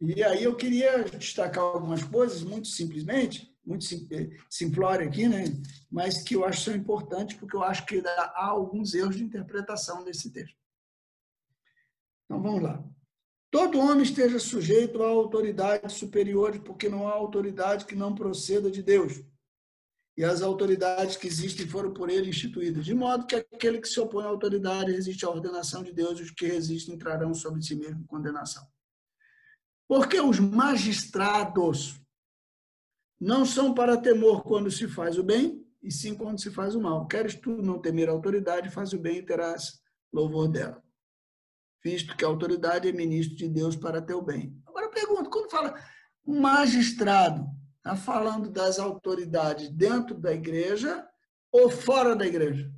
E 0.00 0.22
aí 0.22 0.44
eu 0.44 0.54
queria 0.54 1.04
destacar 1.04 1.64
algumas 1.64 2.02
coisas, 2.02 2.42
muito 2.42 2.68
simplesmente, 2.68 3.50
muito 3.64 3.84
simplório 4.50 5.08
aqui, 5.08 5.26
né? 5.26 5.44
mas 5.90 6.22
que 6.22 6.36
eu 6.36 6.44
acho 6.44 6.62
são 6.62 6.76
importantes, 6.76 7.36
porque 7.36 7.56
eu 7.56 7.62
acho 7.62 7.84
que 7.86 8.02
há 8.06 8.46
alguns 8.46 8.94
erros 8.94 9.16
de 9.16 9.24
interpretação 9.24 10.04
desse 10.04 10.30
texto. 10.30 10.65
Então 12.26 12.42
vamos 12.42 12.62
lá. 12.62 12.84
Todo 13.50 13.78
homem 13.78 14.02
esteja 14.02 14.38
sujeito 14.38 15.02
à 15.02 15.06
autoridade 15.06 15.92
superior, 15.92 16.58
porque 16.60 16.88
não 16.88 17.08
há 17.08 17.12
autoridade 17.12 17.86
que 17.86 17.94
não 17.94 18.14
proceda 18.14 18.70
de 18.70 18.82
Deus. 18.82 19.22
E 20.16 20.24
as 20.24 20.42
autoridades 20.42 21.16
que 21.16 21.26
existem 21.26 21.66
foram 21.66 21.92
por 21.92 22.10
ele 22.10 22.30
instituídas. 22.30 22.84
De 22.84 22.94
modo 22.94 23.26
que 23.26 23.36
aquele 23.36 23.80
que 23.80 23.88
se 23.88 24.00
opõe 24.00 24.24
à 24.24 24.28
autoridade 24.28 24.92
resiste 24.92 25.24
à 25.24 25.30
ordenação 25.30 25.82
de 25.82 25.92
Deus, 25.92 26.18
e 26.18 26.22
os 26.22 26.30
que 26.30 26.46
resistem 26.46 26.94
entrarão 26.94 27.32
sobre 27.34 27.62
si 27.62 27.74
mesmo 27.74 28.06
condenação. 28.06 28.66
Porque 29.88 30.20
os 30.20 30.40
magistrados 30.40 32.00
não 33.20 33.46
são 33.46 33.72
para 33.72 33.96
temor 33.96 34.42
quando 34.42 34.70
se 34.70 34.88
faz 34.88 35.18
o 35.18 35.22
bem, 35.22 35.64
e 35.82 35.90
sim 35.90 36.14
quando 36.14 36.40
se 36.40 36.50
faz 36.50 36.74
o 36.74 36.80
mal. 36.80 37.06
Queres 37.06 37.34
tu 37.34 37.62
não 37.62 37.78
temer 37.78 38.08
a 38.08 38.12
autoridade, 38.12 38.70
faz 38.70 38.92
o 38.92 38.98
bem 38.98 39.18
e 39.18 39.22
terás 39.22 39.80
louvor 40.12 40.48
dela. 40.48 40.82
Visto 41.82 42.16
que 42.16 42.24
a 42.24 42.28
autoridade 42.28 42.88
é 42.88 42.92
ministro 42.92 43.36
de 43.36 43.48
Deus 43.48 43.76
para 43.76 44.02
teu 44.02 44.20
bem. 44.22 44.60
Agora 44.66 44.86
eu 44.86 44.90
pergunto, 44.90 45.30
quando 45.30 45.50
fala 45.50 45.74
magistrado, 46.26 47.46
está 47.76 47.94
falando 47.94 48.50
das 48.50 48.78
autoridades 48.78 49.70
dentro 49.70 50.18
da 50.18 50.32
igreja 50.32 51.06
ou 51.52 51.70
fora 51.70 52.16
da 52.16 52.26
igreja? 52.26 52.72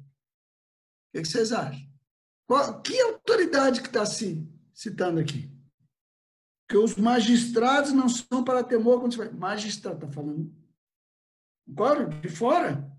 O 1.15 1.23
que 1.23 1.25
vocês 1.25 1.53
acham? 1.53 1.89
Qual, 2.47 2.81
que 2.83 3.01
autoridade 3.01 3.81
que 3.81 3.89
está 3.89 4.05
se 4.05 4.47
citando 4.75 5.21
aqui? 5.21 5.59
que 6.69 6.77
os 6.77 6.97
magistrados 6.97 7.93
não 7.93 8.09
são 8.09 8.45
para 8.45 8.63
temor 8.63 9.01
quando 9.01 9.17
você. 9.17 9.31
Magistrado, 9.31 9.97
está 9.97 10.09
falando. 10.09 10.55
Agora, 11.69 12.07
de 12.07 12.29
fora. 12.29 12.93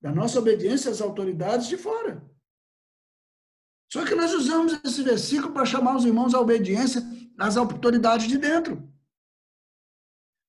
Da 0.00 0.12
nossa 0.12 0.38
obediência 0.38 0.90
às 0.90 1.00
autoridades 1.00 1.68
de 1.68 1.76
fora. 1.76 2.24
Só 3.90 4.04
que 4.04 4.14
nós 4.14 4.32
usamos 4.34 4.78
esse 4.84 5.02
versículo 5.02 5.52
para 5.52 5.64
chamar 5.64 5.96
os 5.96 6.04
irmãos 6.04 6.34
à 6.34 6.40
obediência 6.40 7.02
às 7.38 7.56
autoridades 7.56 8.28
de 8.28 8.36
dentro. 8.36 8.86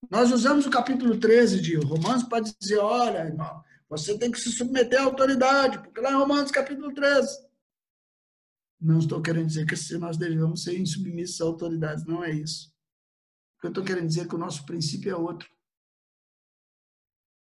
Nós 0.10 0.32
usamos 0.32 0.66
o 0.66 0.72
capítulo 0.72 1.20
13 1.20 1.62
de 1.62 1.76
Romanos 1.76 2.24
para 2.24 2.44
dizer: 2.44 2.80
olha, 2.80 3.26
irmão, 3.26 3.64
você 3.88 4.18
tem 4.18 4.32
que 4.32 4.40
se 4.40 4.52
submeter 4.52 5.00
à 5.00 5.04
autoridade, 5.04 5.80
porque 5.80 6.02
lá 6.02 6.12
em 6.12 6.16
Romanos 6.16 6.52
capítulo 6.52 6.94
13 6.94 7.50
não 8.80 9.00
estou 9.00 9.22
querendo 9.22 9.48
dizer 9.48 9.66
que 9.66 9.98
nós 9.98 10.16
devemos 10.16 10.64
ser 10.64 10.80
insubmissos 10.80 11.42
à 11.42 11.44
autoridades, 11.44 12.06
não 12.06 12.24
é 12.24 12.32
isso. 12.32 12.74
O 13.58 13.62
que 13.62 13.68
eu 13.68 13.72
estou 13.72 13.84
querendo 13.84 14.08
dizer 14.08 14.22
é 14.22 14.28
que 14.28 14.36
o 14.36 14.40
nosso 14.40 14.66
princípio 14.66 15.12
é 15.12 15.16
outro. 15.16 15.50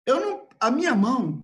Eu 0.05 0.19
não, 0.19 0.49
a 0.59 0.69
minha 0.69 0.93
mão, 0.93 1.43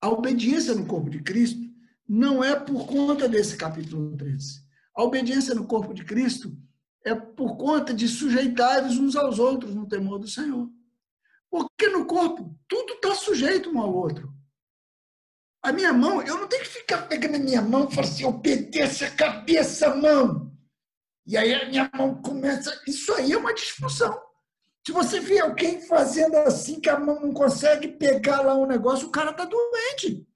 a 0.00 0.08
obediência 0.08 0.74
no 0.74 0.86
corpo 0.86 1.10
de 1.10 1.22
Cristo, 1.22 1.60
não 2.08 2.42
é 2.44 2.54
por 2.54 2.86
conta 2.86 3.28
desse 3.28 3.56
capítulo 3.56 4.16
13. 4.16 4.62
A 4.96 5.02
obediência 5.02 5.54
no 5.54 5.66
corpo 5.66 5.92
de 5.92 6.04
Cristo 6.04 6.56
é 7.04 7.14
por 7.14 7.56
conta 7.56 7.92
de 7.92 8.08
sujeitar-vos 8.08 8.98
uns 8.98 9.16
aos 9.16 9.38
outros 9.38 9.74
no 9.74 9.86
temor 9.86 10.18
do 10.18 10.28
Senhor. 10.28 10.70
Porque 11.50 11.88
no 11.88 12.06
corpo, 12.06 12.58
tudo 12.66 12.94
está 12.94 13.14
sujeito 13.14 13.70
um 13.70 13.80
ao 13.80 13.94
outro. 13.94 14.32
A 15.62 15.72
minha 15.72 15.92
mão, 15.92 16.20
eu 16.22 16.38
não 16.38 16.46
tenho 16.46 16.62
que 16.62 16.68
ficar 16.68 17.08
pegando 17.08 17.36
a 17.36 17.38
minha 17.38 17.62
mão 17.62 17.88
e 17.88 17.94
falar 17.94 18.06
assim, 18.06 18.24
obedeça 18.24 19.10
cabeça, 19.10 19.94
mão. 19.94 20.52
E 21.26 21.36
aí 21.36 21.54
a 21.54 21.68
minha 21.68 21.90
mão 21.96 22.20
começa. 22.20 22.82
Isso 22.86 23.12
aí 23.14 23.32
é 23.32 23.36
uma 23.38 23.54
disfunção. 23.54 24.20
Se 24.86 24.92
você 24.92 25.20
vê 25.20 25.40
alguém 25.40 25.80
fazendo 25.80 26.36
assim, 26.36 26.78
que 26.78 26.90
a 26.90 26.98
mão 26.98 27.18
não 27.20 27.32
consegue 27.32 27.88
pegar 27.88 28.42
lá 28.42 28.54
um 28.54 28.66
negócio, 28.66 29.08
o 29.08 29.10
cara 29.10 29.30
está 29.30 29.46
doente. 29.46 30.26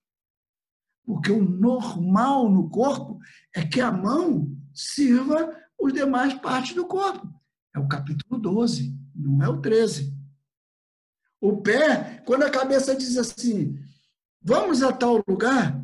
Porque 1.08 1.32
o 1.32 1.42
normal 1.42 2.50
no 2.50 2.68
corpo 2.68 3.18
é 3.56 3.64
que 3.64 3.80
a 3.80 3.90
mão 3.90 4.54
sirva 4.74 5.56
os 5.80 5.90
demais 5.90 6.34
partes 6.34 6.74
do 6.74 6.86
corpo. 6.86 7.26
É 7.74 7.78
o 7.78 7.88
capítulo 7.88 8.38
12, 8.38 8.94
não 9.14 9.42
é 9.42 9.48
o 9.48 9.58
13. 9.58 10.14
O 11.40 11.62
pé, 11.62 12.22
quando 12.26 12.42
a 12.42 12.50
cabeça 12.50 12.94
diz 12.94 13.16
assim, 13.16 13.78
Vamos 14.42 14.82
a 14.82 14.92
tal 14.92 15.24
lugar? 15.26 15.82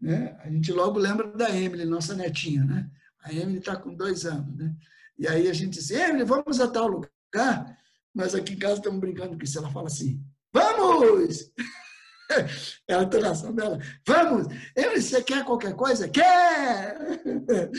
Né? 0.00 0.36
A 0.40 0.50
gente 0.50 0.72
logo 0.72 0.98
lembra 0.98 1.28
da 1.28 1.50
Emily, 1.50 1.84
nossa 1.84 2.16
netinha. 2.16 2.64
Né? 2.64 2.90
A 3.22 3.32
Emily 3.32 3.58
está 3.58 3.76
com 3.76 3.94
dois 3.94 4.26
anos. 4.26 4.54
Né? 4.56 4.74
E 5.16 5.28
aí 5.28 5.48
a 5.48 5.52
gente 5.52 5.78
diz, 5.78 5.90
Emily, 5.92 6.24
vamos 6.24 6.60
a 6.60 6.68
tal 6.68 6.88
lugar? 6.88 7.78
Mas 8.12 8.34
aqui 8.34 8.54
em 8.54 8.58
casa 8.58 8.74
estamos 8.74 8.98
brincando 8.98 9.36
com 9.36 9.44
isso. 9.44 9.56
Ela 9.56 9.70
fala 9.70 9.86
assim, 9.86 10.20
vamos! 10.52 11.52
É 12.88 12.94
a 12.94 13.02
entonação 13.02 13.54
dela. 13.54 13.78
Vamos! 14.06 14.46
Ele, 14.76 15.00
você 15.00 15.22
quer 15.22 15.44
qualquer 15.44 15.74
coisa? 15.74 16.08
Quer! 16.08 17.22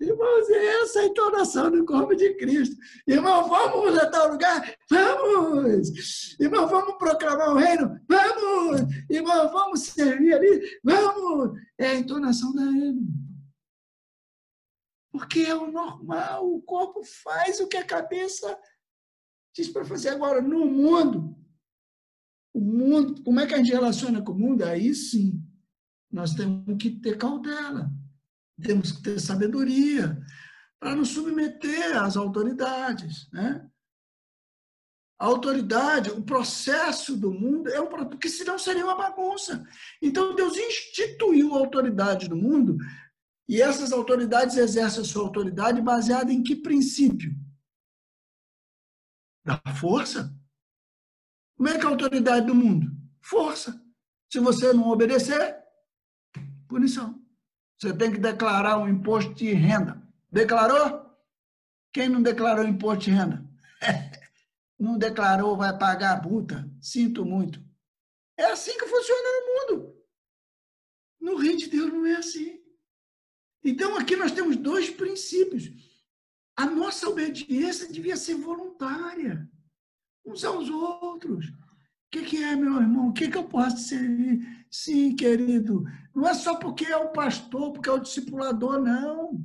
Irmãos, 0.00 0.50
é 0.50 0.82
essa 0.82 1.00
a 1.00 1.04
entonação 1.06 1.70
do 1.70 1.84
corpo 1.84 2.14
de 2.14 2.34
Cristo. 2.34 2.76
Irmão, 3.06 3.48
vamos 3.48 3.98
a 3.98 4.06
tal 4.06 4.32
lugar? 4.32 4.76
Vamos! 4.88 6.36
Irmão, 6.38 6.68
vamos 6.68 6.96
proclamar 6.98 7.50
o 7.50 7.56
reino? 7.56 8.00
Vamos! 8.08 8.82
Irmão, 9.10 9.52
vamos 9.52 9.80
servir 9.80 10.34
ali? 10.34 10.78
Vamos! 10.82 11.58
É 11.78 11.88
a 11.88 11.94
entonação 11.94 12.54
da 12.54 12.62
Emily. 12.62 13.24
Porque 15.12 15.40
é 15.42 15.54
o 15.54 15.70
normal, 15.70 16.52
o 16.52 16.60
corpo 16.62 17.02
faz 17.04 17.60
o 17.60 17.68
que 17.68 17.76
a 17.76 17.84
cabeça 17.84 18.58
diz 19.54 19.68
para 19.68 19.84
fazer. 19.84 20.08
Agora, 20.08 20.42
no 20.42 20.66
mundo, 20.66 21.36
o 22.54 22.60
mundo, 22.60 23.20
como 23.24 23.40
é 23.40 23.46
que 23.46 23.54
a 23.54 23.56
gente 23.58 23.72
relaciona 23.72 24.22
com 24.22 24.32
o 24.32 24.38
mundo? 24.38 24.62
Aí 24.62 24.94
sim, 24.94 25.44
nós 26.10 26.34
temos 26.34 26.76
que 26.78 26.90
ter 26.90 27.18
cautela, 27.18 27.90
temos 28.62 28.92
que 28.92 29.02
ter 29.02 29.20
sabedoria 29.20 30.16
para 30.78 30.94
nos 30.94 31.08
submeter 31.08 32.00
às 32.00 32.16
autoridades, 32.16 33.28
né? 33.32 33.68
A 35.18 35.26
autoridade, 35.26 36.10
o 36.10 36.22
processo 36.22 37.16
do 37.16 37.32
mundo 37.32 37.68
é 37.70 37.80
um 37.80 37.88
porque 37.88 38.28
senão 38.28 38.58
seria 38.58 38.84
uma 38.84 38.96
bagunça. 38.96 39.66
Então 40.02 40.34
Deus 40.34 40.56
instituiu 40.56 41.54
a 41.54 41.58
autoridade 41.58 42.28
do 42.28 42.36
mundo 42.36 42.76
e 43.48 43.60
essas 43.60 43.92
autoridades 43.92 44.56
exercem 44.56 45.02
a 45.02 45.04
sua 45.04 45.22
autoridade 45.22 45.80
baseada 45.80 46.32
em 46.32 46.42
que 46.42 46.56
princípio? 46.56 47.34
Da 49.44 49.60
força, 49.74 50.34
como 51.56 51.68
é 51.68 51.78
que 51.78 51.84
é 51.84 51.88
a 51.88 51.90
autoridade 51.90 52.46
do 52.46 52.54
mundo? 52.54 52.90
Força. 53.22 53.80
Se 54.30 54.40
você 54.40 54.72
não 54.72 54.88
obedecer, 54.88 55.56
punição. 56.68 57.22
Você 57.78 57.96
tem 57.96 58.10
que 58.10 58.18
declarar 58.18 58.78
um 58.78 58.88
imposto 58.88 59.34
de 59.34 59.52
renda. 59.52 60.02
Declarou? 60.30 61.04
Quem 61.92 62.08
não 62.08 62.22
declarou 62.22 62.64
imposto 62.64 63.04
de 63.04 63.10
renda? 63.12 63.44
não 64.78 64.98
declarou, 64.98 65.56
vai 65.56 65.76
pagar 65.78 66.18
a 66.18 66.22
multa. 66.22 66.68
Sinto 66.80 67.24
muito. 67.24 67.62
É 68.36 68.46
assim 68.46 68.76
que 68.76 68.86
funciona 68.86 69.22
no 69.22 69.76
mundo. 69.76 69.96
No 71.20 71.36
reino 71.36 71.58
de 71.58 71.68
Deus 71.68 71.92
não 71.92 72.04
é 72.04 72.16
assim. 72.16 72.60
Então 73.62 73.96
aqui 73.96 74.16
nós 74.16 74.32
temos 74.32 74.56
dois 74.56 74.90
princípios. 74.90 75.70
A 76.56 76.66
nossa 76.66 77.08
obediência 77.08 77.90
devia 77.90 78.16
ser 78.16 78.34
voluntária 78.34 79.48
uns 80.24 80.44
aos 80.44 80.68
outros. 80.70 81.48
O 81.48 81.54
que, 82.10 82.22
que 82.22 82.42
é, 82.42 82.56
meu 82.56 82.80
irmão? 82.80 83.08
O 83.08 83.12
que, 83.12 83.28
que 83.28 83.36
eu 83.36 83.48
posso 83.48 83.78
servir? 83.78 84.66
Sim, 84.70 85.14
querido. 85.14 85.84
Não 86.14 86.26
é 86.28 86.34
só 86.34 86.58
porque 86.58 86.84
é 86.84 86.96
o 86.96 87.12
pastor, 87.12 87.72
porque 87.72 87.88
é 87.88 87.92
o 87.92 87.98
discipulador, 87.98 88.80
não. 88.80 89.42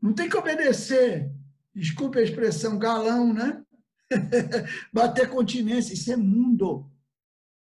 Não 0.00 0.14
tem 0.14 0.28
que 0.28 0.36
obedecer. 0.36 1.30
Desculpe 1.74 2.18
a 2.18 2.22
expressão 2.22 2.78
galão, 2.78 3.32
né? 3.32 3.64
Bater 4.92 5.28
continência, 5.30 5.94
isso 5.94 6.12
é 6.12 6.16
mundo. 6.16 6.90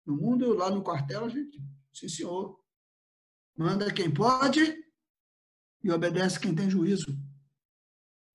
No 0.06 0.16
mundo, 0.16 0.54
lá 0.54 0.70
no 0.70 0.82
quartel, 0.82 1.24
a 1.24 1.28
gente, 1.28 1.60
sim, 1.92 2.08
senhor. 2.08 2.58
Manda 3.56 3.92
quem 3.92 4.12
pode 4.12 4.60
e 5.82 5.90
obedece 5.90 6.40
quem 6.40 6.54
tem 6.54 6.70
juízo. 6.70 7.18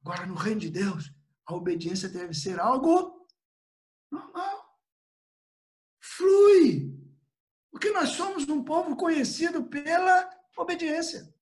Agora, 0.01 0.25
no 0.25 0.35
reino 0.35 0.59
de 0.59 0.69
Deus, 0.69 1.13
a 1.45 1.55
obediência 1.55 2.09
deve 2.09 2.33
ser 2.33 2.59
algo 2.59 3.27
normal. 4.11 4.79
Flui. 6.01 6.93
Porque 7.71 7.89
nós 7.91 8.09
somos 8.09 8.47
um 8.47 8.63
povo 8.63 8.95
conhecido 8.95 9.63
pela 9.65 10.29
obediência. 10.57 11.33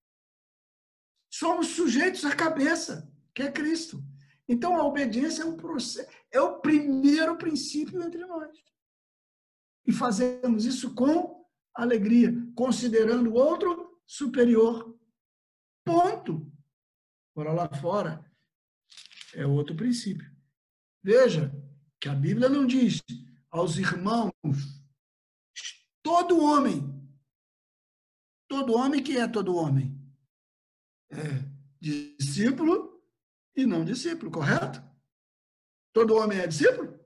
Somos 1.30 1.68
sujeitos 1.68 2.26
à 2.26 2.36
cabeça, 2.36 3.12
que 3.34 3.44
é 3.44 3.52
Cristo. 3.52 4.04
Então, 4.48 4.76
a 4.76 4.86
obediência 4.86 5.44
é 5.44 5.46
um 5.46 5.56
processo, 5.56 6.10
é 6.32 6.42
o 6.42 6.60
primeiro 6.60 7.38
princípio 7.38 8.02
entre 8.02 8.26
nós. 8.26 8.52
E 9.86 9.92
fazemos 9.92 10.66
isso 10.66 10.94
com 10.94 11.46
alegria, 11.74 12.34
considerando 12.56 13.32
o 13.32 13.36
outro 13.36 14.00
superior. 14.06 14.98
Ponto. 15.86 16.52
Bora 17.36 17.54
lá 17.54 17.70
fora. 17.70 18.31
É 19.34 19.46
outro 19.46 19.76
princípio. 19.76 20.30
Veja 21.04 21.52
que 22.00 22.10
a 22.10 22.16
Bíblia 22.16 22.50
não 22.50 22.66
diz 22.66 23.02
aos 23.50 23.78
irmãos, 23.78 24.34
todo 26.04 26.44
homem, 26.44 26.82
todo 28.48 28.74
homem 28.74 29.04
que 29.04 29.18
é 29.18 29.28
todo 29.28 29.56
homem? 29.56 29.98
É 31.12 31.18
discípulo 31.80 33.04
e 33.56 33.66
não 33.66 33.84
discípulo, 33.84 34.32
correto? 34.32 34.82
Todo 35.94 36.16
homem 36.16 36.40
é 36.40 36.48
discípulo? 36.48 37.00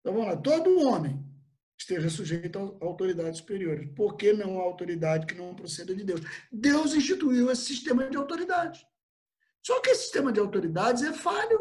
Então 0.00 0.14
vamos 0.14 0.28
lá, 0.28 0.36
todo 0.36 0.80
homem 0.80 1.24
esteja 1.78 2.08
sujeito 2.08 2.58
a 2.58 2.84
autoridades 2.84 3.38
superiores. 3.38 3.92
Por 3.94 4.16
que 4.16 4.32
não 4.32 4.58
a 4.58 4.62
autoridade 4.62 5.26
que 5.26 5.34
não 5.34 5.54
proceda 5.54 5.94
de 5.94 6.04
Deus? 6.04 6.20
Deus 6.50 6.94
instituiu 6.94 7.50
esse 7.50 7.66
sistema 7.66 8.08
de 8.08 8.16
autoridade. 8.16 8.86
Só 9.66 9.80
que 9.80 9.90
esse 9.90 10.02
sistema 10.02 10.32
de 10.32 10.38
autoridades 10.38 11.02
é 11.02 11.12
falho, 11.12 11.58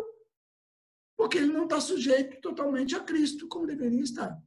porque 1.18 1.40
ele 1.40 1.52
não 1.52 1.64
está 1.64 1.82
sujeito 1.82 2.40
totalmente 2.40 2.96
a 2.96 3.00
Cristo, 3.00 3.48
como 3.48 3.66
deveria 3.66 4.04
estar. 4.04 4.40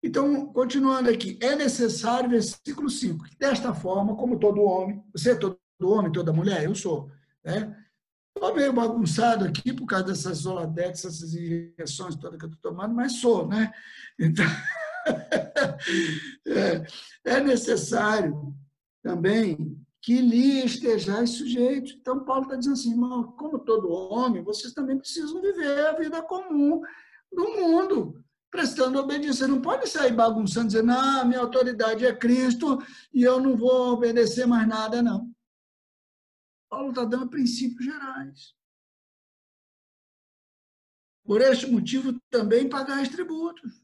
Então, 0.00 0.46
continuando 0.52 1.10
aqui, 1.10 1.36
é 1.42 1.56
necessário, 1.56 2.30
versículo 2.30 2.88
5, 2.88 3.24
que 3.24 3.36
desta 3.36 3.74
forma, 3.74 4.16
como 4.16 4.38
todo 4.38 4.62
homem, 4.62 5.04
você 5.12 5.32
é 5.32 5.34
todo 5.34 5.58
homem, 5.82 6.12
toda 6.12 6.32
mulher? 6.32 6.62
Eu 6.62 6.74
sou. 6.76 7.10
Né? 7.44 7.76
Estou 8.36 8.54
meio 8.54 8.72
bagunçado 8.72 9.44
aqui 9.44 9.72
por 9.72 9.86
causa 9.86 10.04
dessas 10.06 10.38
zoladetes, 10.38 11.04
essas 11.04 11.34
injeções 11.34 12.14
todas 12.14 12.38
que 12.38 12.44
eu 12.44 12.50
estou 12.50 12.70
tomando, 12.70 12.94
mas 12.94 13.14
sou, 13.14 13.48
né? 13.48 13.72
Então, 14.16 14.46
é, 16.46 16.86
é 17.24 17.40
necessário 17.40 18.54
também 19.02 19.84
que 20.02 20.20
lhe 20.20 20.64
estejais 20.64 21.30
sujeitos. 21.30 21.92
Então, 21.92 22.24
Paulo 22.24 22.44
está 22.44 22.56
dizendo 22.56 22.72
assim, 22.72 22.92
irmão, 22.92 23.32
como 23.32 23.58
todo 23.58 23.90
homem, 23.90 24.42
vocês 24.42 24.72
também 24.72 24.98
precisam 24.98 25.40
viver 25.40 25.86
a 25.86 25.92
vida 25.92 26.22
comum 26.22 26.80
do 27.30 27.48
mundo, 27.50 28.24
prestando 28.50 28.98
obediência. 28.98 29.46
Não 29.46 29.60
pode 29.60 29.88
sair 29.88 30.12
bagunçando, 30.12 30.68
dizendo, 30.68 30.92
ah, 30.92 31.24
minha 31.24 31.40
autoridade 31.40 32.06
é 32.06 32.14
Cristo 32.14 32.78
e 33.12 33.22
eu 33.22 33.38
não 33.40 33.56
vou 33.56 33.92
obedecer 33.92 34.46
mais 34.46 34.66
nada, 34.66 35.02
não. 35.02 35.30
Paulo 36.70 36.90
está 36.90 37.04
dando 37.04 37.28
princípios 37.28 37.84
gerais. 37.84 38.54
Por 41.24 41.42
este 41.42 41.66
motivo, 41.66 42.18
também 42.30 42.68
pagais 42.68 43.08
tributos, 43.08 43.82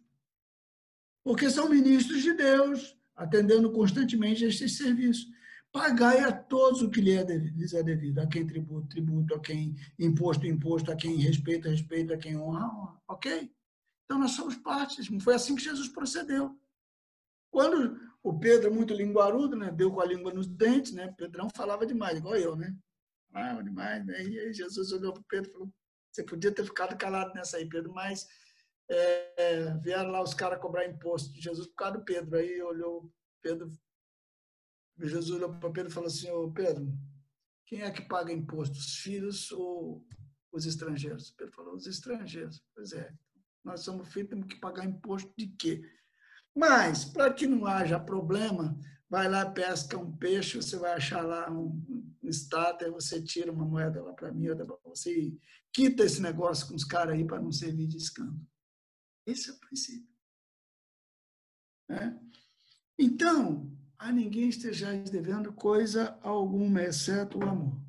porque 1.23 1.51
são 1.51 1.69
ministros 1.69 2.23
de 2.23 2.33
Deus, 2.33 2.97
atendendo 3.15 3.71
constantemente 3.71 4.45
a 4.45 4.49
estes 4.49 4.79
serviços. 4.79 5.27
Pagai 5.73 6.21
a 6.21 6.33
todos 6.33 6.81
o 6.81 6.91
que 6.91 7.01
lhes 7.01 7.75
é 7.75 7.83
devido, 7.83 8.19
a 8.19 8.27
quem 8.27 8.47
tributo, 8.47 8.89
tributo, 8.89 9.35
a 9.35 9.41
quem 9.41 9.75
imposto, 9.99 10.47
imposto, 10.47 10.91
a 10.91 10.97
quem 10.97 11.17
respeito, 11.17 11.69
respeito, 11.69 12.15
a 12.15 12.17
quem 12.17 12.37
honra, 12.37 12.67
honra. 12.67 13.03
Ok? 13.09 13.53
Então 14.05 14.19
nós 14.19 14.33
somos 14.33 14.57
partes. 14.57 15.07
Foi 15.23 15.35
assim 15.35 15.55
que 15.55 15.63
Jesus 15.63 15.89
procedeu. 15.89 16.59
Quando 17.51 18.01
o 18.23 18.39
Pedro, 18.39 18.75
muito 18.75 18.95
linguarudo, 18.95 19.57
né, 19.57 19.71
deu 19.71 19.91
com 19.93 20.01
a 20.01 20.07
língua 20.07 20.33
nos 20.33 20.47
dentes, 20.47 20.93
né? 20.93 21.15
Pedrão 21.17 21.49
falava 21.55 21.87
demais, 21.87 22.19
igual 22.19 22.37
eu, 22.37 22.57
né? 22.57 22.75
Falava 23.31 23.63
demais. 23.63 24.05
Né? 24.05 24.25
E 24.25 24.39
aí 24.39 24.53
Jesus 24.53 24.93
olhou 24.93 25.13
para 25.13 25.21
o 25.21 25.27
Pedro 25.29 25.51
e 25.51 25.53
falou: 25.53 25.73
Você 26.11 26.25
podia 26.25 26.53
ter 26.53 26.65
ficado 26.65 26.97
calado 26.97 27.33
nessa 27.35 27.57
aí, 27.57 27.69
Pedro, 27.69 27.93
mas 27.93 28.27
é, 28.89 29.75
vieram 29.79 30.11
lá 30.11 30.23
os 30.23 30.35
caras 30.35 30.61
cobrar 30.61 30.87
imposto 30.87 31.33
de 31.33 31.41
Jesus 31.41 31.67
por 31.69 31.77
causa 31.77 31.99
do 31.99 32.05
Pedro. 32.05 32.37
Aí 32.37 32.61
olhou 32.63 33.13
Pedro, 33.43 33.71
Jesus 34.99 35.31
olhou 35.31 35.53
para 35.55 35.71
Pedro 35.71 35.91
e 35.91 35.95
falou 35.95 36.09
assim: 36.09 36.31
Ô 36.31 36.51
Pedro, 36.51 36.93
quem 37.67 37.83
é 37.83 37.91
que 37.91 38.03
paga 38.03 38.33
imposto, 38.33 38.77
os 38.79 38.97
filhos 38.99 39.51
ou 39.53 40.07
os 40.53 40.67
estrangeiros? 40.67 41.33
Pedro 41.33 41.55
falou: 41.55 41.75
Os 41.75 41.87
estrangeiros. 41.87 42.63
Pois 42.75 42.93
é, 42.93 43.13
nós 43.65 43.81
somos 43.81 44.09
filhos, 44.13 44.31
temos 44.31 44.47
que 44.47 44.61
pagar 44.61 44.85
imposto 44.85 45.33
de 45.37 45.49
quê? 45.49 45.83
Mas, 46.55 47.05
para 47.05 47.33
que 47.33 47.47
não 47.47 47.67
haja 47.67 48.01
problema, 48.01 48.79
vai 49.11 49.29
lá, 49.29 49.45
pesca 49.51 49.99
um 49.99 50.17
peixe, 50.17 50.57
você 50.57 50.79
vai 50.79 50.93
achar 50.93 51.23
lá 51.23 51.51
um, 51.51 52.15
estátua, 52.23 52.91
você 52.91 53.23
tira 53.23 53.53
uma 53.53 53.65
moeda 53.65 54.03
lá 54.03 54.13
para 54.15 54.33
mim, 54.33 54.47
você, 54.85 55.37
quita 55.73 56.05
esse 56.05 56.21
negócio 56.23 56.67
com 56.67 56.75
os 56.75 56.85
caras 56.85 57.15
aí 57.15 57.27
para 57.27 57.41
não 57.41 57.53
servir 57.53 57.87
de 57.87 57.97
escândalo. 57.99 58.41
Esse 59.27 59.51
é 59.51 59.53
o 59.53 59.61
princípio. 59.61 60.09
É? 61.91 62.19
Então, 62.99 63.71
a 63.99 64.13
ninguém 64.13 64.49
estejais 64.49 65.11
devendo 65.11 65.53
coisa 65.53 66.19
alguma, 66.23 66.83
exceto 66.83 67.39
o 67.39 67.43
amor. 67.43 67.81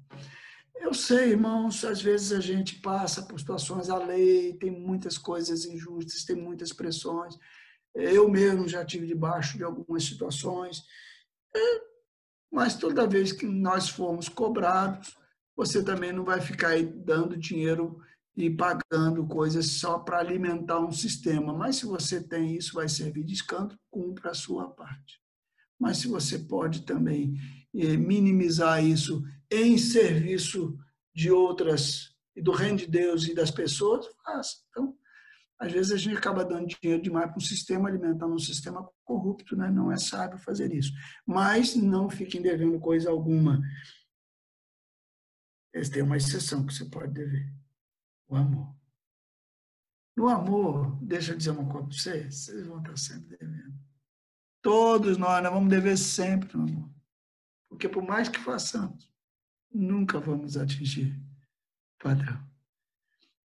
Eu 0.76 0.94
sei, 0.94 1.32
irmãos, 1.32 1.84
às 1.84 2.02
vezes 2.02 2.32
a 2.32 2.40
gente 2.40 2.76
passa 2.76 3.24
por 3.24 3.40
situações, 3.40 3.90
a 3.90 3.98
lei 3.98 4.54
tem 4.54 4.72
muitas 4.72 5.18
coisas 5.18 5.66
injustas, 5.66 6.24
tem 6.24 6.36
muitas 6.36 6.72
pressões, 6.72 7.38
eu 7.96 8.30
mesmo 8.30 8.68
já 8.68 8.86
tive 8.86 9.08
debaixo 9.08 9.58
de 9.58 9.64
algumas 9.64 10.04
situações, 10.04 10.84
é, 11.56 11.82
mas 12.52 12.76
toda 12.76 13.08
vez 13.08 13.32
que 13.32 13.46
nós 13.46 13.90
formos 13.90 14.30
cobrados, 14.30 15.18
você 15.56 15.84
também 15.84 16.14
não 16.14 16.24
vai 16.24 16.40
ficar 16.40 16.70
aí 16.70 16.86
dando 16.86 17.36
dinheiro 17.36 18.00
e 18.36 18.52
pagando 18.52 19.26
coisas 19.26 19.80
só 19.80 19.98
para 19.98 20.20
alimentar 20.20 20.80
um 20.80 20.92
sistema. 20.92 21.52
Mas 21.52 21.78
se 21.78 21.88
você 21.88 22.22
tem 22.22 22.56
isso, 22.56 22.76
vai 22.76 22.88
servir 22.88 23.24
de 23.24 23.34
escândalo, 23.34 23.80
cumpra 23.90 24.30
a 24.30 24.36
sua 24.36 24.70
parte. 24.70 25.20
Mas 25.80 25.98
se 25.98 26.08
você 26.08 26.40
pode 26.40 26.82
também 26.84 27.36
é, 27.76 27.96
minimizar 27.96 28.84
isso 28.84 29.24
em 29.52 29.78
serviço 29.78 30.78
de 31.14 31.32
outras, 31.32 32.16
e 32.36 32.42
do 32.42 32.52
reino 32.52 32.78
de 32.78 32.88
Deus 32.88 33.28
e 33.28 33.34
das 33.34 33.50
pessoas, 33.50 34.06
faça. 34.24 34.58
Então, 34.70 34.96
às 35.60 35.72
vezes 35.72 35.92
a 35.92 35.98
gente 35.98 36.16
acaba 36.16 36.46
dando 36.46 36.68
dinheiro 36.68 37.02
demais 37.02 37.28
para 37.28 37.38
um 37.38 37.42
sistema, 37.42 37.90
alimentando 37.90 38.34
um 38.34 38.40
sistema 38.40 38.88
corrupto, 39.04 39.56
né? 39.56 39.72
não 39.72 39.92
é 39.92 39.98
sábio 39.98 40.38
fazer 40.38 40.72
isso. 40.72 40.92
Mas 41.26 41.76
não 41.76 42.10
fiquem 42.10 42.42
devendo 42.42 42.80
coisa 42.80 43.10
alguma. 43.10 43.60
Essa 45.74 45.94
tem 45.94 46.04
uma 46.04 46.18
exceção 46.18 46.66
que 46.66 46.74
você 46.74 46.86
pode 46.86 47.12
dever: 47.12 47.52
o 48.28 48.36
amor. 48.36 48.76
No 50.16 50.30
amor, 50.30 50.98
deixa 51.04 51.32
eu 51.32 51.38
dizer 51.38 51.52
uma 51.52 51.68
coisa 51.68 51.88
para 51.88 51.98
vocês, 51.98 52.36
vocês 52.36 52.68
vão 52.68 52.80
estar 52.80 52.98
sempre 52.98 53.38
devendo. 53.38 53.67
Todos 54.68 55.18
nós, 55.18 55.42
nós 55.42 55.54
vamos 55.54 55.70
dever 55.70 55.98
sempre 55.98 56.58
no 56.58 56.64
amor. 56.64 56.90
Porque 57.70 57.88
por 57.88 58.04
mais 58.04 58.28
que 58.28 58.38
façamos, 58.38 59.10
nunca 59.74 60.20
vamos 60.20 60.58
atingir 60.58 61.18
o 61.96 62.04
padrão. 62.04 62.38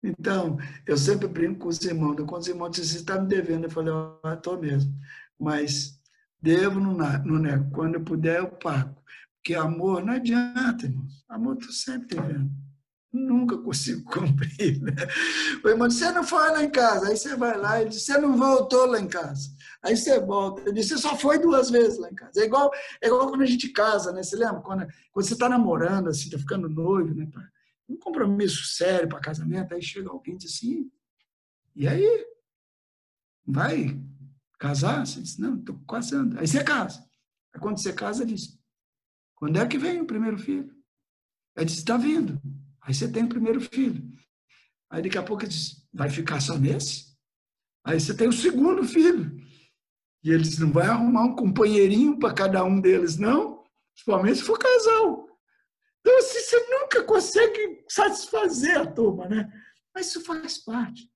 Então, 0.04 0.58
eu 0.86 0.98
sempre 0.98 1.26
brinco 1.30 1.62
com 1.62 1.68
os 1.70 1.82
irmãos. 1.86 2.18
Né? 2.18 2.26
Quando 2.28 2.42
os 2.42 2.50
irmãos 2.50 2.72
dizem, 2.72 2.92
você 2.92 2.98
está 2.98 3.18
me 3.18 3.30
devendo, 3.30 3.64
eu 3.64 3.70
falei, 3.70 3.94
ah, 4.26 4.34
estou 4.34 4.60
mesmo. 4.60 4.94
Mas 5.40 5.98
devo, 6.42 6.82
não, 6.82 6.98
não 7.24 7.40
nego. 7.40 7.72
Quando 7.72 7.96
eu 7.96 8.04
puder, 8.04 8.40
eu 8.40 8.52
pago. 8.52 9.02
Porque 9.38 9.56
amor 9.56 10.04
não 10.04 10.16
adianta, 10.16 10.86
irmão. 10.86 11.08
Amor 11.30 11.56
estou 11.56 11.72
sempre 11.72 12.18
devendo. 12.18 12.52
Nunca 13.16 13.58
consigo 13.58 14.04
cumprir. 14.12 14.82
Né? 14.82 14.92
Irmão 15.66 15.88
disse, 15.88 16.02
você 16.02 16.12
não 16.12 16.24
foi 16.24 16.52
lá 16.52 16.64
em 16.64 16.70
casa. 16.70 17.08
Aí 17.08 17.18
você 17.18 17.36
vai 17.36 17.58
lá 17.58 17.82
e 17.82 17.90
diz, 17.90 18.04
você 18.04 18.18
não 18.18 18.36
voltou 18.36 18.86
lá 18.86 19.00
em 19.00 19.08
casa. 19.08 19.50
Aí 19.82 19.96
você 19.96 20.20
volta. 20.20 20.62
Eu 20.62 20.74
disse, 20.74 20.90
você 20.90 20.98
só 20.98 21.16
foi 21.16 21.40
duas 21.40 21.70
vezes 21.70 21.98
lá 21.98 22.10
em 22.10 22.16
casa. 22.16 22.42
É 22.42 22.46
igual, 22.46 22.72
é 23.02 23.08
igual 23.08 23.30
quando 23.30 23.44
a 23.44 23.46
gente 23.46 23.70
casa, 23.70 24.12
né? 24.12 24.22
Você 24.22 24.36
lembra? 24.36 24.62
Quando, 24.62 24.86
quando 25.12 25.26
você 25.26 25.34
está 25.34 25.48
namorando, 25.48 26.10
assim, 26.10 26.26
está 26.26 26.38
ficando 26.38 26.68
noivo, 26.68 27.16
né? 27.16 27.30
um 27.88 27.98
compromisso 27.98 28.66
sério 28.66 29.08
para 29.08 29.20
casamento, 29.20 29.74
aí 29.74 29.82
chega 29.82 30.10
alguém 30.10 30.36
e 30.36 30.38
diz 30.40 30.56
assim, 30.56 30.92
e 31.76 31.88
aí? 31.88 32.26
Vai 33.46 34.02
casar? 34.58 35.06
Você 35.06 35.22
diz, 35.22 35.38
não, 35.38 35.60
estou 35.60 35.78
casando. 35.88 36.40
Aí 36.40 36.48
você 36.48 36.64
casa. 36.64 37.08
Aí 37.54 37.62
quando 37.62 37.80
você 37.80 37.94
casa, 37.94 38.26
diz, 38.26 38.60
quando 39.36 39.58
é 39.58 39.68
que 39.68 39.78
vem 39.78 40.02
o 40.02 40.08
primeiro 40.08 40.38
filho? 40.38 40.76
Aí 41.56 41.64
diz, 41.64 41.78
está 41.78 41.96
vindo. 41.96 42.42
Aí 42.86 42.94
você 42.94 43.12
tem 43.12 43.24
o 43.24 43.30
primeiro 43.30 43.60
filho. 43.60 44.08
Aí 44.90 45.02
daqui 45.02 45.18
a 45.18 45.24
pouco 45.24 45.48
diz, 45.48 45.88
vai 45.92 46.10
ficar 46.10 46.40
só 46.40 46.58
nesse? 46.58 47.16
Aí 47.84 48.00
você 48.00 48.16
tem 48.16 48.28
o 48.28 48.34
segundo 48.34 48.84
filho. 48.84 49.36
E 50.24 50.30
eles 50.30 50.58
não 50.60 50.72
vai 50.72 50.88
arrumar 50.88 51.24
um 51.24 51.36
companheirinho 51.36 52.18
para 52.20 52.34
cada 52.34 52.64
um 52.64 52.80
deles, 52.80 53.18
não? 53.18 53.64
Principalmente 53.94 54.38
se 54.38 54.44
for 54.44 54.60
casal. 54.60 55.28
Então, 56.00 56.18
assim, 56.20 56.40
você 56.40 56.60
nunca 56.70 57.04
consegue 57.04 57.84
satisfazer 57.90 58.80
a 58.80 58.86
turma, 58.86 59.28
né? 59.28 59.52
Mas 59.94 60.08
isso 60.08 60.24
faz 60.24 60.60
parte. 60.60 61.12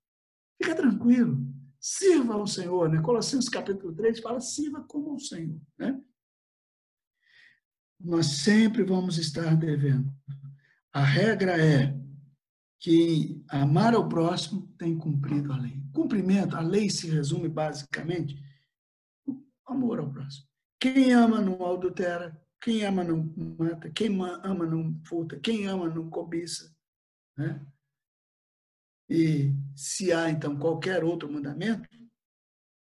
Fica 0.61 0.75
tranquilo. 0.75 1.37
Sirva 1.79 2.33
ao 2.33 2.47
Senhor, 2.47 2.89
né? 2.89 3.01
Colossenses 3.01 3.49
capítulo 3.49 3.93
3 3.95 4.19
fala: 4.19 4.39
sirva 4.39 4.83
como 4.83 5.15
o 5.15 5.19
Senhor, 5.19 5.61
né? 5.77 6.01
Nós 7.99 8.25
sempre 8.25 8.83
vamos 8.83 9.17
estar 9.17 9.55
devendo. 9.55 10.11
A 10.91 11.03
regra 11.03 11.55
é 11.61 11.95
que 12.79 13.43
amar 13.49 13.93
ao 13.93 14.07
próximo 14.07 14.67
tem 14.77 14.97
cumprido 14.97 15.51
a 15.51 15.57
lei. 15.57 15.83
Cumprimento, 15.93 16.55
a 16.55 16.61
lei 16.61 16.89
se 16.89 17.09
resume 17.09 17.49
basicamente 17.49 18.41
no 19.27 19.45
amor 19.65 19.99
ao 19.99 20.09
próximo. 20.09 20.47
Quem 20.79 21.11
ama 21.11 21.41
não 21.41 21.65
adultera, 21.65 22.41
quem 22.61 22.85
ama 22.85 23.03
não 23.03 23.33
mata, 23.57 23.89
quem 23.91 24.09
ama 24.43 24.65
não 24.65 24.99
furta, 25.03 25.39
quem 25.39 25.67
ama 25.67 25.89
não 25.89 26.09
cobiça. 26.09 26.73
Né? 27.37 27.65
E 29.09 29.53
se 29.75 30.13
há, 30.13 30.29
então, 30.29 30.57
qualquer 30.57 31.03
outro 31.03 31.31
mandamento, 31.31 31.89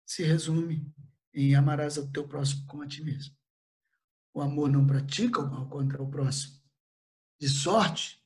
se 0.06 0.24
resume 0.24 0.94
em 1.34 1.56
amarás 1.56 1.98
ao 1.98 2.08
teu 2.08 2.28
próximo 2.28 2.66
como 2.68 2.84
a 2.84 2.88
ti 2.88 3.04
mesmo. 3.04 3.36
O 4.34 4.42
amor 4.42 4.70
não 4.70 4.86
pratica 4.86 5.42
o 5.42 5.50
mal 5.50 5.68
contra 5.68 6.02
o 6.02 6.10
próximo. 6.10 6.61
De 7.42 7.50
sorte, 7.50 8.24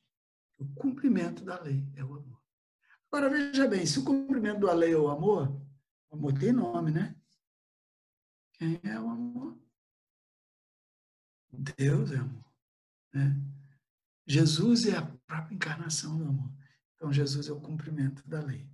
o 0.58 0.66
cumprimento 0.74 1.42
da 1.42 1.58
lei 1.58 1.82
é 1.96 2.04
o 2.04 2.16
amor. 2.16 2.38
Agora, 3.10 3.30
veja 3.30 3.66
bem, 3.66 3.86
se 3.86 3.98
o 3.98 4.04
cumprimento 4.04 4.66
da 4.66 4.74
lei 4.74 4.92
é 4.92 4.98
o 4.98 5.08
amor, 5.08 5.48
o 6.10 6.16
amor 6.16 6.34
tem 6.34 6.52
nome, 6.52 6.90
né? 6.90 7.16
Quem 8.52 8.78
é 8.84 9.00
o 9.00 9.08
amor? 9.08 9.58
Deus 11.50 12.12
é 12.12 12.16
amor. 12.16 12.44
Né? 13.14 13.40
Jesus 14.26 14.84
é 14.84 14.98
a 14.98 15.06
própria 15.26 15.54
encarnação 15.54 16.18
do 16.18 16.28
amor. 16.28 16.52
Então, 16.94 17.10
Jesus 17.10 17.48
é 17.48 17.52
o 17.52 17.60
cumprimento 17.60 18.22
da 18.28 18.42
lei. 18.42 18.68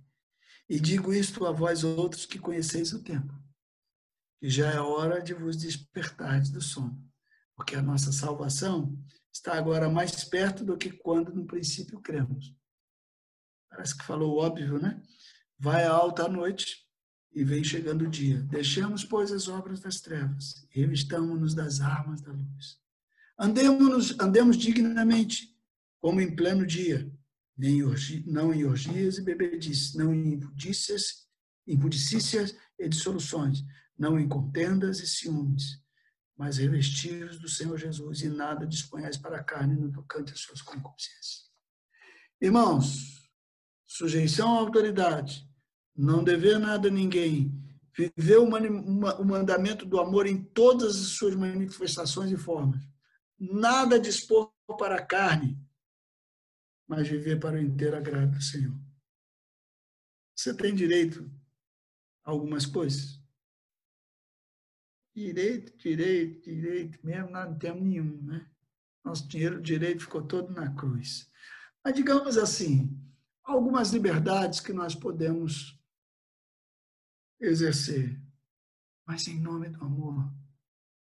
E 0.67 0.77
digo 0.77 1.13
isto 1.13 1.45
a 1.45 1.53
vós 1.53 1.85
outros 1.85 2.25
que 2.25 2.37
conheceis 2.37 2.91
o 2.91 3.01
tempo, 3.01 3.33
que 4.41 4.49
já 4.49 4.69
é 4.71 4.79
hora 4.81 5.21
de 5.21 5.33
vos 5.33 5.55
despertar 5.55 6.41
do 6.41 6.61
sono, 6.61 7.01
porque 7.55 7.77
a 7.77 7.81
nossa 7.81 8.11
salvação 8.11 8.93
está 9.33 9.57
agora 9.57 9.89
mais 9.89 10.23
perto 10.23 10.63
do 10.63 10.77
que 10.77 10.91
quando 10.91 11.33
no 11.33 11.45
princípio 11.45 11.99
cremos. 11.99 12.55
Parece 13.69 13.97
que 13.97 14.05
falou 14.05 14.37
óbvio, 14.37 14.79
né? 14.79 15.01
Vai 15.57 15.83
a 15.83 15.91
alta 15.91 16.27
noite 16.27 16.85
e 17.33 17.43
vem 17.43 17.63
chegando 17.63 18.03
o 18.03 18.09
dia. 18.09 18.43
Deixamos, 18.43 19.03
pois, 19.03 19.31
as 19.31 19.47
obras 19.47 19.79
das 19.79 19.99
trevas 19.99 20.67
e 20.73 20.79
revistamos-nos 20.79 21.55
das 21.55 21.81
armas 21.81 22.21
da 22.21 22.31
luz. 22.31 22.79
Andemos, 23.39 24.19
andemos 24.19 24.55
dignamente, 24.55 25.49
como 25.99 26.21
em 26.21 26.35
pleno 26.35 26.67
dia, 26.67 27.11
nem 27.57 27.81
não 28.27 28.53
em 28.53 28.65
orgias 28.65 29.17
e 29.17 29.23
bebedices, 29.23 29.95
não 29.95 30.13
em 30.13 30.39
impudicícias 31.67 32.55
e 32.77 32.87
dissoluções, 32.87 33.63
não 33.97 34.19
em 34.19 34.27
contendas 34.27 34.99
e 34.99 35.07
ciúmes, 35.07 35.82
mas 36.43 36.57
revestidos 36.57 37.39
do 37.39 37.47
Senhor 37.47 37.77
Jesus 37.77 38.21
e 38.21 38.27
nada 38.27 38.67
disponhais 38.67 39.15
para 39.15 39.37
a 39.37 39.43
carne 39.43 39.79
no 39.79 39.89
tocante 39.89 40.33
às 40.33 40.41
suas 40.41 40.61
concupiscências. 40.61 41.49
Irmãos, 42.41 43.31
sujeição 43.87 44.53
à 44.53 44.59
autoridade, 44.59 45.49
não 45.95 46.21
dever 46.21 46.59
nada 46.59 46.89
a 46.89 46.91
ninguém, 46.91 47.49
viver 47.95 48.39
o 48.39 49.25
mandamento 49.25 49.85
do 49.85 50.01
amor 50.01 50.27
em 50.27 50.43
todas 50.43 50.97
as 50.97 51.11
suas 51.11 51.33
manifestações 51.33 52.29
e 52.29 52.35
formas, 52.35 52.81
nada 53.39 53.97
dispor 53.97 54.51
para 54.77 54.95
a 54.97 55.05
carne, 55.05 55.57
mas 56.85 57.07
viver 57.07 57.39
para 57.39 57.55
o 57.55 57.61
inteiro 57.61 57.95
agrado 57.95 58.31
do 58.31 58.41
Senhor. 58.41 58.77
Você 60.35 60.53
tem 60.53 60.75
direito 60.75 61.23
a 62.25 62.31
algumas 62.31 62.65
coisas? 62.65 63.22
Direito, 65.15 65.77
direito, 65.77 66.41
direito, 66.41 66.99
mesmo 67.05 67.29
nós 67.29 67.49
não 67.49 67.57
temos 67.57 67.83
nenhum, 67.83 68.21
né? 68.23 68.49
Nosso 69.03 69.27
dinheiro, 69.27 69.61
direito 69.61 70.03
ficou 70.03 70.25
todo 70.25 70.51
na 70.53 70.73
cruz. 70.73 71.29
Mas 71.83 71.93
digamos 71.93 72.37
assim, 72.37 72.99
algumas 73.43 73.91
liberdades 73.91 74.59
que 74.59 74.73
nós 74.73 74.95
podemos 74.95 75.79
exercer, 77.39 78.19
mas 79.05 79.27
em 79.27 79.39
nome 79.39 79.69
do 79.69 79.83
amor, 79.83 80.33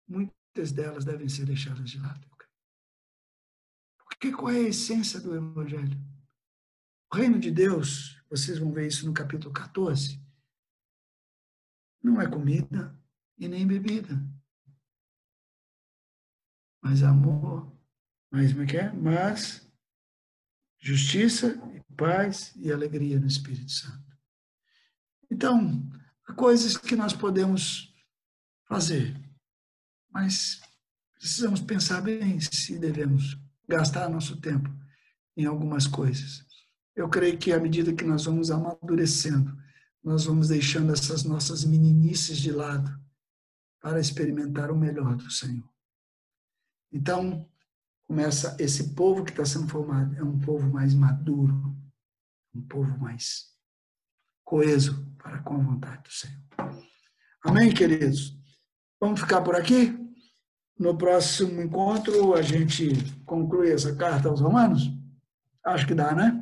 muitas 0.08 0.72
delas 0.72 1.04
devem 1.04 1.28
ser 1.28 1.44
deixadas 1.44 1.88
de 1.88 2.00
lado. 2.00 2.30
Porque 4.20 4.32
qual 4.32 4.50
é 4.50 4.58
a 4.58 4.68
essência 4.68 5.18
do 5.18 5.34
Evangelho? 5.34 5.98
O 7.10 7.16
reino 7.16 7.40
de 7.40 7.50
Deus, 7.50 8.22
vocês 8.28 8.58
vão 8.58 8.70
ver 8.70 8.86
isso 8.86 9.06
no 9.06 9.14
capítulo 9.14 9.50
14, 9.50 10.22
não 12.02 12.20
é 12.20 12.28
comida, 12.28 12.94
e 13.40 13.48
nem 13.48 13.66
bebida. 13.66 14.22
Mas 16.82 17.02
amor, 17.02 17.74
mas 18.30 18.52
como 18.52 18.64
é 18.64 18.66
que 18.66 18.76
é? 18.76 18.92
Mas 18.92 19.66
justiça, 20.78 21.58
paz 21.96 22.54
e 22.56 22.70
alegria 22.70 23.18
no 23.18 23.26
Espírito 23.26 23.72
Santo. 23.72 24.16
Então, 25.30 25.90
há 26.26 26.34
coisas 26.34 26.76
que 26.76 26.94
nós 26.94 27.14
podemos 27.14 27.94
fazer, 28.68 29.18
mas 30.10 30.60
precisamos 31.14 31.60
pensar 31.60 32.02
bem 32.02 32.40
se 32.40 32.78
devemos 32.78 33.38
gastar 33.66 34.08
nosso 34.08 34.40
tempo 34.40 34.68
em 35.36 35.46
algumas 35.46 35.86
coisas. 35.86 36.44
Eu 36.94 37.08
creio 37.08 37.38
que 37.38 37.52
à 37.52 37.60
medida 37.60 37.94
que 37.94 38.04
nós 38.04 38.24
vamos 38.24 38.50
amadurecendo, 38.50 39.56
nós 40.02 40.24
vamos 40.24 40.48
deixando 40.48 40.92
essas 40.92 41.24
nossas 41.24 41.64
meninices 41.64 42.38
de 42.38 42.50
lado 42.50 43.00
para 43.80 43.98
experimentar 43.98 44.70
o 44.70 44.76
melhor 44.76 45.16
do 45.16 45.30
Senhor. 45.30 45.68
Então, 46.92 47.48
começa 48.06 48.56
esse 48.58 48.94
povo 48.94 49.24
que 49.24 49.30
está 49.30 49.44
sendo 49.44 49.68
formado, 49.68 50.14
é 50.16 50.22
um 50.22 50.38
povo 50.38 50.68
mais 50.68 50.94
maduro, 50.94 51.76
um 52.54 52.62
povo 52.62 52.98
mais 52.98 53.50
coeso 54.44 55.06
para 55.16 55.38
com 55.42 55.54
a 55.54 55.62
vontade 55.62 56.02
do 56.02 56.12
Senhor. 56.12 56.40
Amém, 57.42 57.72
queridos? 57.72 58.36
Vamos 59.00 59.20
ficar 59.20 59.40
por 59.40 59.56
aqui? 59.56 59.96
No 60.78 60.96
próximo 60.96 61.60
encontro, 61.60 62.34
a 62.34 62.42
gente 62.42 62.92
conclui 63.24 63.70
essa 63.72 63.94
carta 63.94 64.28
aos 64.28 64.40
Romanos? 64.40 64.90
Acho 65.64 65.86
que 65.86 65.94
dá, 65.94 66.14
né? 66.14 66.39